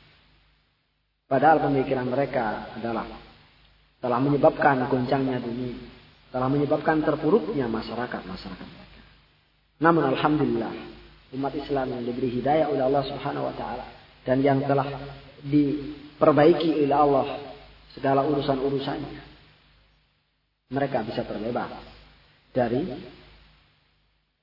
Padahal 1.30 1.62
pemikiran 1.62 2.10
mereka 2.10 2.74
adalah 2.74 3.06
telah 4.02 4.18
menyebabkan 4.18 4.86
goncangnya 4.90 5.42
dunia, 5.42 5.78
telah 6.34 6.50
menyebabkan 6.50 7.06
terpuruknya 7.06 7.70
masyarakat 7.70 8.22
masyarakat 8.26 8.68
mereka. 8.70 9.02
Namun 9.82 10.10
alhamdulillah 10.10 10.74
umat 11.34 11.54
Islam 11.58 11.98
yang 11.98 12.02
diberi 12.06 12.30
hidayah 12.30 12.70
oleh 12.70 12.82
Allah 12.86 13.04
Subhanahu 13.10 13.50
wa 13.50 13.56
taala 13.58 13.86
dan 14.22 14.42
yang 14.46 14.62
telah 14.66 14.86
diperbaiki 15.42 16.86
oleh 16.86 16.98
Allah 16.98 17.26
segala 17.94 18.22
urusan-urusannya. 18.26 19.25
Mereka 20.76 21.08
bisa 21.08 21.24
terbebas 21.24 21.72
dari 22.52 22.84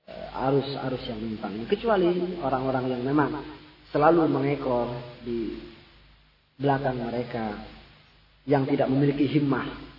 eh, 0.08 0.40
arus-arus 0.48 1.04
yang 1.12 1.20
menyimpang. 1.20 1.68
Kecuali 1.68 2.40
orang-orang 2.40 2.84
yang 2.88 3.02
memang 3.04 3.30
selalu 3.92 4.24
mengekor 4.32 4.88
di 5.20 5.60
belakang 6.56 6.96
mereka 6.96 7.60
yang 8.48 8.64
tidak 8.64 8.88
memiliki 8.88 9.28
himmah 9.28 9.92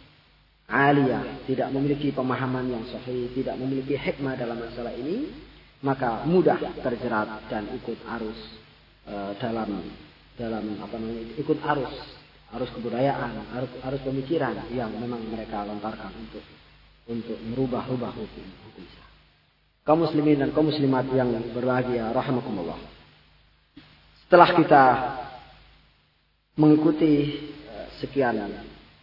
aliyah, 0.68 1.46
tidak 1.46 1.70
memiliki 1.70 2.10
pemahaman 2.10 2.72
yang 2.72 2.84
sahih, 2.90 3.30
tidak 3.36 3.60
memiliki 3.60 4.00
hikmah 4.00 4.34
dalam 4.34 4.58
masalah 4.58 4.96
ini, 4.96 5.30
maka 5.84 6.24
mudah 6.24 6.60
terjerat 6.80 7.46
dan 7.52 7.68
ikut 7.76 8.00
arus 8.20 8.40
e, 9.04 9.16
dalam 9.38 9.70
dalam 10.40 10.64
apa 10.82 10.96
namanya 10.98 11.36
ikut 11.38 11.60
arus 11.62 11.94
arus 12.56 12.70
kebudayaan 12.74 13.58
arus, 13.60 13.72
arus 13.84 14.02
pemikiran. 14.06 14.58
Yang 14.70 14.92
memang 14.98 15.22
mereka 15.30 15.66
lontarkan 15.66 16.12
untuk 16.16 16.44
untuk 17.10 17.38
merubah-rubah 17.52 18.12
hukum 18.16 18.48
hukum 18.70 18.86
kaum 19.84 20.00
muslimin 20.08 20.40
dan 20.40 20.50
kaum 20.56 20.72
muslimat 20.72 21.04
yang 21.12 21.28
berbahagia 21.52 22.16
rahimakumullah. 22.16 22.80
Setelah 24.24 24.50
kita 24.56 24.84
mengikuti 26.56 27.14
e, 27.68 27.76
sekian 28.00 28.40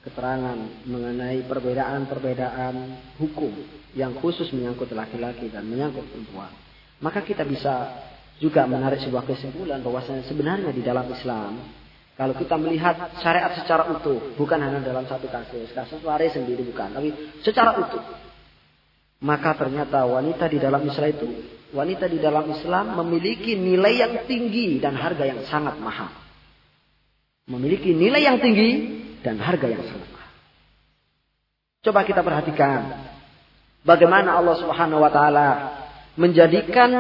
keterangan 0.01 0.57
mengenai 0.88 1.44
perbedaan-perbedaan 1.44 2.74
hukum 3.20 3.53
yang 3.92 4.16
khusus 4.16 4.48
menyangkut 4.57 4.88
laki-laki 4.96 5.53
dan 5.53 5.68
menyangkut 5.68 6.09
perempuan 6.09 6.48
maka 7.01 7.24
kita 7.24 7.42
bisa 7.48 8.05
juga 8.40 8.64
menarik 8.68 9.01
sebuah 9.05 9.24
kesimpulan 9.24 9.80
bahwasanya 9.80 10.24
sebenarnya 10.28 10.70
di 10.72 10.80
dalam 10.84 11.09
Islam 11.09 11.61
kalau 12.20 12.36
kita 12.36 12.52
melihat 12.60 13.16
syariat 13.24 13.48
secara 13.56 13.88
utuh, 13.96 14.36
bukan 14.36 14.60
hanya 14.60 14.84
dalam 14.84 15.08
satu 15.08 15.24
kasus, 15.32 15.72
kasus 15.72 16.04
waris 16.04 16.36
sendiri 16.36 16.60
bukan, 16.68 16.92
tapi 16.92 17.16
secara 17.40 17.80
utuh. 17.80 18.04
Maka 19.24 19.56
ternyata 19.56 20.04
wanita 20.04 20.44
di 20.52 20.60
dalam 20.60 20.84
Islam 20.84 21.16
itu, 21.16 21.28
wanita 21.72 22.12
di 22.12 22.20
dalam 22.20 22.44
Islam 22.52 22.92
memiliki 23.00 23.56
nilai 23.56 24.04
yang 24.04 24.14
tinggi 24.28 24.76
dan 24.84 25.00
harga 25.00 25.24
yang 25.32 25.40
sangat 25.48 25.80
mahal. 25.80 26.12
Memiliki 27.48 27.96
nilai 27.96 28.20
yang 28.20 28.36
tinggi 28.36 29.00
dan 29.24 29.40
harga 29.40 29.64
yang 29.64 29.80
sangat 29.80 30.08
mahal. 30.12 30.32
Coba 31.88 32.04
kita 32.04 32.20
perhatikan 32.20 33.00
bagaimana 33.80 34.36
Allah 34.36 34.60
Subhanahu 34.60 35.00
wa 35.00 35.08
taala 35.08 35.48
menjadikan 36.20 36.92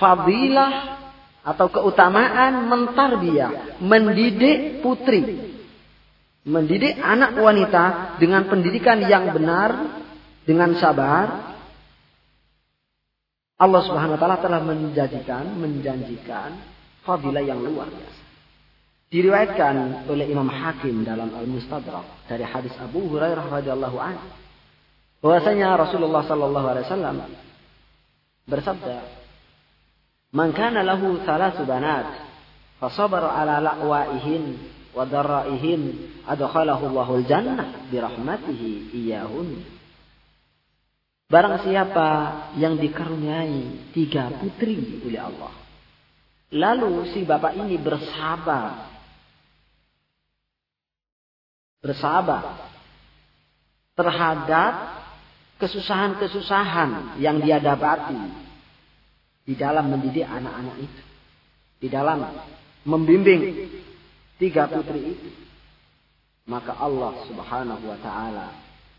fadilah 0.00 1.01
atau 1.42 1.66
keutamaan 1.66 2.70
mentarbiyah, 2.70 3.82
mendidik 3.82 4.78
putri, 4.78 5.22
mendidik 6.46 6.98
anak 7.02 7.34
wanita 7.34 8.16
dengan 8.22 8.46
pendidikan 8.46 9.02
yang 9.02 9.34
benar, 9.34 9.70
dengan 10.46 10.74
sabar. 10.78 11.54
Allah 13.58 13.82
Subhanahu 13.86 14.18
wa 14.18 14.20
taala 14.22 14.42
telah 14.42 14.58
menjanjikan, 14.62 15.54
menjanjikan 15.54 16.50
fadilah 17.06 17.42
yang 17.42 17.62
luar 17.62 17.86
biasa. 17.90 18.22
Diriwayatkan 19.12 20.08
oleh 20.08 20.26
Imam 20.26 20.48
Hakim 20.48 21.04
dalam 21.04 21.30
Al-Mustadrak 21.36 22.26
dari 22.26 22.42
hadis 22.48 22.72
Abu 22.80 23.06
Hurairah 23.12 23.44
radhiyallahu 23.60 23.98
anhu 24.00 24.26
bahwasanya 25.22 25.78
Rasulullah 25.78 26.26
sallallahu 26.26 26.66
alaihi 26.66 26.86
wasallam 26.90 27.16
bersabda, 28.50 29.21
"Man 30.32 30.56
kana 30.56 30.80
lahu 30.80 31.20
thalath 31.22 31.60
banat, 31.68 32.08
fa 32.80 32.88
sabara 32.88 33.36
ala 33.36 33.60
la'waihin 33.60 34.56
wa 34.96 35.04
darraihin, 35.04 36.08
adkhalahu 36.24 36.88
Allahul 36.88 37.24
jannah 37.28 37.88
bi 37.92 38.00
rahmatihi 38.00 38.96
iyyahun." 38.96 39.48
Barang 41.32 41.64
siapa 41.64 42.08
yang 42.60 42.76
dikaruniai 42.76 43.92
tiga 43.96 44.28
putri 44.36 45.00
oleh 45.00 45.20
Allah. 45.20 45.52
Lalu 46.52 47.08
si 47.16 47.24
bapak 47.24 47.56
ini 47.56 47.80
bersabar. 47.80 48.92
Bersabar 51.80 52.68
terhadap 53.96 54.72
kesusahan-kesusahan 55.56 57.16
yang 57.16 57.40
dia 57.40 57.56
dapati 57.56 58.51
di 59.42 59.54
dalam 59.58 59.90
mendidik 59.90 60.26
anak-anak 60.26 60.76
itu. 60.78 61.02
Di 61.82 61.88
dalam 61.90 62.22
membimbing 62.86 63.42
tiga 64.38 64.70
putri 64.70 65.18
itu. 65.18 65.30
Maka 66.46 66.74
Allah 66.78 67.22
subhanahu 67.26 67.84
wa 67.86 67.98
ta'ala 68.02 68.46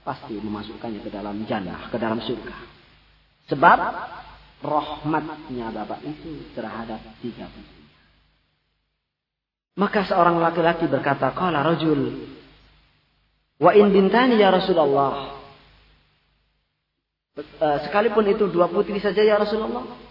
pasti 0.04 0.36
memasukkannya 0.40 1.04
ke 1.04 1.12
dalam 1.12 1.44
jannah, 1.48 1.92
ke 1.92 1.98
dalam 2.00 2.20
surga. 2.24 2.56
Sebab 3.52 3.80
rahmatnya 4.64 5.68
bapak 5.76 6.00
itu 6.08 6.56
terhadap 6.56 7.00
tiga 7.20 7.48
putri. 7.52 7.84
Maka 9.74 10.06
seorang 10.06 10.38
laki-laki 10.38 10.86
berkata, 10.86 11.34
Qala 11.34 11.66
rajul, 11.66 12.30
wa 13.58 13.72
in 13.74 13.90
bintani 13.90 14.38
ya 14.38 14.54
Rasulullah. 14.54 15.42
Eh, 17.34 17.78
sekalipun 17.90 18.30
itu 18.30 18.46
dua 18.54 18.70
putri 18.70 19.02
saja 19.02 19.26
ya 19.26 19.42
Rasulullah. 19.42 20.03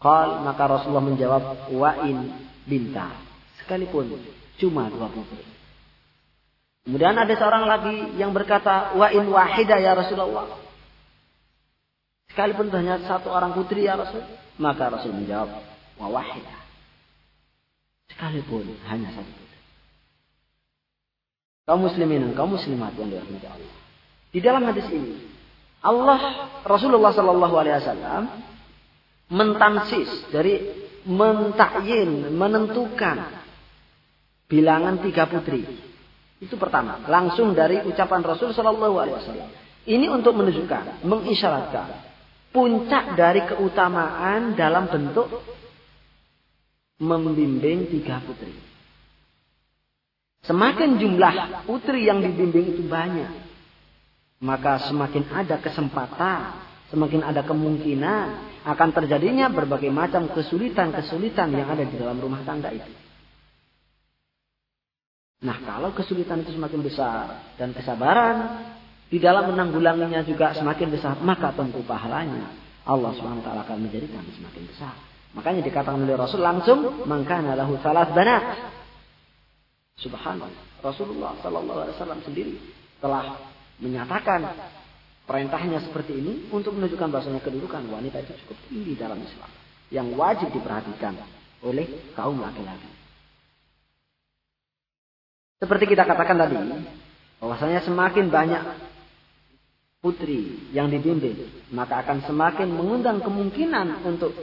Qal, 0.00 0.40
maka 0.42 0.62
Rasulullah 0.64 1.04
menjawab, 1.04 1.70
wa 1.76 1.90
in 2.08 2.32
binta. 2.64 3.12
Sekalipun 3.60 4.16
cuma 4.56 4.88
dua 4.88 5.12
putri. 5.12 5.44
Kemudian 6.88 7.12
ada 7.12 7.34
seorang 7.36 7.68
lagi 7.68 8.16
yang 8.16 8.32
berkata, 8.32 8.96
wa 8.96 9.12
in 9.12 9.28
wahida 9.28 9.76
ya 9.76 9.92
Rasulullah. 9.92 10.48
Sekalipun 12.32 12.72
hanya 12.72 13.04
satu 13.04 13.28
orang 13.28 13.52
putri 13.52 13.84
ya 13.84 14.00
Rasul. 14.00 14.24
Maka 14.56 14.88
Rasul 14.88 15.12
menjawab, 15.12 15.52
wa 16.00 16.08
wahida 16.08 16.60
sekalipun 18.20 18.76
hanya 18.92 19.08
satu 19.16 19.32
putri. 19.32 19.58
Kaum 21.64 21.80
muslimin 21.88 22.20
dan 22.28 22.32
kaum 22.36 22.52
muslimat 22.52 22.92
yang 23.00 23.08
dirahmati 23.08 23.48
Allah. 23.48 23.74
Di 24.30 24.40
dalam 24.44 24.62
hadis 24.68 24.86
ini, 24.92 25.24
Allah 25.80 26.52
Rasulullah 26.68 27.16
Shallallahu 27.16 27.54
Alaihi 27.56 27.80
Wasallam 27.80 28.22
mentansis 29.30 30.26
dari 30.34 30.58
mentakyin, 31.06 32.34
menentukan 32.34 33.40
bilangan 34.50 34.98
tiga 35.00 35.30
putri. 35.30 35.64
Itu 36.42 36.58
pertama, 36.58 37.00
langsung 37.06 37.54
dari 37.54 37.80
ucapan 37.86 38.20
Rasul 38.26 38.50
Shallallahu 38.50 38.96
Alaihi 38.98 39.16
Wasallam. 39.16 39.50
Ini 39.86 40.06
untuk 40.12 40.36
menunjukkan, 40.36 41.06
mengisyaratkan 41.06 41.88
puncak 42.50 43.14
dari 43.14 43.46
keutamaan 43.46 44.58
dalam 44.58 44.90
bentuk 44.90 45.30
membimbing 47.00 47.88
tiga 47.88 48.20
putri. 48.20 48.52
Semakin 50.44 50.96
jumlah 50.98 51.64
putri 51.68 52.08
yang 52.08 52.24
dibimbing 52.24 52.76
itu 52.76 52.82
banyak, 52.88 53.30
maka 54.40 54.80
semakin 54.88 55.28
ada 55.32 55.60
kesempatan, 55.60 56.69
semakin 56.90 57.22
ada 57.22 57.46
kemungkinan 57.46 58.26
akan 58.66 58.88
terjadinya 58.92 59.48
berbagai 59.48 59.88
macam 59.88 60.28
kesulitan-kesulitan 60.34 61.48
yang 61.54 61.70
ada 61.70 61.86
di 61.86 61.96
dalam 61.96 62.18
rumah 62.18 62.42
tangga 62.42 62.74
itu. 62.74 62.90
Nah, 65.40 65.56
kalau 65.64 65.96
kesulitan 65.96 66.44
itu 66.44 66.52
semakin 66.52 66.84
besar 66.84 67.56
dan 67.56 67.72
kesabaran 67.72 68.60
di 69.08 69.16
dalam 69.16 69.48
menanggulanginya 69.54 70.20
juga 70.28 70.52
semakin 70.52 70.92
besar, 70.92 71.16
maka 71.24 71.56
tentu 71.56 71.80
pahalanya 71.80 72.52
Allah 72.84 73.16
SWT 73.16 73.48
akan 73.48 73.76
menjadikan 73.80 74.20
semakin 74.36 74.64
besar. 74.68 74.94
Makanya 75.32 75.64
dikatakan 75.64 76.04
oleh 76.04 76.18
Rasul 76.18 76.42
langsung 76.42 77.06
mangkana 77.06 77.56
lahu 77.56 77.78
salat 77.80 78.12
banat. 78.12 78.74
Subhanallah. 79.96 80.84
Rasulullah 80.84 81.36
Sallallahu 81.44 82.24
sendiri 82.24 82.56
telah 83.00 83.36
menyatakan 83.80 84.48
perintahnya 85.30 85.78
seperti 85.86 86.18
ini 86.18 86.50
untuk 86.50 86.74
menunjukkan 86.74 87.06
bahasanya 87.06 87.38
kedudukan 87.38 87.86
wanita 87.86 88.18
itu 88.26 88.34
cukup 88.42 88.58
tinggi 88.66 88.98
dalam 88.98 89.22
Islam 89.22 89.50
yang 89.94 90.10
wajib 90.18 90.50
diperhatikan 90.50 91.14
oleh 91.62 91.86
kaum 92.18 92.42
laki-laki. 92.42 92.90
Seperti 95.62 95.86
kita 95.86 96.02
katakan 96.02 96.34
tadi, 96.34 96.58
bahwasanya 97.38 97.86
semakin 97.86 98.26
banyak 98.26 98.62
putri 100.02 100.66
yang 100.74 100.90
dibimbing, 100.90 101.46
maka 101.70 102.02
akan 102.02 102.26
semakin 102.26 102.66
mengundang 102.66 103.22
kemungkinan 103.22 104.02
untuk 104.02 104.34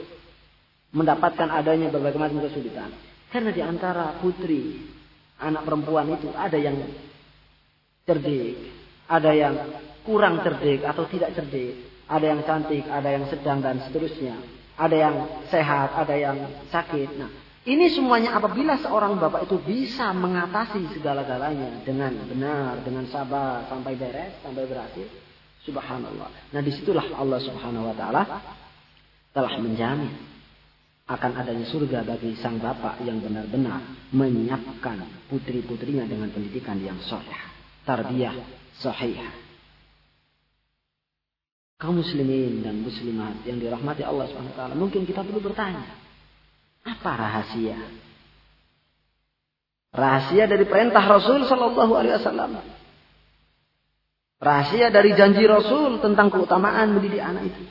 mendapatkan 0.96 1.52
adanya 1.52 1.92
berbagai 1.92 2.16
macam 2.16 2.40
kesulitan. 2.48 2.88
Karena 3.28 3.52
di 3.52 3.60
antara 3.60 4.16
putri, 4.24 4.88
anak 5.36 5.68
perempuan 5.68 6.08
itu 6.16 6.32
ada 6.32 6.56
yang 6.56 6.80
cerdik, 8.08 8.56
ada 9.04 9.36
yang 9.36 9.54
kurang 10.08 10.40
cerdik 10.40 10.80
atau 10.88 11.04
tidak 11.04 11.36
cerdik, 11.36 11.76
ada 12.08 12.24
yang 12.24 12.40
cantik, 12.48 12.88
ada 12.88 13.08
yang 13.12 13.28
sedang 13.28 13.60
dan 13.60 13.84
seterusnya, 13.84 14.40
ada 14.80 14.96
yang 14.96 15.14
sehat, 15.52 15.92
ada 15.92 16.14
yang 16.16 16.48
sakit. 16.72 17.20
Nah, 17.20 17.28
ini 17.68 17.92
semuanya 17.92 18.32
apabila 18.40 18.80
seorang 18.80 19.20
bapak 19.20 19.44
itu 19.44 19.60
bisa 19.60 20.16
mengatasi 20.16 20.88
segala-galanya 20.96 21.84
dengan 21.84 22.16
benar, 22.24 22.80
dengan 22.80 23.04
sabar 23.12 23.68
sampai 23.68 23.92
beres, 24.00 24.40
sampai 24.40 24.64
berhasil, 24.64 25.04
subhanallah. 25.68 26.32
Nah, 26.56 26.60
di 26.64 26.72
situlah 26.72 27.04
Allah 27.12 27.44
subhanahu 27.44 27.92
wa 27.92 27.96
taala 27.98 28.22
telah 29.36 29.54
menjamin 29.60 30.16
akan 31.08 31.32
adanya 31.40 31.68
surga 31.68 32.08
bagi 32.08 32.32
sang 32.40 32.56
bapak 32.56 33.04
yang 33.04 33.20
benar-benar 33.20 33.80
menyiapkan 34.16 35.28
putri-putrinya 35.28 36.08
dengan 36.08 36.32
pendidikan 36.32 36.80
yang 36.80 36.96
soleh. 37.04 37.36
Tarbiyah 37.84 38.36
sahih. 38.80 39.47
Kaum 41.78 42.02
muslimin 42.02 42.66
dan 42.66 42.82
muslimat 42.82 43.46
yang 43.46 43.62
dirahmati 43.62 44.02
Allah 44.02 44.26
SWT. 44.26 44.74
Mungkin 44.74 45.06
kita 45.06 45.22
perlu 45.22 45.38
bertanya. 45.38 45.86
Apa 46.82 47.10
rahasia? 47.14 47.78
Rahasia 49.94 50.50
dari 50.50 50.66
perintah 50.66 51.06
Rasul 51.06 51.46
Sallallahu 51.46 51.92
Alaihi 51.94 52.18
Wasallam. 52.18 52.50
Rahasia 54.42 54.90
dari 54.90 55.14
janji 55.14 55.46
Rasul 55.46 56.02
tentang 56.02 56.34
keutamaan 56.34 56.98
mendidik 56.98 57.22
anak 57.22 57.46
itu. 57.46 57.62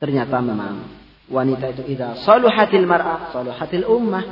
Ternyata 0.00 0.44
memang 0.44 1.04
Wanita 1.24 1.72
itu 1.72 1.82
idza 1.88 2.20
saluhatil 2.20 2.84
mar'ah, 2.84 3.32
saluhatil 3.32 3.88
ummah. 3.88 4.24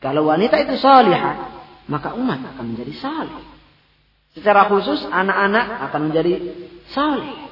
Kalau 0.00 0.24
wanita 0.24 0.56
itu 0.64 0.80
salihah, 0.80 1.52
maka 1.86 2.16
umat 2.16 2.40
akan 2.56 2.72
menjadi 2.72 2.92
salih. 2.96 3.44
Secara 4.32 4.72
khusus 4.72 5.04
anak-anak 5.04 5.92
akan 5.92 6.00
menjadi 6.08 6.32
salih. 6.96 7.51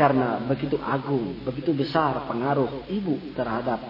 Karena 0.00 0.40
begitu 0.40 0.80
agung, 0.80 1.44
begitu 1.44 1.76
besar 1.76 2.24
pengaruh 2.24 2.88
ibu 2.88 3.20
terhadap 3.36 3.84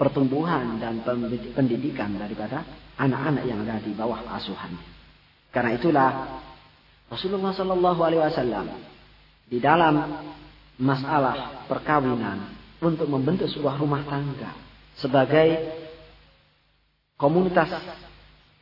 pertumbuhan 0.00 0.80
dan 0.80 1.04
pendidikan 1.52 2.16
daripada 2.16 2.64
anak-anak 2.96 3.44
yang 3.44 3.60
ada 3.68 3.84
di 3.84 3.92
bawah 3.92 4.24
asuhan. 4.32 4.72
Karena 5.52 5.76
itulah 5.76 6.40
Rasulullah 7.12 7.52
Shallallahu 7.52 8.00
Alaihi 8.00 8.22
Wasallam 8.24 8.66
di 9.44 9.60
dalam 9.60 10.24
masalah 10.80 11.68
perkawinan 11.68 12.56
untuk 12.80 13.04
membentuk 13.04 13.52
sebuah 13.52 13.76
rumah 13.76 14.08
tangga 14.08 14.56
sebagai 14.96 15.68
komunitas 17.20 17.76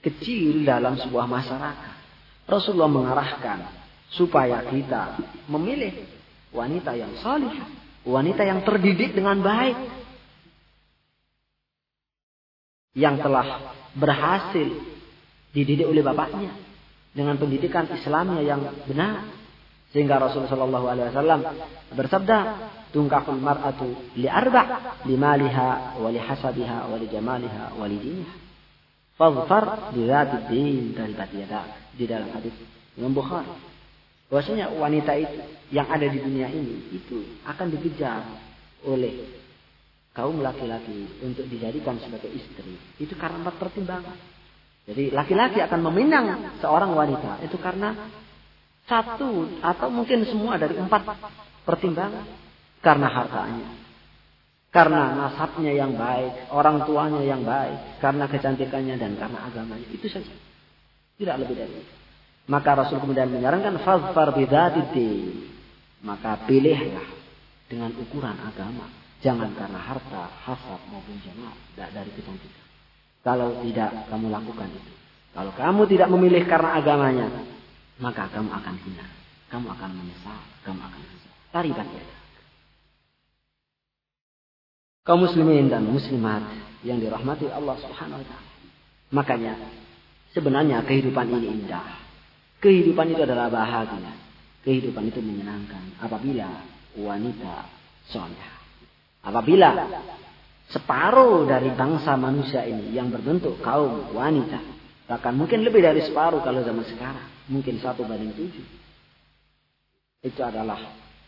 kecil 0.03 0.66
dalam 0.66 0.99
sebuah 0.99 1.30
masyarakat. 1.30 1.95
Rasulullah 2.51 2.90
mengarahkan 2.90 3.59
supaya 4.11 4.59
kita 4.66 5.22
memilih 5.47 6.22
wanita 6.53 6.92
yang 6.94 7.16
salih, 7.20 7.53
wanita 8.05 8.44
yang 8.44 8.61
terdidik 8.62 9.16
dengan 9.16 9.40
baik, 9.40 9.76
yang 12.92 13.16
telah 13.20 13.72
berhasil 13.96 14.68
dididik 15.53 15.88
oleh 15.88 16.05
bapaknya 16.05 16.53
dengan 17.12 17.36
pendidikan 17.36 17.88
Islamnya 17.92 18.40
yang 18.44 18.61
benar 18.88 19.28
sehingga 19.92 20.16
Rasulullah 20.16 20.48
Shallallahu 20.48 20.86
Alaihi 20.88 21.07
Wasallam 21.12 21.40
bersabda, 21.92 22.38
tungkahul 22.96 23.40
mar'atu 23.40 24.16
li 24.16 24.24
arba' 24.24 25.05
li 25.05 25.20
maliha 25.20 26.00
wa 26.00 26.09
li 26.09 26.16
hasabiha 26.16 26.88
wa 26.88 26.96
li 26.96 27.07
jamaliha 27.12 27.76
wa 27.76 27.84
li. 27.84 28.24
Fadfar 29.12 29.92
din 29.92 30.96
dari 30.96 31.12
batiyada 31.12 31.92
di 31.92 32.09
dalam 32.09 32.32
hadis 32.32 32.57
Imam 32.96 33.12
Bukhari. 33.12 33.72
Bahwasanya 34.33 34.72
wanita 34.72 35.12
itu 35.20 35.45
yang 35.76 35.93
ada 35.93 36.09
di 36.09 36.16
dunia 36.16 36.49
ini 36.49 36.89
itu 36.97 37.20
akan 37.45 37.68
dikejar 37.68 38.24
oleh 38.89 39.28
kaum 40.16 40.41
laki-laki 40.41 41.20
untuk 41.20 41.45
dijadikan 41.53 42.01
sebagai 42.01 42.33
istri. 42.33 42.80
Itu 42.97 43.12
karena 43.20 43.45
empat 43.45 43.61
pertimbangan. 43.61 44.16
Jadi 44.89 45.12
laki-laki 45.12 45.61
akan 45.61 45.80
meminang 45.85 46.57
seorang 46.64 46.97
wanita 46.97 47.45
itu 47.45 47.61
karena 47.61 47.93
satu 48.89 49.61
atau 49.61 49.89
mungkin 49.93 50.24
semua 50.24 50.57
dari 50.57 50.80
empat 50.80 51.12
pertimbangan. 51.68 52.24
Karena 52.83 53.07
hartanya. 53.12 53.68
Karena 54.72 55.14
nasabnya 55.14 55.70
yang 55.76 55.95
baik. 55.95 56.51
Orang 56.51 56.83
tuanya 56.83 57.22
yang 57.22 57.47
baik. 57.47 58.03
Karena 58.03 58.26
kecantikannya 58.26 58.97
dan 58.99 59.14
karena 59.14 59.39
agamanya. 59.47 59.87
Itu 59.93 60.11
saja. 60.11 60.35
Tidak 61.14 61.37
lebih 61.37 61.55
dari 61.55 61.74
itu. 61.78 62.01
Maka 62.51 62.74
Rasul 62.74 62.99
kemudian 62.99 63.30
menyarankan. 63.30 63.78
Fazfar 63.82 64.34
bidadidin. 64.34 65.51
Maka 66.03 66.43
pilihlah 66.47 67.07
dengan 67.70 67.95
ukuran 67.95 68.34
agama. 68.43 68.90
Jangan 69.22 69.55
karena 69.55 69.78
harta, 69.78 70.26
hasad 70.43 70.82
maupun 70.90 71.14
jamaah 71.22 71.55
dari 71.78 72.11
kita 72.18 72.34
kita. 72.34 72.62
Kalau 73.22 73.62
tidak 73.62 74.11
kamu 74.11 74.34
lakukan 74.34 74.66
itu. 74.66 74.93
Kalau 75.30 75.55
kamu 75.55 75.82
tidak 75.86 76.09
memilih 76.11 76.43
karena 76.45 76.74
agamanya, 76.82 77.30
maka 78.03 78.26
kamu 78.34 78.51
akan 78.51 78.74
hina. 78.82 79.07
Kamu 79.47 79.66
akan 79.78 79.90
menyesal. 79.95 80.43
Kamu 80.66 80.80
akan 80.82 81.01
menyesal. 81.01 81.32
Taribat 81.55 81.86
ya. 81.86 82.05
Kaum 85.07 85.22
muslimin 85.22 85.70
dan 85.70 85.86
muslimat 85.86 86.43
yang 86.82 86.99
dirahmati 86.99 87.47
Allah 87.47 87.78
Subhanahu 87.78 88.22
wa 88.22 88.26
taala. 88.26 88.51
Makanya 89.14 89.55
sebenarnya 90.34 90.82
kehidupan 90.82 91.30
ini 91.30 91.62
indah. 91.62 92.01
Kehidupan 92.62 93.10
itu 93.10 93.26
adalah 93.26 93.50
bahagia. 93.50 94.14
Kehidupan 94.62 95.10
itu 95.10 95.18
menyenangkan 95.18 95.98
apabila 95.98 96.62
wanita 96.94 97.66
soleh. 98.06 98.50
Apabila 99.26 99.90
separuh 100.70 101.42
dari 101.50 101.74
bangsa 101.74 102.14
manusia 102.14 102.62
ini 102.62 102.94
yang 102.94 103.10
berbentuk 103.10 103.58
kaum 103.58 104.14
wanita. 104.14 104.62
Bahkan 105.10 105.34
mungkin 105.34 105.66
lebih 105.66 105.82
dari 105.82 106.06
separuh 106.06 106.38
kalau 106.46 106.62
zaman 106.62 106.86
sekarang. 106.86 107.26
Mungkin 107.50 107.82
satu 107.82 108.06
banding 108.06 108.30
tujuh. 108.38 108.66
Itu 110.22 110.40
adalah 110.46 110.78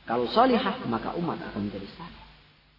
kalau 0.06 0.30
salihah 0.30 0.86
maka 0.86 1.18
umat 1.18 1.42
akan 1.50 1.66
menjadi 1.66 1.90
salih. 1.98 2.22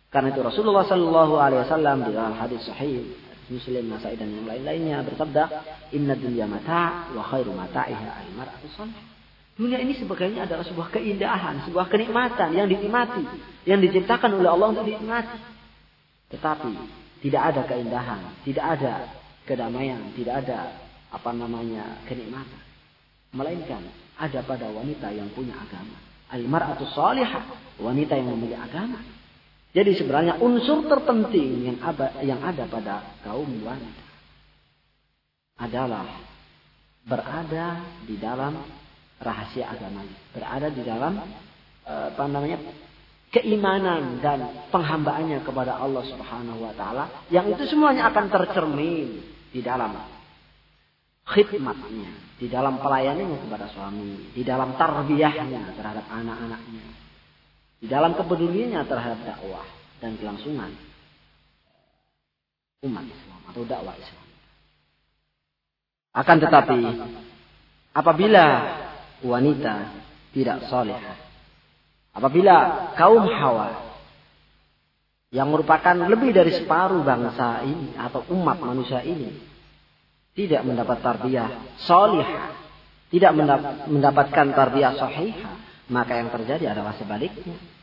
Karena 0.07 0.31
itu 0.31 0.39
Rasulullah 0.39 0.87
Shallallahu 0.87 1.35
Alaihi 1.35 1.67
Wasallam 1.67 1.97
di 2.07 2.11
dalam 2.15 2.39
hadis 2.39 2.63
sahih 2.63 3.03
Muslim, 3.49 3.89
Nasai 3.91 4.17
dan 4.17 4.33
yang 4.33 4.49
lain-lainnya 4.49 5.05
bersabda, 5.05 5.43
Inna 5.93 6.17
dunya 6.17 6.49
mata 6.49 7.13
wa 7.13 7.21
khairu 7.21 7.53
mata'iha 7.53 8.25
al-mar'atu 8.25 8.67
Dunia 9.55 9.79
ini 9.79 9.95
sebagainya 9.95 10.43
adalah 10.51 10.67
sebuah 10.67 10.91
keindahan, 10.91 11.63
sebuah 11.63 11.87
kenikmatan 11.87 12.51
yang 12.51 12.67
dinikmati, 12.67 13.23
yang 13.63 13.79
diciptakan 13.79 14.35
oleh 14.35 14.51
Allah 14.51 14.67
untuk 14.75 14.83
dinikmati. 14.83 15.39
Tetapi 16.35 16.71
tidak 17.23 17.41
ada 17.55 17.61
keindahan, 17.63 18.21
tidak 18.43 18.65
ada 18.75 18.93
kedamaian, 19.47 20.11
tidak 20.19 20.43
ada 20.43 20.75
apa 21.07 21.31
namanya 21.31 22.03
kenikmatan. 22.03 22.59
Melainkan 23.31 23.79
ada 24.19 24.43
pada 24.43 24.67
wanita 24.67 25.07
yang 25.15 25.31
punya 25.31 25.55
agama. 25.55 25.95
Al-mar'atu 26.35 26.83
salihah, 26.91 27.47
wanita 27.79 28.19
yang 28.19 28.35
memiliki 28.35 28.59
agama. 28.59 28.99
Jadi 29.75 29.91
sebenarnya 29.99 30.39
unsur 30.39 30.87
terpenting 30.87 31.67
yang 31.67 31.77
ada, 31.83 32.15
yang 32.23 32.39
ada 32.39 32.63
pada 32.63 33.19
kaum 33.27 33.51
wanita 33.59 34.03
adalah 35.59 36.07
berada 37.03 37.83
di 38.07 38.15
dalam 38.15 38.55
rahasia 39.19 39.67
agamanya, 39.67 40.15
berada 40.31 40.71
di 40.71 40.79
dalam 40.79 41.19
eh, 41.83 42.07
apa 42.07 42.23
namanya 42.23 42.59
keimanan 43.35 44.23
dan 44.23 44.63
penghambaannya 44.71 45.43
kepada 45.43 45.75
Allah 45.75 46.07
Subhanahu 46.07 46.63
wa 46.63 46.71
taala 46.71 47.27
yang 47.27 47.51
itu 47.51 47.67
semuanya 47.67 48.07
akan 48.15 48.31
tercermin 48.31 49.19
di 49.51 49.59
dalam 49.59 49.91
khidmatnya, 51.27 52.39
di 52.39 52.47
dalam 52.47 52.79
pelayanannya 52.79 53.43
kepada 53.43 53.67
suami, 53.75 54.31
di 54.31 54.43
dalam 54.47 54.79
tarbiyahnya 54.79 55.75
terhadap 55.75 56.07
anak-anaknya, 56.07 56.94
di 57.85 57.93
dalam 57.93 58.17
kepeduliannya 58.17 58.81
terhadap 58.89 59.21
dakwah 59.21 59.61
dan 60.01 60.17
kelangsungan 60.17 60.73
umat 62.81 63.05
Islam 63.05 63.39
atau 63.45 63.61
dakwah 63.61 63.93
Islam. 63.93 64.25
Akan 66.17 66.41
tetapi 66.41 66.81
apabila 67.93 68.45
wanita 69.21 70.01
tidak 70.33 70.65
soleh, 70.65 70.97
apabila 72.09 72.89
kaum 72.97 73.21
Hawa 73.21 73.69
yang 75.29 75.53
merupakan 75.53 75.93
lebih 75.93 76.33
dari 76.33 76.57
separuh 76.57 77.05
bangsa 77.05 77.69
ini 77.69 77.93
atau 78.01 78.25
umat 78.33 78.65
manusia 78.65 79.05
ini 79.05 79.29
tidak 80.33 80.65
mendapat 80.65 81.05
tarbiyah 81.05 81.77
soleh, 81.85 82.25
tidak 83.13 83.29
mendapatkan 83.85 84.57
tarbiyah 84.57 84.97
sahihah, 84.97 85.53
maka 85.93 86.17
yang 86.17 86.33
terjadi 86.33 86.73
adalah 86.73 86.97
sebaliknya 86.97 87.74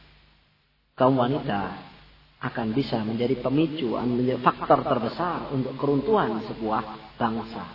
kaum 1.02 1.18
wanita 1.18 1.82
akan 2.38 2.70
bisa 2.70 3.02
menjadi 3.02 3.42
pemicu, 3.42 3.98
menjadi 3.98 4.38
faktor 4.38 4.86
terbesar 4.86 5.50
untuk 5.50 5.74
keruntuhan 5.74 6.46
sebuah 6.46 7.18
bangsa. 7.18 7.66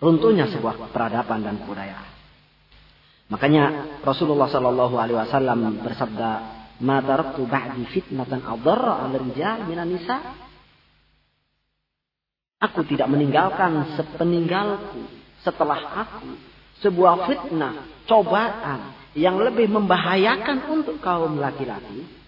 Runtuhnya 0.00 0.48
sebuah 0.48 0.88
peradaban 0.88 1.44
dan 1.44 1.60
budaya. 1.68 2.00
Makanya 3.28 4.00
Rasulullah 4.00 4.48
Shallallahu 4.48 4.96
Alaihi 4.96 5.16
Wasallam 5.20 5.84
bersabda, 5.84 6.30
"Ma 6.80 7.04
ba'di 7.04 7.84
fitnatan 7.92 8.40
adarra 8.48 9.04
'ala 9.04 9.16
rijal 9.20 9.68
minan 9.68 9.92
nisa." 9.92 10.24
Aku 12.64 12.80
tidak 12.88 13.12
meninggalkan 13.12 13.92
sepeninggalku 13.96 15.04
setelah 15.44 16.08
aku 16.08 16.32
sebuah 16.80 17.28
fitnah, 17.28 18.04
cobaan 18.08 19.12
yang 19.12 19.36
lebih 19.36 19.68
membahayakan 19.68 20.72
untuk 20.72 20.96
kaum 21.04 21.36
laki-laki 21.36 22.23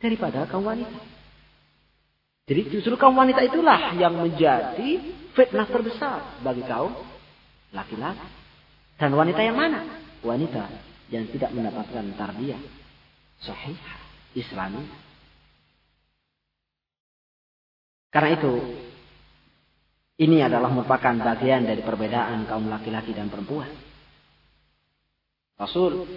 daripada 0.00 0.44
kaum 0.48 0.66
wanita. 0.66 0.98
Jadi 2.46 2.62
justru 2.70 2.94
kaum 2.94 3.18
wanita 3.18 3.42
itulah 3.42 3.96
yang 3.98 4.14
menjadi 4.14 5.02
fitnah 5.34 5.66
terbesar 5.66 6.40
bagi 6.46 6.62
kaum 6.62 6.94
laki-laki. 7.74 8.28
Dan 8.96 9.12
wanita 9.12 9.40
yang 9.42 9.58
mana? 9.58 9.82
Wanita 10.22 10.64
yang 11.10 11.26
tidak 11.28 11.50
mendapatkan 11.52 12.06
tarbiyah 12.14 12.62
sahih 13.42 13.76
islami. 14.32 14.86
Karena 18.14 18.30
itu 18.32 18.52
ini 20.16 20.40
adalah 20.40 20.72
merupakan 20.72 21.12
bagian 21.12 21.68
dari 21.68 21.84
perbedaan 21.84 22.48
kaum 22.48 22.72
laki-laki 22.72 23.12
dan 23.12 23.28
perempuan. 23.28 23.68
Rasul 25.60 26.08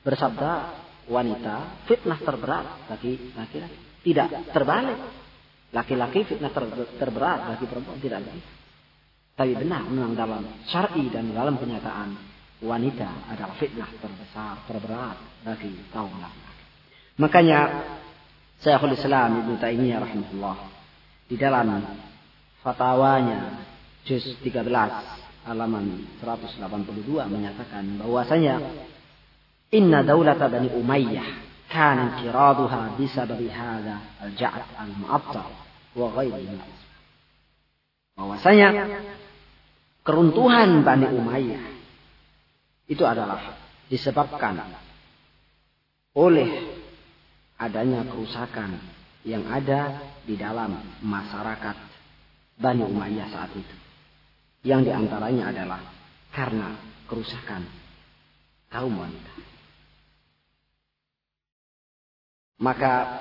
bersabda 0.00 0.83
wanita 1.08 1.86
fitnah 1.88 2.18
terberat 2.20 2.88
bagi 2.88 3.32
laki-laki. 3.36 3.78
Tidak 4.04 4.52
terbalik. 4.52 5.00
Laki-laki 5.74 6.22
fitnah 6.22 6.52
ter, 6.54 6.64
terberat 7.00 7.54
bagi 7.54 7.64
perempuan 7.66 7.98
tidak 7.98 8.20
lagi. 8.22 8.42
Tapi 9.34 9.52
benar 9.58 9.82
memang 9.90 10.14
dalam 10.14 10.42
syar'i 10.70 11.10
dan 11.10 11.34
dalam 11.34 11.58
kenyataan 11.58 12.14
wanita 12.62 13.34
adalah 13.34 13.58
fitnah 13.58 13.90
terbesar, 13.98 14.62
terberat 14.70 15.18
bagi 15.42 15.74
kaum 15.90 16.14
laki-laki. 16.22 16.62
Makanya 17.18 17.60
Syekhul 18.62 18.94
Islam 18.94 19.44
Ibnu 19.44 19.54
Taimiyah 19.60 19.98
rahimahullah 20.00 20.56
di 21.28 21.36
dalam 21.36 21.68
fatwanya 22.64 23.66
juz 24.08 24.24
13 24.40 24.64
halaman 25.44 25.84
182 26.22 26.64
menyatakan 27.28 27.84
bahwasanya 28.00 28.56
Inna 29.72 30.04
daulata 30.04 30.50
Bani 30.52 30.68
Umayyah 30.74 31.28
kan 31.70 32.14
inqiraduha 32.14 32.94
bisababi 33.00 33.50
hadha 33.50 33.98
al-ja'd 34.22 34.62
al-mu'attal 34.78 35.50
wa 35.96 36.06
ghairihi. 36.14 36.58
Bahwasanya 38.14 38.70
keruntuhan 40.06 40.86
Bani 40.86 41.06
Umayyah 41.10 41.64
itu 42.86 43.02
adalah 43.02 43.58
disebabkan 43.90 44.60
oleh 46.14 46.50
adanya 47.58 48.06
kerusakan 48.06 48.78
yang 49.24 49.48
ada 49.48 49.98
di 50.22 50.36
dalam 50.36 50.78
masyarakat 51.02 51.76
Bani 52.54 52.82
Umayyah 52.86 53.28
saat 53.32 53.50
itu. 53.56 53.76
Yang 54.64 54.88
di 54.88 54.90
antaranya 54.94 55.50
adalah 55.50 55.80
karena 56.32 56.76
kerusakan 57.10 57.66
kaum 58.72 58.94
wanita. 58.96 59.43
Maka 62.62 63.20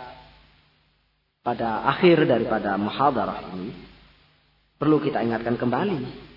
pada 1.43 1.84
akhir 1.89 2.23
daripada 2.23 2.80
muhadarah 2.80 3.51
ini 3.55 3.76
perlu 4.80 5.03
kita 5.03 5.19
ingatkan 5.19 5.60
kembali 5.60 6.31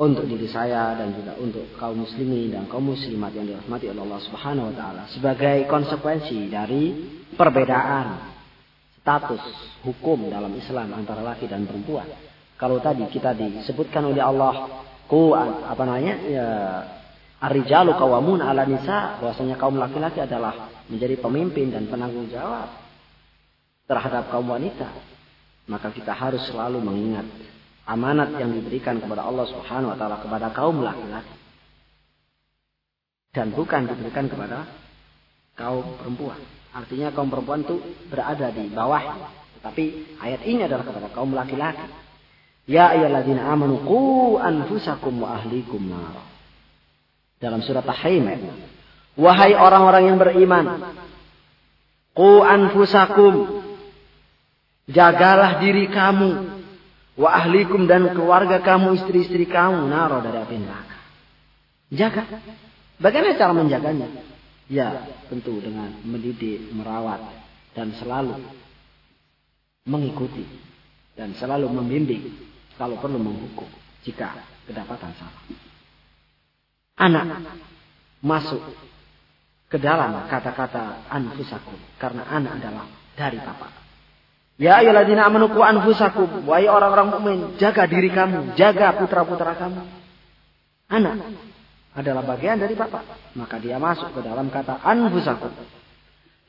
untuk 0.00 0.24
diri 0.28 0.48
saya 0.48 0.96
dan 0.96 1.12
juga 1.12 1.36
untuk 1.36 1.64
kaum 1.76 2.04
muslimin 2.04 2.52
dan 2.52 2.64
kaum 2.68 2.88
muslimat 2.88 3.32
yang 3.36 3.48
dirahmati 3.48 3.88
oleh 3.92 4.00
Allah 4.04 4.20
Subhanahu 4.28 4.72
wa 4.72 4.74
taala 4.76 5.02
sebagai 5.12 5.68
konsekuensi 5.68 6.48
dari 6.52 6.84
perbedaan 7.36 8.32
status 9.00 9.40
hukum 9.84 10.28
dalam 10.28 10.52
Islam 10.56 10.92
antara 10.92 11.24
laki 11.24 11.48
dan 11.48 11.64
perempuan. 11.64 12.08
Kalau 12.60 12.76
tadi 12.84 13.08
kita 13.08 13.32
disebutkan 13.32 14.04
oleh 14.04 14.20
Allah 14.20 14.84
ku 15.08 15.32
apa 15.32 15.80
namanya 15.84 16.14
ya 16.28 16.48
Ar-rijalu 17.40 17.96
kawamun 17.96 18.44
ala 18.44 18.68
nisa, 18.68 19.16
bahwasanya 19.16 19.56
kaum 19.56 19.80
laki-laki 19.80 20.20
adalah 20.20 20.84
menjadi 20.92 21.16
pemimpin 21.16 21.72
dan 21.72 21.88
penanggung 21.88 22.28
jawab 22.28 22.68
terhadap 23.88 24.28
kaum 24.28 24.44
wanita. 24.44 24.92
Maka 25.64 25.88
kita 25.88 26.12
harus 26.12 26.44
selalu 26.52 26.84
mengingat 26.84 27.24
amanat 27.88 28.36
yang 28.36 28.52
diberikan 28.52 29.00
kepada 29.00 29.24
Allah 29.24 29.48
Subhanahu 29.48 29.94
wa 29.94 29.96
taala 29.96 30.20
kepada 30.20 30.52
kaum 30.52 30.84
laki-laki. 30.84 31.36
Dan 33.32 33.56
bukan 33.56 33.88
diberikan 33.88 34.26
kepada 34.28 34.66
kaum 35.56 35.96
perempuan. 35.96 36.38
Artinya 36.76 37.08
kaum 37.14 37.32
perempuan 37.32 37.64
itu 37.64 37.80
berada 38.10 38.52
di 38.52 38.68
bawah. 38.68 39.16
Tetapi 39.58 39.84
ayat 40.20 40.42
ini 40.44 40.66
adalah 40.66 40.84
kepada 40.84 41.08
kaum 41.14 41.32
laki-laki. 41.32 41.88
Ya 42.68 42.92
ayyuhalladzina 42.92 43.48
amanu 43.48 43.80
qu 43.80 44.36
anfusakum 44.38 45.24
wa 45.24 45.40
ahlikum 45.40 45.88
nar. 45.88 46.39
Dalam 47.40 47.64
surat 47.64 47.82
Tahrim 47.82 48.28
Wahai 49.18 49.52
orang-orang 49.58 50.02
yang 50.06 50.18
beriman, 50.22 50.64
qu 52.14 52.40
anfusakum 52.40 53.60
jagalah 54.86 55.58
diri 55.60 55.90
kamu 55.90 56.30
wa 57.18 57.28
ahlikum 57.36 57.84
dan 57.84 58.16
keluarga 58.16 58.62
kamu, 58.62 58.96
istri-istri 59.02 59.44
kamu 59.50 59.90
naro 59.90 60.22
dari 60.24 60.38
api 60.40 60.56
neraka. 60.56 60.96
Jaga. 61.90 62.22
Bagaimana 63.02 63.34
cara 63.36 63.52
menjaganya? 63.52 64.08
Ya, 64.70 65.04
tentu 65.26 65.58
dengan 65.58 65.90
mendidik, 66.06 66.70
merawat, 66.70 67.18
dan 67.74 67.90
selalu 67.98 68.38
mengikuti 69.90 70.46
dan 71.18 71.34
selalu 71.34 71.66
membimbing 71.66 72.30
kalau 72.78 72.96
perlu 73.02 73.18
menghukum 73.18 73.66
jika 74.06 74.32
kedapatan 74.64 75.10
salah. 75.18 75.69
Anak 77.00 77.48
masuk 78.20 78.60
ke 79.72 79.80
dalam 79.80 80.28
kata-kata 80.28 81.08
anfusakum 81.08 81.78
karena 81.96 82.28
anak 82.28 82.60
adalah 82.60 82.84
dari 83.16 83.40
bapak. 83.40 83.72
Ya 84.60 84.76
ayyuhalladzina 84.84 85.24
amanu 85.24 85.48
qu 85.48 85.64
anfusakum 85.64 86.44
wahai 86.44 86.68
orang-orang 86.68 87.08
mukmin 87.16 87.38
jaga 87.56 87.88
diri 87.88 88.12
kamu, 88.12 88.52
jaga 88.60 88.92
putra-putra 89.00 89.56
kamu. 89.56 89.80
Anak 90.92 91.32
adalah 91.96 92.22
bagian 92.22 92.60
dari 92.60 92.76
bapak. 92.76 93.34
Maka 93.38 93.56
dia 93.62 93.80
masuk 93.80 94.12
ke 94.12 94.20
dalam 94.20 94.52
kata 94.52 94.84
anfusakum. 94.84 95.54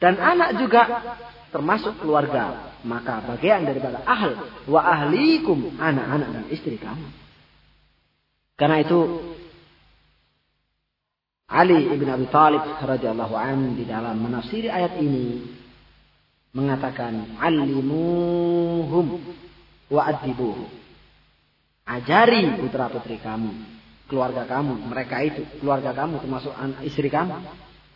Dan 0.01 0.17
anak 0.17 0.57
juga 0.57 0.81
termasuk 1.53 2.01
keluarga. 2.01 2.73
Maka 2.81 3.21
bagian 3.25 3.63
dari 3.69 3.77
bapak 3.77 4.01
ahl. 4.05 4.33
Wa 4.65 4.81
ahlikum. 4.81 5.77
Anak-anak 5.77 6.29
dan 6.33 6.45
istri 6.49 6.81
kamu. 6.81 7.05
Karena 8.57 8.81
itu 8.81 8.99
Ali 11.51 11.91
ibn 11.91 12.07
Abi 12.07 12.31
Talib 12.31 12.63
radhiyallahu 12.79 13.35
an 13.35 13.75
di 13.75 13.83
dalam 13.83 14.15
menafsiri 14.23 14.71
ayat 14.71 14.95
ini 15.03 15.43
mengatakan 16.55 17.35
alimuhum 17.43 19.19
wa 19.91 20.01
adibuhum. 20.07 20.71
Ajari 21.83 22.55
putra 22.55 22.87
putri 22.87 23.19
kamu 23.19 23.51
keluarga 24.07 24.43
kamu, 24.43 24.91
mereka 24.91 25.23
itu 25.23 25.43
keluarga 25.59 25.91
kamu 25.91 26.23
termasuk 26.23 26.55
istri 26.87 27.11
kamu. 27.11 27.35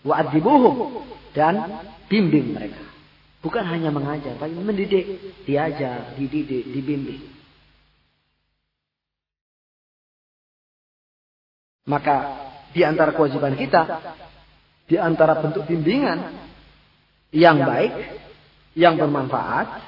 Wa 0.04 0.20
adibuhum 0.20 1.08
dan 1.32 1.84
bimbing 2.12 2.56
mereka. 2.56 2.84
Bukan 3.40 3.64
hanya 3.68 3.94
mengajar, 3.94 4.36
tapi 4.42 4.58
mendidik, 4.58 5.06
diajar, 5.46 6.18
dididik, 6.18 6.66
dibimbing. 6.76 7.22
Maka 11.86 12.45
di 12.76 12.84
antara 12.84 13.16
kewajiban 13.16 13.56
kita, 13.56 14.04
di 14.84 15.00
antara 15.00 15.40
bentuk 15.40 15.64
bimbingan 15.64 16.20
yang 17.32 17.64
baik, 17.64 18.20
yang 18.76 19.00
bermanfaat 19.00 19.80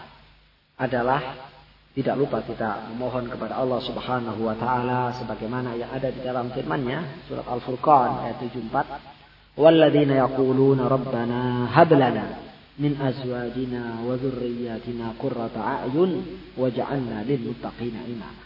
adalah 0.80 1.52
tidak 1.92 2.16
lupa 2.16 2.40
kita 2.46 2.94
memohon 2.94 3.28
kepada 3.28 3.60
Allah 3.60 3.82
Subhanahu 3.84 4.48
wa 4.48 4.56
taala 4.56 5.12
sebagaimana 5.20 5.76
yang 5.76 5.92
ada 5.92 6.08
di 6.14 6.24
dalam 6.24 6.54
firman-Nya 6.54 7.28
surat 7.28 7.44
Al-Furqan 7.44 8.24
ayat 8.24 8.38
74 8.48 9.58
walladzina 9.58 10.22
yaquluna 10.24 10.86
rabbana 10.86 11.68
hab 11.74 11.90
lana 11.92 12.48
min 12.78 12.94
azwajina 13.02 14.06
wa 14.06 14.14
dzurriyyatina 14.14 15.18
qurrata 15.18 15.90
a'yun 15.90 16.22
waj'alna 16.54 17.26
lil 17.26 17.52
muttaqina 17.52 18.06
imama. 18.06 18.46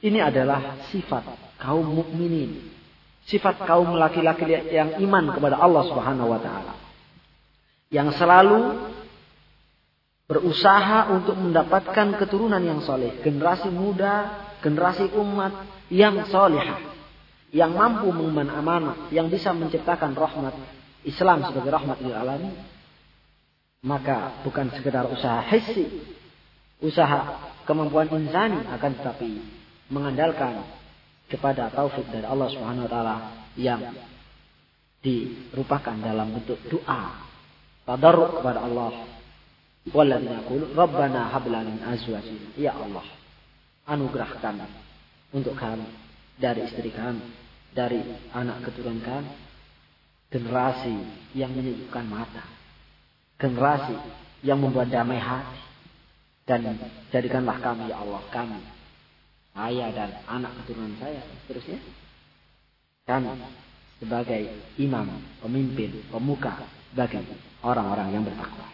Ini 0.00 0.22
adalah 0.22 0.86
sifat 0.94 1.58
kaum 1.58 1.90
mukminin 1.90 2.73
sifat 3.24 3.64
kaum 3.64 3.96
laki-laki 3.96 4.44
yang 4.72 5.00
iman 5.00 5.32
kepada 5.32 5.56
Allah 5.56 5.82
Subhanahu 5.88 6.28
wa 6.28 6.40
taala. 6.40 6.74
Yang 7.88 8.20
selalu 8.20 8.60
berusaha 10.24 11.12
untuk 11.12 11.36
mendapatkan 11.36 12.16
keturunan 12.16 12.60
yang 12.60 12.80
soleh, 12.80 13.20
generasi 13.20 13.68
muda, 13.68 14.44
generasi 14.64 15.12
umat 15.20 15.52
yang 15.92 16.24
soleh, 16.32 16.64
yang 17.52 17.76
mampu 17.76 18.08
mengemban 18.08 18.48
amanah, 18.48 19.08
yang 19.12 19.28
bisa 19.28 19.52
menciptakan 19.52 20.16
rahmat 20.16 20.56
Islam 21.04 21.44
sebagai 21.44 21.70
rahmat 21.70 22.00
lil 22.00 22.16
alamin, 22.16 22.56
maka 23.84 24.40
bukan 24.40 24.72
sekedar 24.72 25.04
usaha 25.12 25.44
hissi, 25.52 25.86
usaha 26.80 27.36
kemampuan 27.68 28.08
insani 28.16 28.64
akan 28.72 28.92
tetapi 28.96 29.30
mengandalkan 29.92 30.64
kepada 31.34 31.66
taufik 31.74 32.06
dari 32.14 32.22
Allah 32.22 32.46
Subhanahu 32.54 32.86
wa 32.86 32.90
taala 32.90 33.16
yang 33.58 33.82
dirupakan 35.02 35.98
dalam 35.98 36.30
bentuk 36.30 36.62
doa 36.70 37.26
tadarruk 37.82 38.40
kepada 38.40 38.62
Allah 38.62 39.14
Walladzina 39.84 40.40
yaqulu 40.40 40.72
Rabbana 40.72 41.28
hab 41.28 41.44
lana 41.44 41.68
min 41.68 41.84
azwajina. 41.84 42.56
Ya 42.56 42.72
Allah, 42.72 43.04
anugerahkan 43.84 44.64
untuk 45.36 45.52
kami 45.60 45.84
dari 46.40 46.64
istri 46.64 46.88
kami, 46.88 47.20
dari 47.76 48.00
anak 48.32 48.64
keturunan 48.64 49.04
kami 49.04 49.28
generasi 50.32 50.96
yang 51.36 51.52
menyejukkan 51.52 52.06
mata. 52.08 52.48
Generasi 53.36 53.92
yang 54.40 54.56
membuat 54.56 54.88
damai 54.88 55.20
hati. 55.20 55.60
Dan 56.48 56.80
jadikanlah 57.12 57.60
kami 57.60 57.92
ya 57.92 58.00
Allah 58.00 58.20
kami 58.32 58.73
saya 59.54 59.86
dan 59.94 60.10
anak 60.26 60.50
keturunan 60.62 60.98
saya 60.98 61.22
seterusnya 61.46 61.78
kami 63.06 63.30
sebagai 64.02 64.42
imam, 64.80 65.06
pemimpin, 65.38 66.02
pemuka 66.10 66.66
bagi 66.96 67.22
orang-orang 67.62 68.16
yang 68.16 68.24
bertakwa. 68.26 68.66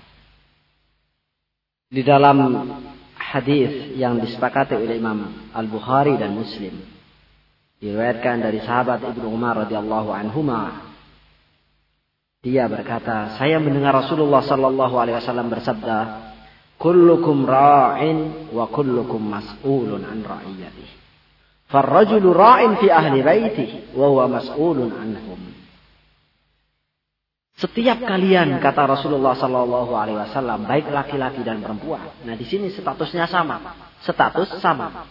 Di 1.90 2.02
dalam 2.07 2.39
hadis 3.19 3.98
yang 3.98 4.23
disepakati 4.23 4.78
oleh 4.78 4.97
Imam 4.97 5.51
Al-Bukhari 5.52 6.15
dan 6.16 6.39
Muslim 6.39 6.78
diriwayatkan 7.82 8.36
dari 8.40 8.62
sahabat 8.62 9.02
Ibnu 9.02 9.27
Umar 9.27 9.66
radhiyallahu 9.66 10.11
anhuma 10.15 10.90
dia 12.40 12.70
berkata 12.70 13.36
saya 13.36 13.61
mendengar 13.61 13.93
Rasulullah 13.93 14.40
sallallahu 14.40 14.94
alaihi 14.97 15.16
wasallam 15.19 15.52
bersabda 15.52 16.30
kullukum 16.81 17.44
ra'in 17.44 18.48
wa 18.57 18.65
kullukum 18.73 19.20
mas'ulun 19.20 20.01
an 20.01 20.24
ra'iyatihi 20.24 20.94
farrajulu 21.69 22.32
ra'in 22.32 22.81
fi 22.81 22.89
ahli 22.89 23.20
baitihi 23.20 23.93
wa 23.93 24.09
huwa 24.09 24.40
mas'ulun 24.40 24.89
anhum 24.89 25.40
setiap 27.61 28.01
kalian 28.01 28.57
kata 28.57 28.89
Rasulullah 28.89 29.36
Sallallahu 29.36 29.93
Alaihi 29.93 30.16
Wasallam, 30.16 30.65
baik 30.65 30.89
laki-laki 30.89 31.44
dan 31.44 31.61
perempuan. 31.61 32.09
Nah 32.24 32.32
di 32.32 32.48
sini 32.48 32.73
statusnya 32.73 33.28
sama, 33.28 33.61
status 34.01 34.57
sama. 34.65 35.05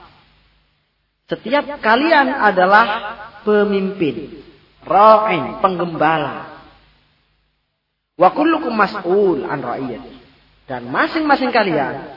Setiap 1.30 1.78
kalian 1.78 2.34
adalah 2.34 2.86
pemimpin, 3.46 4.42
ra'in, 4.82 5.62
penggembala. 5.62 6.66
Wa 8.18 8.34
kullukum 8.34 8.74
mas'ul 8.74 9.46
an 9.46 9.62
ra'iyat. 9.62 10.19
Dan 10.70 10.86
masing-masing 10.94 11.50
kalian, 11.50 12.14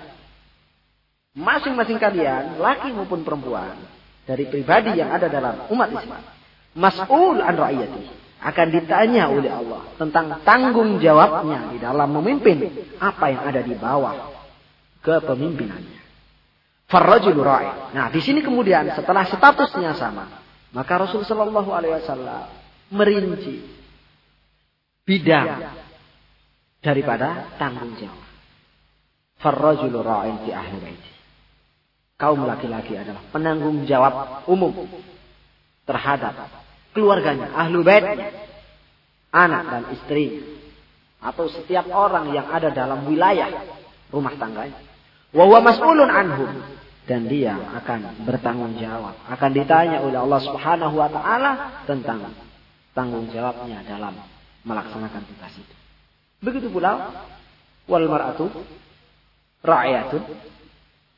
masing-masing 1.33 1.97
kalian, 1.97 2.61
laki 2.61 2.93
maupun 2.93 3.24
perempuan, 3.24 3.81
dari 4.29 4.45
pribadi 4.45 4.93
yang 4.93 5.09
ada 5.09 5.33
dalam 5.33 5.65
umat 5.73 5.89
Islam, 5.89 6.20
mas'ul 6.77 7.41
an 7.41 7.57
ra'iyati 7.57 8.05
akan 8.43 8.66
ditanya 8.74 9.31
oleh 9.31 9.49
Allah 9.49 9.87
tentang 9.97 10.43
tanggung 10.45 10.99
jawabnya 10.99 11.73
di 11.73 11.79
dalam 11.79 12.11
memimpin 12.11 12.59
apa 13.01 13.33
yang 13.33 13.43
ada 13.49 13.61
di 13.65 13.73
bawah 13.73 14.35
kepemimpinannya. 15.01 16.01
Farrajul 16.93 17.41
ra'i. 17.41 17.97
Nah, 17.97 18.12
di 18.12 18.20
sini 18.20 18.45
kemudian 18.45 18.93
setelah 18.93 19.24
statusnya 19.24 19.97
sama, 19.97 20.29
maka 20.77 20.93
Rasul 21.01 21.24
sallallahu 21.24 21.73
alaihi 21.73 22.05
wasallam 22.05 22.53
merinci 22.93 23.65
bidang 25.09 25.73
daripada 26.85 27.49
tanggung 27.57 27.97
jawab. 27.97 28.22
Farrajul 29.43 29.94
ra'in 29.98 30.47
fi 30.47 30.51
ahli 30.55 30.77
baiti. 30.78 31.10
Kaum 32.14 32.47
laki-laki 32.47 32.94
adalah 32.94 33.23
penanggung 33.35 33.82
jawab 33.82 34.47
umum 34.47 34.86
terhadap 35.82 36.47
keluarganya, 36.94 37.51
ahlu 37.59 37.82
bait, 37.82 38.06
anak 39.35 39.62
dan 39.66 39.82
istri, 39.90 40.39
atau 41.19 41.51
setiap 41.51 41.90
orang 41.90 42.31
yang 42.31 42.47
ada 42.47 42.70
dalam 42.70 43.02
wilayah 43.10 43.51
rumah 44.14 44.39
tangganya. 44.39 44.78
Wa 45.35 45.43
huwa 45.48 45.59
mas'ulun 45.66 46.06
anhum 46.06 46.62
dan 47.10 47.27
dia 47.27 47.59
akan 47.82 48.23
bertanggung 48.23 48.78
jawab, 48.78 49.19
akan 49.27 49.51
ditanya 49.51 50.06
oleh 50.06 50.23
Allah 50.23 50.40
Subhanahu 50.47 50.94
wa 50.94 51.09
taala 51.10 51.82
tentang 51.89 52.31
tanggung 52.94 53.27
jawabnya 53.35 53.82
dalam 53.82 54.14
melaksanakan 54.62 55.23
tugas 55.27 55.55
itu. 55.59 55.74
Begitu 56.43 56.70
pula 56.70 57.10
wal 57.90 58.06
mar'atu 58.06 58.47
ra'yatun 59.62 60.22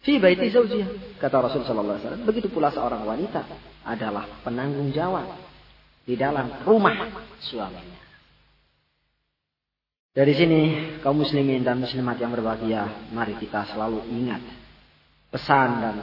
fi 0.05 0.21
baiti 0.21 0.53
zawjiha 0.53 1.19
kata 1.19 1.37
Rasul 1.41 1.65
sallallahu 1.65 1.97
alaihi 1.97 2.05
wasallam. 2.07 2.25
Begitu 2.29 2.49
pula 2.53 2.69
seorang 2.69 3.03
wanita 3.03 3.43
adalah 3.89 4.29
penanggung 4.45 4.93
jawab 4.93 5.27
di 6.05 6.15
dalam 6.15 6.63
rumah 6.69 7.09
suaminya. 7.41 8.05
Dari 10.15 10.31
sini 10.31 10.61
kaum 11.03 11.19
muslimin 11.19 11.67
dan 11.67 11.83
muslimat 11.83 12.15
yang 12.23 12.31
berbahagia, 12.31 13.11
mari 13.11 13.35
kita 13.35 13.67
selalu 13.75 14.07
ingat 14.15 14.39
pesan 15.35 15.69
dan 15.83 15.97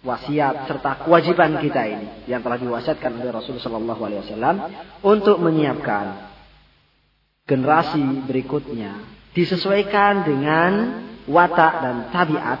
wasiat 0.00 0.64
serta 0.64 1.04
kewajiban 1.04 1.60
kita 1.60 1.84
ini 1.84 2.08
yang 2.24 2.40
telah 2.40 2.56
diwasiatkan 2.56 3.20
oleh 3.20 3.28
Rasul 3.28 3.60
Shallallahu 3.60 4.00
Alaihi 4.00 4.24
Wasallam 4.24 4.56
untuk 5.04 5.36
menyiapkan 5.44 6.32
generasi 7.44 8.24
berikutnya 8.24 8.96
disesuaikan 9.36 10.24
dengan 10.24 10.70
watak 11.30 11.72
dan 11.80 11.96
tabiat 12.10 12.60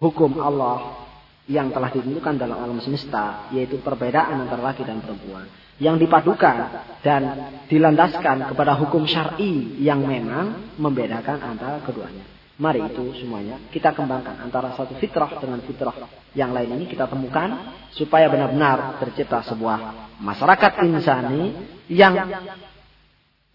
hukum 0.00 0.38
Allah 0.40 1.06
yang 1.50 1.74
telah 1.74 1.90
ditentukan 1.90 2.38
dalam 2.38 2.56
alam 2.62 2.78
semesta 2.78 3.50
yaitu 3.50 3.82
perbedaan 3.82 4.46
antara 4.46 4.70
laki 4.70 4.86
dan 4.86 5.02
perempuan 5.02 5.50
yang 5.82 5.98
dipadukan 5.98 6.86
dan 7.02 7.22
dilandaskan 7.66 8.52
kepada 8.54 8.76
hukum 8.78 9.08
syar'i 9.08 9.80
yang 9.82 10.04
memang 10.04 10.76
membedakan 10.76 11.40
antara 11.40 11.80
keduanya. 11.82 12.22
Mari 12.60 12.92
itu 12.92 13.16
semuanya 13.16 13.56
kita 13.72 13.96
kembangkan 13.96 14.36
antara 14.36 14.76
satu 14.76 14.92
fitrah 15.00 15.32
dengan 15.40 15.64
fitrah 15.64 15.96
yang 16.36 16.52
lain 16.52 16.76
ini 16.76 16.84
kita 16.84 17.08
temukan 17.08 17.72
supaya 17.96 18.28
benar-benar 18.28 19.00
tercipta 19.00 19.40
sebuah 19.48 20.12
masyarakat 20.20 20.84
insani 20.84 21.56
yang 21.88 22.20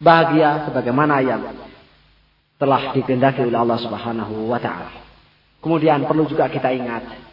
bahagia 0.02 0.66
sebagaimana 0.66 1.22
yang 1.22 1.42
telah 2.56 2.95
dikehendaki 2.95 3.44
oleh 3.44 3.60
Allah 3.60 3.80
Subhanahu 3.80 4.48
wa 4.48 4.60
taala. 4.60 4.91
Kemudian 5.60 6.06
perlu 6.06 6.30
juga 6.30 6.48
kita 6.48 6.72
ingat 6.72 7.26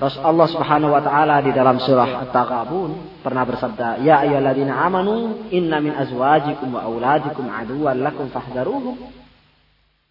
Rasulullah 0.00 0.48
Subhanahu 0.48 0.96
wa 0.96 1.02
taala 1.04 1.44
di 1.44 1.52
dalam 1.52 1.76
surah 1.76 2.24
At-Taghabun 2.24 3.20
pernah 3.20 3.44
bersabda, 3.44 4.00
"Ya 4.00 4.24
ayyuhalladzina 4.24 4.72
amanu 4.72 5.44
inna 5.52 5.76
min 5.84 5.92
azwajikum 5.92 6.72
wa 6.72 6.88
auladikum 6.88 7.44
aduwwan 7.52 8.00
lakum 8.00 8.32
fahdharuhum." 8.32 8.96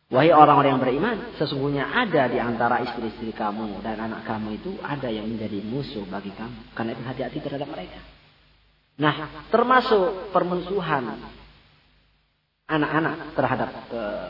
Wahai 0.10 0.34
orang-orang 0.34 0.78
yang 0.78 0.82
beriman, 0.82 1.18
sesungguhnya 1.38 1.86
ada 1.86 2.26
di 2.30 2.42
antara 2.42 2.82
istri-istri 2.82 3.30
kamu 3.30 3.82
dan 3.86 3.98
anak 3.98 4.26
kamu 4.26 4.58
itu 4.58 4.74
ada 4.82 5.06
yang 5.06 5.26
menjadi 5.30 5.62
musuh 5.62 6.02
bagi 6.10 6.34
kamu. 6.34 6.74
Karena 6.74 6.98
itu 6.98 7.04
hati-hati 7.06 7.38
terhadap 7.46 7.70
mereka. 7.70 8.02
Nah, 8.98 9.46
termasuk 9.54 10.34
permusuhan 10.34 11.14
anak-anak 12.70 13.34
terhadap 13.34 13.70
uh, 13.90 14.30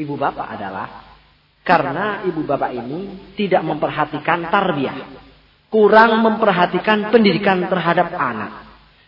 ibu 0.00 0.16
bapak 0.16 0.46
adalah 0.56 0.88
karena 1.64 2.24
ibu 2.28 2.44
bapak 2.44 2.76
ini 2.76 3.32
tidak 3.36 3.64
memperhatikan 3.64 4.48
tarbiyah. 4.48 4.96
Kurang 5.72 6.22
memperhatikan 6.22 7.10
pendidikan 7.10 7.66
terhadap 7.66 8.14
anak. 8.14 8.62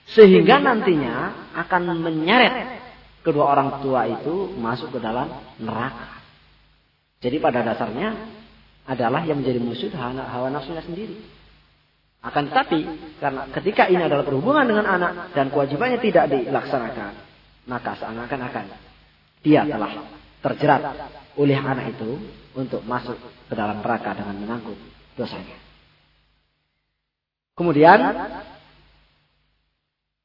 Sehingga 0.07 0.59
nantinya 0.59 1.47
akan 1.55 2.01
menyeret 2.01 2.81
kedua 3.21 3.51
orang 3.55 3.83
tua 3.83 4.07
itu 4.07 4.57
masuk 4.57 4.97
ke 4.97 4.99
dalam 5.03 5.31
neraka. 5.59 6.23
Jadi 7.21 7.37
pada 7.43 7.61
dasarnya 7.63 8.15
adalah 8.87 9.23
yang 9.27 9.43
menjadi 9.43 9.59
musuh 9.59 9.91
hawa 9.95 10.49
nafsunya 10.49 10.81
sendiri. 10.81 11.36
Akan 12.27 12.51
tetapi 12.51 12.81
karena 13.23 13.47
ketika 13.55 13.87
ini 13.87 14.03
adalah 14.03 14.27
berhubungan 14.27 14.67
dengan 14.67 14.83
anak 14.83 15.31
dan 15.31 15.47
kewajibannya 15.55 16.03
tidak 16.03 16.27
dilaksanakan, 16.27 17.13
maka 17.71 17.95
seakan-akan 18.03 18.67
dia 19.47 19.63
telah 19.63 19.93
terjerat 20.43 20.83
oleh 21.39 21.55
anak 21.55 21.95
itu 21.95 22.19
untuk 22.59 22.83
masuk 22.83 23.15
ke 23.47 23.55
dalam 23.55 23.79
neraka 23.79 24.19
dengan 24.19 24.35
menanggung 24.43 24.81
dosanya. 25.15 25.55
Kemudian 27.55 27.99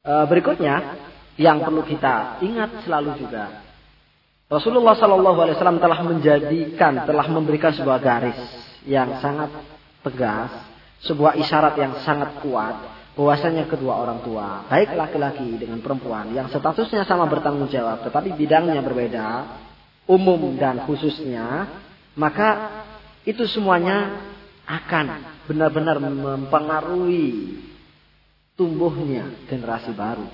eh, 0.01 0.25
berikutnya 0.25 0.97
yang 1.37 1.61
perlu 1.61 1.85
kita 1.85 2.41
ingat 2.41 2.81
selalu 2.81 3.21
juga 3.21 3.71
Rasulullah 4.51 4.99
Shallallahu 4.99 5.39
Alaihi 5.39 5.55
Wasallam 5.55 5.79
telah 5.79 5.99
menjadikan, 6.03 7.07
telah 7.07 7.27
memberikan 7.31 7.71
sebuah 7.71 8.03
garis 8.03 8.35
yang 8.83 9.23
sangat 9.23 9.47
tegas, 10.03 10.51
sebuah 11.05 11.37
isyarat 11.41 11.75
yang 11.77 11.93
sangat 12.05 12.41
kuat 12.45 12.77
bahwasanya 13.17 13.67
kedua 13.67 13.99
orang 14.01 14.23
tua, 14.23 14.65
baik 14.71 14.95
laki-laki 14.95 15.59
dengan 15.59 15.83
perempuan 15.83 16.31
yang 16.31 16.47
statusnya 16.47 17.03
sama 17.03 17.27
bertanggung 17.27 17.67
jawab, 17.67 18.07
tetapi 18.07 18.33
bidangnya 18.37 18.79
berbeda, 18.79 19.27
umum 20.07 20.55
dan 20.55 20.87
khususnya, 20.87 21.67
maka 22.15 22.81
itu 23.27 23.43
semuanya 23.45 24.25
akan 24.65 25.05
benar-benar 25.45 25.99
mempengaruhi 25.99 27.59
tumbuhnya 28.55 29.27
generasi 29.49 29.91
baru 29.91 30.25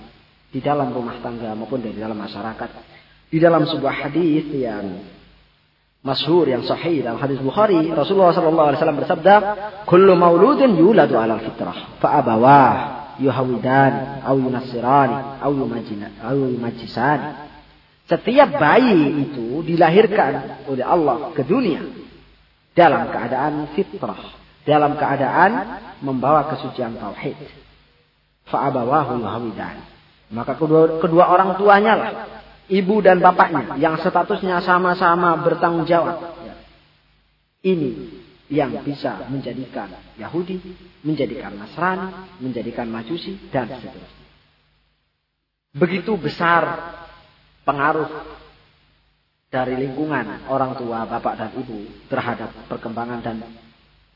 di 0.54 0.60
dalam 0.62 0.94
rumah 0.94 1.18
tangga 1.20 1.58
maupun 1.58 1.82
di 1.82 1.98
dalam 1.98 2.18
masyarakat. 2.18 2.70
Di 3.28 3.44
dalam 3.44 3.68
sebuah 3.68 4.08
hadis 4.08 4.48
yang 4.56 5.04
masyhur 6.08 6.48
yang 6.48 6.64
sahih 6.64 7.04
dalam 7.04 7.20
hadis 7.20 7.44
Bukhari, 7.44 7.92
Rasulullah 7.92 8.32
sallallahu 8.32 8.68
alaihi 8.72 8.80
wasallam 8.80 9.00
bersabda, 9.04 9.36
"Kullu 9.84 10.16
mauludin 10.16 10.80
yuladu 10.80 11.20
'ala 11.20 11.36
fitrah, 11.44 12.00
fa 12.00 12.24
abawah 12.24 12.72
yuhawidan 13.20 14.24
aw 14.24 14.36
yunassirani 14.40 15.44
aw 15.44 15.52
yumajjina 15.52 16.24
aw 16.24 16.32
yumajjisani." 16.32 17.28
Setiap 18.08 18.56
bayi 18.56 19.28
itu 19.28 19.68
dilahirkan 19.68 20.64
oleh 20.72 20.86
Allah 20.88 21.36
ke 21.36 21.44
dunia 21.44 21.84
dalam 22.72 23.12
keadaan 23.12 23.76
fitrah, 23.76 24.32
dalam 24.64 24.96
keadaan 24.96 25.52
membawa 26.00 26.48
kesucian 26.56 26.96
tauhid. 26.96 27.36
Fa'abawahu 28.48 29.20
yuhawidan. 29.20 29.84
Maka 30.32 30.56
kedua, 30.56 31.04
kedua 31.04 31.28
orang 31.28 31.60
tuanya 31.60 31.94
lah, 32.00 32.12
ibu 32.68 33.00
dan 33.00 33.24
bapaknya 33.24 33.80
yang 33.80 34.00
statusnya 34.00 34.64
sama-sama 34.64 35.40
bertanggung 35.44 35.88
jawab. 35.88 36.36
Ini 37.64 37.92
yang 38.48 38.80
bisa 38.84 39.28
menjadikan 39.28 39.92
Yahudi, 40.16 40.60
menjadikan 41.04 41.52
Nasrani, 41.60 42.40
menjadikan 42.40 42.88
Majusi, 42.88 43.36
dan 43.52 43.68
seterusnya. 43.68 44.26
Begitu 45.76 46.16
besar 46.16 46.64
pengaruh 47.68 48.08
dari 49.52 49.76
lingkungan 49.76 50.48
orang 50.48 50.80
tua, 50.80 51.04
bapak 51.04 51.34
dan 51.36 51.52
ibu 51.60 52.08
terhadap 52.08 52.56
perkembangan 52.72 53.20
dan 53.20 53.36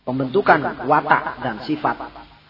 pembentukan 0.08 0.88
watak 0.88 1.44
dan 1.44 1.60
sifat 1.68 2.00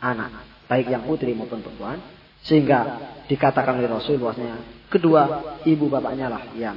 anak, 0.02 0.46
baik 0.70 0.90
yang 0.90 1.02
putri 1.06 1.34
maupun 1.34 1.66
perempuan, 1.66 1.98
sehingga 2.46 3.10
dikatakan 3.26 3.82
oleh 3.82 3.90
Rasul 3.90 4.22
kedua 4.92 5.56
ibu 5.64 5.88
bapaknya 5.88 6.28
lah 6.28 6.44
yang 6.60 6.76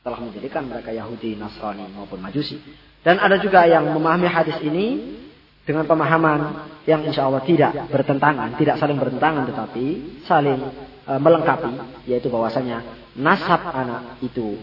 telah 0.00 0.22
menjadikan 0.22 0.64
mereka 0.64 0.94
Yahudi, 0.94 1.36
Nasrani 1.36 1.84
maupun 1.92 2.22
Majusi. 2.24 2.56
Dan 3.04 3.20
ada 3.20 3.36
juga 3.36 3.68
yang 3.68 3.92
memahami 3.92 4.26
hadis 4.30 4.56
ini 4.64 5.18
dengan 5.66 5.84
pemahaman 5.84 6.70
yang 6.86 7.02
insya 7.02 7.26
Allah 7.26 7.42
tidak 7.42 7.90
bertentangan, 7.90 8.54
tidak 8.54 8.78
saling 8.78 8.96
bertentangan 9.02 9.50
tetapi 9.50 9.86
saling 10.24 10.62
e, 11.02 11.12
melengkapi, 11.18 12.06
yaitu 12.06 12.30
bahwasanya 12.30 12.86
nasab 13.18 13.66
anak 13.74 14.22
itu 14.22 14.54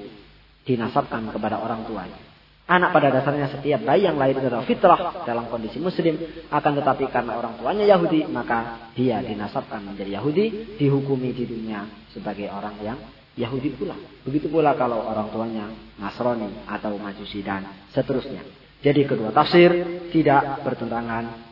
dinasabkan 0.63 1.27
kepada 1.27 1.59
orang 1.59 1.83
tuanya. 1.83 2.32
Anak 2.63 2.95
pada 2.95 3.11
dasarnya 3.11 3.51
setiap 3.51 3.83
bayi 3.83 4.07
yang 4.07 4.15
lahir 4.15 4.39
adalah 4.39 4.63
fitrah 4.63 5.27
dalam 5.27 5.51
kondisi 5.51 5.83
muslim. 5.83 6.15
Akan 6.47 6.79
tetapi 6.79 7.11
karena 7.11 7.35
orang 7.35 7.59
tuanya 7.59 7.83
Yahudi, 7.83 8.23
maka 8.31 8.87
dia 8.95 9.19
dinasabkan 9.19 9.83
menjadi 9.83 10.15
Yahudi, 10.15 10.79
dihukumi 10.79 11.35
di 11.35 11.43
dunia 11.43 11.83
sebagai 12.15 12.47
orang 12.47 12.79
yang 12.79 12.95
Yahudi 13.35 13.75
pula. 13.75 13.99
Begitu 14.23 14.47
pula 14.47 14.79
kalau 14.79 15.03
orang 15.03 15.27
tuanya 15.35 15.65
Nasrani 15.99 16.63
atau 16.63 16.95
Majusi 16.95 17.43
dan 17.43 17.67
seterusnya. 17.91 18.47
Jadi 18.79 19.11
kedua 19.11 19.35
tafsir 19.35 19.99
tidak 20.15 20.63
bertentangan. 20.63 21.43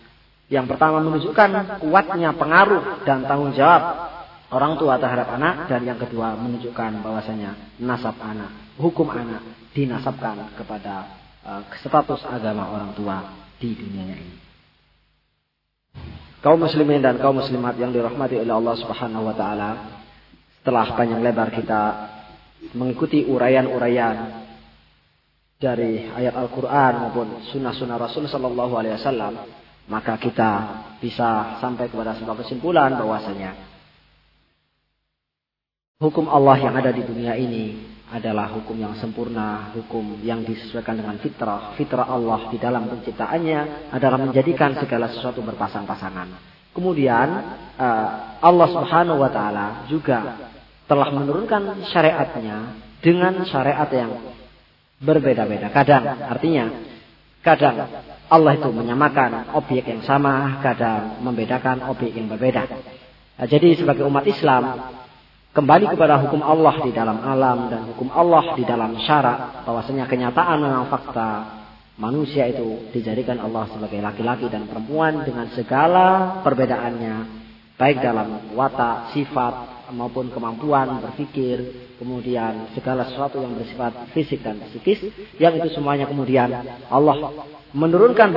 Yang 0.47 0.65
pertama 0.71 1.03
menunjukkan 1.03 1.83
kuatnya 1.83 2.31
pengaruh 2.39 3.03
dan 3.03 3.27
tanggung 3.27 3.51
jawab 3.51 3.83
orang 4.51 4.79
tua 4.79 4.95
terhadap 4.95 5.27
anak 5.35 5.67
dan 5.67 5.83
yang 5.83 5.99
kedua 5.99 6.39
menunjukkan 6.39 7.03
bahwasanya 7.03 7.55
nasab 7.83 8.15
anak, 8.19 8.51
hukum 8.79 9.07
anak 9.11 9.60
dinasabkan 9.71 10.55
kepada 10.55 11.19
uh, 11.43 11.61
status 11.79 12.23
agama 12.27 12.71
orang 12.71 12.91
tua 12.95 13.17
di 13.57 13.75
dunia 13.75 14.15
ini. 14.15 14.37
Kaum 16.41 16.57
muslimin 16.57 17.05
dan 17.05 17.21
kaum 17.21 17.37
muslimat 17.37 17.77
yang 17.77 17.93
dirahmati 17.93 18.41
oleh 18.41 18.53
Allah 18.53 18.75
Subhanahu 18.81 19.29
wa 19.29 19.35
taala, 19.37 19.69
setelah 20.57 20.97
panjang 20.97 21.21
lebar 21.21 21.53
kita 21.53 21.81
mengikuti 22.73 23.25
uraian-uraian 23.25 24.41
dari 25.61 26.09
ayat 26.09 26.33
Al-Qur'an 26.33 27.05
maupun 27.05 27.45
sunnah-sunnah 27.53 27.97
Rasul 28.01 28.25
sallallahu 28.25 28.73
alaihi 28.77 28.97
wasallam 28.97 29.45
maka 29.85 30.17
kita 30.17 30.51
bisa 30.97 31.61
sampai 31.61 31.89
kepada 31.89 32.17
sebuah 32.17 32.41
kesimpulan 32.41 32.97
bahwasanya 32.97 33.53
hukum 36.01 36.25
Allah 36.25 36.57
yang 36.57 36.73
ada 36.73 36.89
di 36.89 37.05
dunia 37.05 37.37
ini 37.37 37.77
adalah 38.11 38.51
hukum 38.51 38.75
yang 38.75 38.93
sempurna, 38.99 39.71
hukum 39.71 40.19
yang 40.19 40.43
disesuaikan 40.43 40.99
dengan 40.99 41.15
fitrah. 41.23 41.71
Fitrah 41.79 42.05
Allah 42.11 42.51
di 42.51 42.59
dalam 42.59 42.91
penciptaannya 42.91 43.91
adalah 43.95 44.19
menjadikan 44.19 44.75
segala 44.75 45.07
sesuatu 45.07 45.39
berpasang-pasangan. 45.39 46.27
Kemudian 46.75 47.27
eh, 47.79 48.09
Allah 48.43 48.67
Subhanahu 48.67 49.19
wa 49.23 49.31
taala 49.31 49.87
juga 49.87 50.51
telah 50.91 51.07
menurunkan 51.15 51.87
syariatnya 51.87 52.75
dengan 52.99 53.47
syariat 53.47 53.87
yang 53.87 54.11
berbeda-beda. 54.99 55.71
Kadang 55.71 56.03
artinya 56.27 56.67
kadang 57.41 57.89
Allah 58.31 58.51
itu 58.55 58.69
menyamakan 58.71 59.55
objek 59.55 59.87
yang 59.87 60.03
sama, 60.03 60.59
kadang 60.59 61.19
membedakan 61.23 61.87
objek 61.87 62.15
yang 62.15 62.27
berbeda. 62.27 62.63
Nah, 63.39 63.47
jadi 63.49 63.75
sebagai 63.75 64.05
umat 64.05 64.23
Islam 64.27 64.77
kembali 65.51 65.85
kepada 65.91 66.15
hukum 66.23 66.39
Allah 66.39 66.79
di 66.79 66.91
dalam 66.95 67.19
alam 67.19 67.67
dan 67.67 67.81
hukum 67.91 68.07
Allah 68.11 68.55
di 68.55 68.63
dalam 68.63 68.95
syarak 69.03 69.67
bahwasanya 69.67 70.07
kenyataan 70.07 70.57
memang 70.63 70.87
fakta 70.87 71.29
manusia 71.99 72.47
itu 72.47 72.91
dijadikan 72.95 73.35
Allah 73.43 73.67
sebagai 73.67 73.99
laki-laki 73.99 74.47
dan 74.47 74.65
perempuan 74.65 75.27
dengan 75.27 75.51
segala 75.51 76.39
perbedaannya 76.41 77.15
baik 77.75 77.97
dalam 77.99 78.55
watak, 78.55 79.11
sifat 79.11 79.53
maupun 79.93 80.31
kemampuan 80.31 81.03
berpikir, 81.03 81.91
kemudian 82.01 82.71
segala 82.73 83.05
sesuatu 83.05 83.37
yang 83.37 83.53
bersifat 83.55 84.09
fisik 84.15 84.41
dan 84.41 84.57
psikis 84.71 85.05
yang 85.37 85.53
itu 85.59 85.69
semuanya 85.75 86.09
kemudian 86.09 86.49
Allah 86.89 87.45
menurunkan 87.71 88.35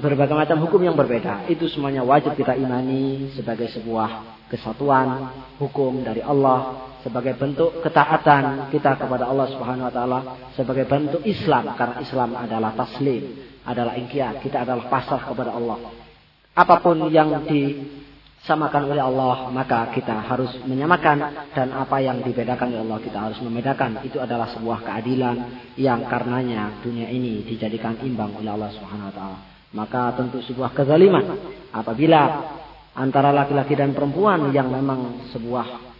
berbagai, 0.00 0.34
macam 0.36 0.58
hukum 0.64 0.80
yang 0.80 0.96
berbeda. 0.96 1.48
Itu 1.52 1.68
semuanya 1.68 2.00
wajib 2.00 2.32
kita 2.36 2.56
imani 2.56 3.32
sebagai 3.36 3.68
sebuah 3.72 4.40
kesatuan 4.48 5.30
hukum 5.60 6.00
dari 6.02 6.24
Allah 6.24 6.90
sebagai 7.00 7.32
bentuk 7.36 7.80
ketaatan 7.80 8.68
kita 8.68 9.00
kepada 9.00 9.24
Allah 9.24 9.48
Subhanahu 9.56 9.88
wa 9.88 9.94
taala 9.94 10.20
sebagai 10.52 10.84
bentuk 10.84 11.24
Islam 11.24 11.72
karena 11.72 11.96
Islam 12.02 12.30
adalah 12.36 12.70
taslim, 12.76 13.22
adalah 13.64 13.96
ingkiat, 13.96 14.44
kita 14.44 14.68
adalah 14.68 14.84
pasrah 14.90 15.22
kepada 15.24 15.54
Allah. 15.56 15.78
Apa 16.52 16.82
pun 16.82 17.08
yang 17.08 17.46
disamakan 18.40 18.88
oleh 18.88 19.04
Allah, 19.04 19.52
maka 19.52 19.92
kita 19.92 20.16
harus 20.24 20.48
menyamakan 20.64 21.52
dan 21.52 21.76
apa 21.76 22.00
yang 22.00 22.24
dibedakan 22.24 22.72
oleh 22.72 22.82
Allah 22.88 23.00
kita 23.04 23.18
harus 23.20 23.38
membedakan. 23.44 24.00
Itu 24.00 24.16
adalah 24.16 24.48
sebuah 24.56 24.80
keadilan 24.80 25.36
yang 25.76 26.08
karenanya 26.08 26.80
dunia 26.80 27.12
ini 27.12 27.44
dijadikan 27.44 28.00
imbang 28.00 28.32
oleh 28.40 28.48
Allah 28.48 28.72
Subhanahu 28.72 29.08
wa 29.12 29.14
taala. 29.14 29.38
Maka 29.70 30.02
tentu 30.18 30.40
sebuah 30.40 30.72
kezaliman 30.72 31.24
apabila 31.70 32.20
antara 32.96 33.30
laki-laki 33.30 33.76
dan 33.76 33.92
perempuan 33.92 34.50
yang 34.50 34.72
memang 34.72 35.30
sebuah 35.30 35.92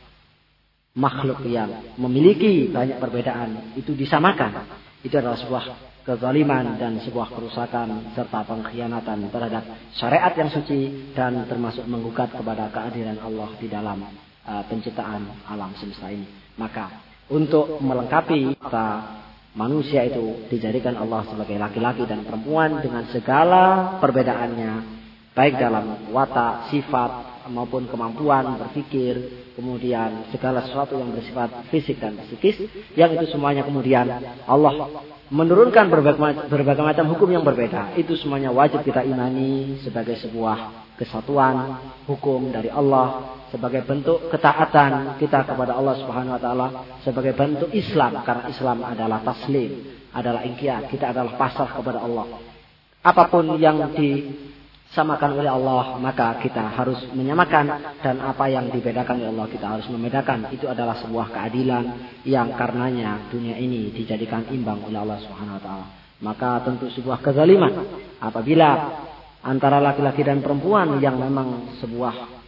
makhluk 0.96 1.44
yang 1.46 1.94
memiliki 2.00 2.72
banyak 2.72 2.98
perbedaan 2.98 3.76
itu 3.76 3.92
disamakan. 3.92 4.64
Itu 5.04 5.20
adalah 5.20 5.36
sebuah 5.38 5.64
kezaliman 6.04 6.80
dan 6.80 6.98
sebuah 7.04 7.32
kerusakan 7.32 8.16
serta 8.16 8.44
pengkhianatan 8.46 9.28
terhadap 9.28 9.64
syariat 9.94 10.32
yang 10.34 10.50
suci 10.50 11.12
dan 11.12 11.44
termasuk 11.46 11.84
menggugat 11.86 12.32
kepada 12.32 12.72
keadilan 12.72 13.20
Allah 13.20 13.50
di 13.60 13.68
dalam 13.68 13.98
uh, 14.46 14.62
penciptaan 14.66 15.46
alam 15.48 15.72
semesta 15.76 16.08
ini. 16.08 16.26
Maka 16.56 16.90
untuk 17.30 17.78
melengkapi 17.78 18.58
kata 18.58 18.88
manusia 19.54 20.06
itu 20.06 20.46
dijadikan 20.50 20.98
Allah 20.98 21.26
sebagai 21.26 21.56
laki-laki 21.58 22.06
dan 22.06 22.26
perempuan 22.26 22.82
dengan 22.82 23.06
segala 23.10 23.96
perbedaannya 24.02 25.00
baik 25.34 25.56
dalam 25.56 26.10
watak, 26.10 26.74
sifat 26.74 27.46
maupun 27.48 27.88
kemampuan 27.88 28.60
berpikir, 28.60 29.39
kemudian 29.60 30.32
segala 30.32 30.64
sesuatu 30.64 30.96
yang 30.96 31.12
bersifat 31.12 31.68
fisik 31.68 32.00
dan 32.00 32.16
psikis, 32.24 32.64
yang 32.96 33.12
itu 33.12 33.28
semuanya 33.28 33.60
kemudian 33.60 34.08
Allah 34.48 35.04
menurunkan 35.28 35.86
berbagai, 36.48 36.82
macam 36.82 37.06
hukum 37.12 37.28
yang 37.28 37.44
berbeda. 37.44 37.94
Itu 38.00 38.16
semuanya 38.16 38.48
wajib 38.50 38.80
kita 38.82 39.04
imani 39.04 39.78
sebagai 39.84 40.16
sebuah 40.24 40.88
kesatuan 40.96 41.80
hukum 42.08 42.48
dari 42.48 42.72
Allah 42.72 43.36
sebagai 43.48 43.82
bentuk 43.84 44.28
ketaatan 44.28 45.16
kita 45.16 45.48
kepada 45.48 45.72
Allah 45.74 45.96
Subhanahu 45.96 46.36
wa 46.36 46.42
taala 46.42 46.66
sebagai 47.02 47.32
bentuk 47.32 47.72
Islam 47.72 48.20
karena 48.20 48.52
Islam 48.52 48.78
adalah 48.84 49.18
taslim, 49.24 49.70
adalah 50.12 50.44
ingkiat, 50.44 50.92
kita 50.92 51.12
adalah 51.12 51.40
pasrah 51.40 51.72
kepada 51.72 52.04
Allah. 52.04 52.26
Apa 53.00 53.32
pun 53.32 53.56
yang 53.56 53.96
di 53.96 54.28
samakan 54.90 55.38
oleh 55.38 55.50
Allah, 55.50 55.98
maka 56.02 56.34
kita 56.42 56.74
harus 56.74 56.98
menyamakan 57.14 57.98
dan 58.02 58.18
apa 58.18 58.50
yang 58.50 58.70
dibedakan 58.74 59.22
oleh 59.22 59.30
Allah 59.30 59.48
kita 59.50 59.66
harus 59.66 59.86
membedakan. 59.86 60.50
Itu 60.50 60.66
adalah 60.66 60.98
sebuah 60.98 61.30
keadilan 61.30 61.84
yang 62.26 62.54
karenanya 62.58 63.30
dunia 63.30 63.54
ini 63.54 63.94
dijadikan 63.94 64.50
imbang 64.50 64.82
oleh 64.82 64.98
Allah 64.98 65.18
Subhanahu 65.22 65.58
wa 65.58 65.62
taala. 65.62 65.86
Maka 66.20 66.50
tentu 66.66 66.90
sebuah 66.92 67.22
kezaliman 67.22 67.72
apabila 68.20 68.68
antara 69.40 69.80
laki-laki 69.80 70.20
dan 70.20 70.44
perempuan 70.44 71.00
yang 71.00 71.16
memang 71.16 71.80
sebuah 71.80 72.42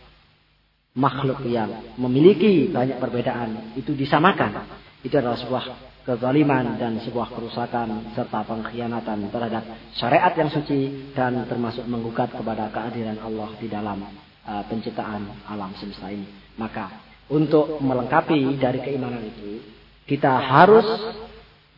makhluk 0.92 1.40
yang 1.48 1.96
memiliki 1.96 2.68
banyak 2.68 3.00
perbedaan 3.00 3.78
itu 3.78 3.96
disamakan. 3.96 4.66
Itu 5.00 5.18
adalah 5.18 5.38
sebuah 5.40 5.64
kezaliman 6.02 6.78
dan 6.78 6.98
sebuah 7.02 7.30
kerusakan 7.30 8.14
serta 8.14 8.42
pengkhianatan 8.42 9.30
terhadap 9.30 9.64
syariat 9.94 10.34
yang 10.34 10.50
suci 10.50 11.12
dan 11.14 11.46
termasuk 11.46 11.86
menggugat 11.86 12.34
kepada 12.34 12.70
keadilan 12.74 13.22
Allah 13.22 13.50
di 13.58 13.66
dalam 13.70 13.98
uh, 14.46 14.62
penciptaan 14.66 15.46
alam 15.46 15.70
semesta 15.78 16.10
ini. 16.10 16.26
Maka 16.58 16.90
untuk 17.30 17.78
melengkapi 17.78 18.58
dari 18.58 18.82
keimanan 18.82 19.22
itu 19.22 19.62
kita 20.04 20.42
harus 20.42 20.84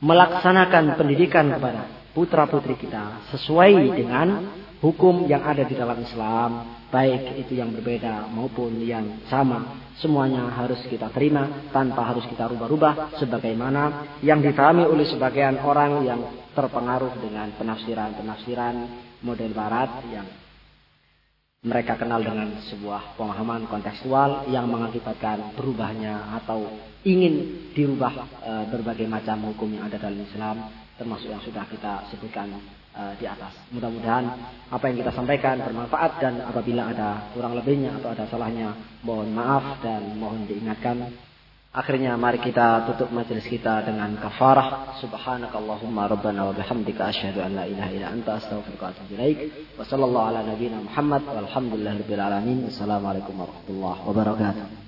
melaksanakan 0.00 0.96
pendidikan 0.96 1.48
kepada 1.52 2.10
putra-putri 2.16 2.80
kita 2.80 3.30
sesuai 3.34 3.72
dengan 3.92 4.28
hukum 4.80 5.24
yang 5.28 5.44
ada 5.44 5.64
di 5.64 5.74
dalam 5.76 5.96
Islam, 6.00 6.50
baik 6.94 7.42
itu 7.42 7.58
yang 7.58 7.74
berbeda 7.74 8.30
maupun 8.30 8.78
yang 8.78 9.26
sama. 9.26 9.82
Semuanya 9.98 10.46
harus 10.54 10.78
kita 10.86 11.10
terima 11.10 11.70
tanpa 11.74 12.06
harus 12.06 12.22
kita 12.30 12.46
rubah-rubah 12.50 13.18
sebagaimana 13.18 14.14
yang 14.22 14.38
dipahami 14.38 14.86
oleh 14.86 15.06
sebagian 15.06 15.58
orang 15.62 16.06
yang 16.06 16.20
terpengaruh 16.54 17.18
dengan 17.18 17.50
penafsiran-penafsiran 17.58 18.74
model 19.26 19.50
barat 19.50 19.90
yang 20.10 20.26
mereka 21.64 21.96
kenal 21.96 22.20
dengan 22.20 22.60
sebuah 22.68 23.16
pemahaman 23.16 23.64
kontekstual 23.66 24.52
yang 24.52 24.68
mengakibatkan 24.68 25.56
berubahnya 25.56 26.36
atau 26.42 26.68
ingin 27.08 27.66
dirubah 27.72 28.12
e, 28.44 28.52
berbagai 28.68 29.08
macam 29.08 29.48
hukum 29.48 29.72
yang 29.72 29.88
ada 29.88 29.96
dalam 29.96 30.20
Islam 30.20 30.68
termasuk 31.00 31.32
yang 31.32 31.40
sudah 31.40 31.64
kita 31.64 32.04
sebutkan 32.12 32.52
uh, 32.94 33.12
di 33.18 33.26
atas. 33.26 33.52
Mudah-mudahan 33.74 34.24
apa 34.70 34.84
yang 34.88 34.96
kita 35.02 35.12
sampaikan 35.12 35.60
bermanfaat 35.60 36.22
dan 36.22 36.40
apabila 36.46 36.88
ada 36.94 37.30
kurang 37.34 37.58
lebihnya 37.58 37.98
atau 38.00 38.14
ada 38.14 38.24
salahnya 38.30 38.74
mohon 39.02 39.34
maaf 39.34 39.82
dan 39.82 40.14
mohon 40.16 40.46
diingatkan. 40.46 41.10
Akhirnya 41.74 42.14
mari 42.14 42.38
kita 42.38 42.86
tutup 42.86 43.10
majelis 43.10 43.42
kita 43.50 43.82
dengan 43.82 44.14
kafarah. 44.22 44.94
Subhanakallahumma 45.02 46.06
rabbana 46.06 46.46
wa 46.46 46.54
bihamdika 46.54 47.10
asyhadu 47.10 47.42
an 47.42 47.58
la 47.58 47.66
ilaha 47.66 47.90
illa 47.90 48.14
anta 48.14 48.38
astaghfiruka 48.38 48.82
wa 48.86 48.90
atubu 48.94 49.18
ilaik. 49.18 49.38
Wa 49.74 49.82
sallallahu 49.82 50.28
ala 50.30 50.46
nabiyyina 50.46 50.86
Muhammad 50.86 51.26
walhamdulillahirabbil 51.26 52.22
alamin. 52.22 52.70
Assalamualaikum 52.70 53.34
warahmatullahi 53.34 54.00
wabarakatuh 54.06 54.84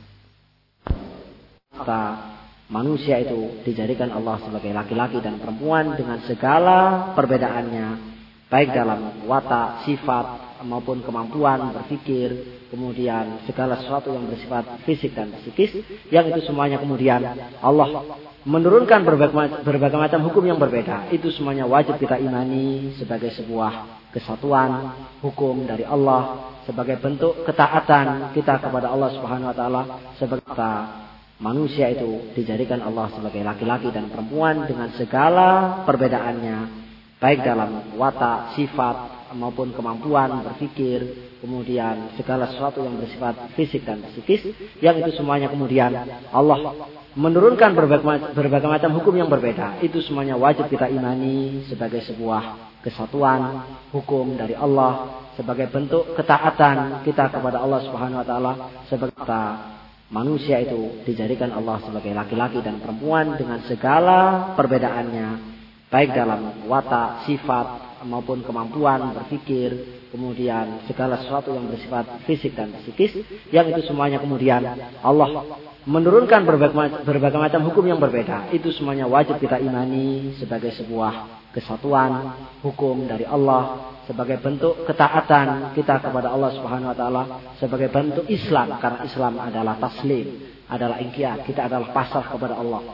manusia 2.66 3.22
itu 3.22 3.62
dijadikan 3.62 4.10
Allah 4.10 4.42
sebagai 4.42 4.74
laki-laki 4.74 5.22
dan 5.22 5.38
perempuan 5.38 5.94
dengan 5.94 6.18
segala 6.26 7.12
perbedaannya 7.14 8.16
baik 8.46 8.70
dalam 8.74 9.26
watak, 9.26 9.86
sifat 9.86 10.58
maupun 10.62 11.02
kemampuan 11.02 11.74
berpikir, 11.74 12.62
kemudian 12.70 13.42
segala 13.46 13.78
sesuatu 13.82 14.14
yang 14.14 14.26
bersifat 14.30 14.82
fisik 14.86 15.14
dan 15.14 15.34
psikis 15.42 15.74
yang 16.10 16.30
itu 16.30 16.46
semuanya 16.46 16.78
kemudian 16.78 17.22
Allah 17.58 18.18
menurunkan 18.46 19.02
berbagai, 19.66 19.98
macam 19.98 20.20
hukum 20.30 20.46
yang 20.46 20.58
berbeda. 20.58 21.10
Itu 21.10 21.34
semuanya 21.34 21.66
wajib 21.66 21.98
kita 21.98 22.22
imani 22.22 22.94
sebagai 22.94 23.34
sebuah 23.34 24.06
kesatuan 24.14 24.94
hukum 25.20 25.66
dari 25.66 25.82
Allah 25.82 26.54
sebagai 26.64 26.98
bentuk 26.98 27.46
ketaatan 27.46 28.32
kita 28.34 28.58
kepada 28.58 28.90
Allah 28.90 29.10
Subhanahu 29.14 29.50
wa 29.50 29.56
taala 29.56 29.82
sebagai 30.18 30.46
manusia 31.40 31.92
itu 31.92 32.32
dijadikan 32.32 32.80
Allah 32.80 33.12
sebagai 33.12 33.44
laki-laki 33.44 33.92
dan 33.92 34.08
perempuan 34.08 34.64
dengan 34.64 34.88
segala 34.96 35.82
perbedaannya 35.84 36.86
baik 37.16 37.40
dalam 37.44 37.96
watak, 37.96 38.56
sifat 38.60 39.28
maupun 39.36 39.72
kemampuan 39.72 40.44
berpikir, 40.44 41.32
kemudian 41.40 42.12
segala 42.16 42.48
sesuatu 42.52 42.84
yang 42.84 42.96
bersifat 43.00 43.52
fisik 43.56 43.84
dan 43.84 44.04
psikis, 44.12 44.44
yang 44.80 44.96
itu 45.00 45.16
semuanya 45.16 45.48
kemudian 45.48 45.92
Allah 46.30 46.88
menurunkan 47.16 47.72
berbagai, 48.36 48.68
macam 48.68 48.90
hukum 49.00 49.16
yang 49.16 49.32
berbeda. 49.32 49.80
Itu 49.80 50.04
semuanya 50.04 50.36
wajib 50.36 50.68
kita 50.68 50.92
imani 50.92 51.64
sebagai 51.66 52.04
sebuah 52.04 52.76
kesatuan 52.84 53.64
hukum 53.90 54.36
dari 54.36 54.52
Allah, 54.52 55.24
sebagai 55.36 55.68
bentuk 55.72 56.16
ketaatan 56.16 57.04
kita 57.04 57.32
kepada 57.32 57.60
Allah 57.60 57.80
Subhanahu 57.84 58.20
wa 58.24 58.26
taala 58.26 58.52
sebagai 58.88 59.16
kita 59.16 59.42
manusia 60.10 60.62
itu 60.62 61.02
dijadikan 61.02 61.50
Allah 61.50 61.82
sebagai 61.82 62.14
laki-laki 62.14 62.62
dan 62.62 62.78
perempuan 62.78 63.34
dengan 63.34 63.62
segala 63.66 64.52
perbedaannya 64.54 65.56
baik 65.86 66.10
dalam 66.14 66.66
watak, 66.66 67.30
sifat 67.30 67.98
maupun 68.06 68.42
kemampuan 68.42 69.14
berpikir, 69.14 70.02
kemudian 70.10 70.82
segala 70.86 71.22
sesuatu 71.22 71.54
yang 71.54 71.66
bersifat 71.70 72.26
fisik 72.26 72.54
dan 72.54 72.74
psikis, 72.82 73.14
yang 73.54 73.70
itu 73.70 73.86
semuanya 73.86 74.18
kemudian 74.18 74.62
Allah 75.00 75.58
menurunkan 75.86 76.42
berbagai, 76.42 77.06
berbagai 77.06 77.38
macam 77.38 77.60
hukum 77.70 77.86
yang 77.86 78.02
berbeda. 78.02 78.50
Itu 78.50 78.74
semuanya 78.74 79.06
wajib 79.06 79.38
kita 79.38 79.62
imani 79.62 80.34
sebagai 80.36 80.74
sebuah 80.74 81.45
kesatuan 81.56 82.36
hukum 82.60 83.08
dari 83.08 83.24
Allah 83.24 83.96
sebagai 84.04 84.36
bentuk 84.38 84.84
ketaatan 84.84 85.72
kita 85.72 86.04
kepada 86.04 86.28
Allah 86.28 86.52
Subhanahu 86.52 86.92
wa 86.92 86.96
taala 86.96 87.22
sebagai 87.56 87.88
bentuk 87.88 88.28
Islam 88.28 88.76
karena 88.76 89.08
Islam 89.08 89.34
adalah 89.40 89.74
taslim, 89.80 90.26
adalah 90.68 91.00
ingkiat, 91.00 91.48
kita 91.48 91.66
adalah 91.66 91.96
pasrah 91.96 92.28
kepada 92.28 92.60
Allah. 92.60 92.84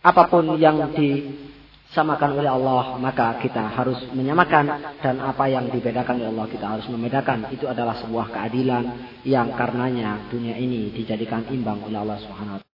Apa 0.00 0.32
pun 0.32 0.56
yang 0.56 0.96
disamakan 0.96 2.40
oleh 2.40 2.50
Allah, 2.50 2.96
maka 2.96 3.36
kita 3.36 3.68
harus 3.68 4.00
menyamakan 4.16 4.96
dan 5.04 5.20
apa 5.20 5.44
yang 5.52 5.68
dibedakan 5.68 6.24
oleh 6.24 6.32
Allah 6.32 6.48
kita 6.48 6.66
harus 6.66 6.86
membedakan. 6.88 7.52
Itu 7.52 7.68
adalah 7.68 8.00
sebuah 8.00 8.32
keadilan 8.32 8.84
yang 9.28 9.52
karenanya 9.54 10.32
dunia 10.32 10.56
ini 10.56 10.88
dijadikan 10.90 11.46
imbang 11.52 11.84
oleh 11.84 12.00
Allah 12.00 12.16
Subhanahu 12.16 12.56
wa 12.56 12.60
taala. 12.64 12.69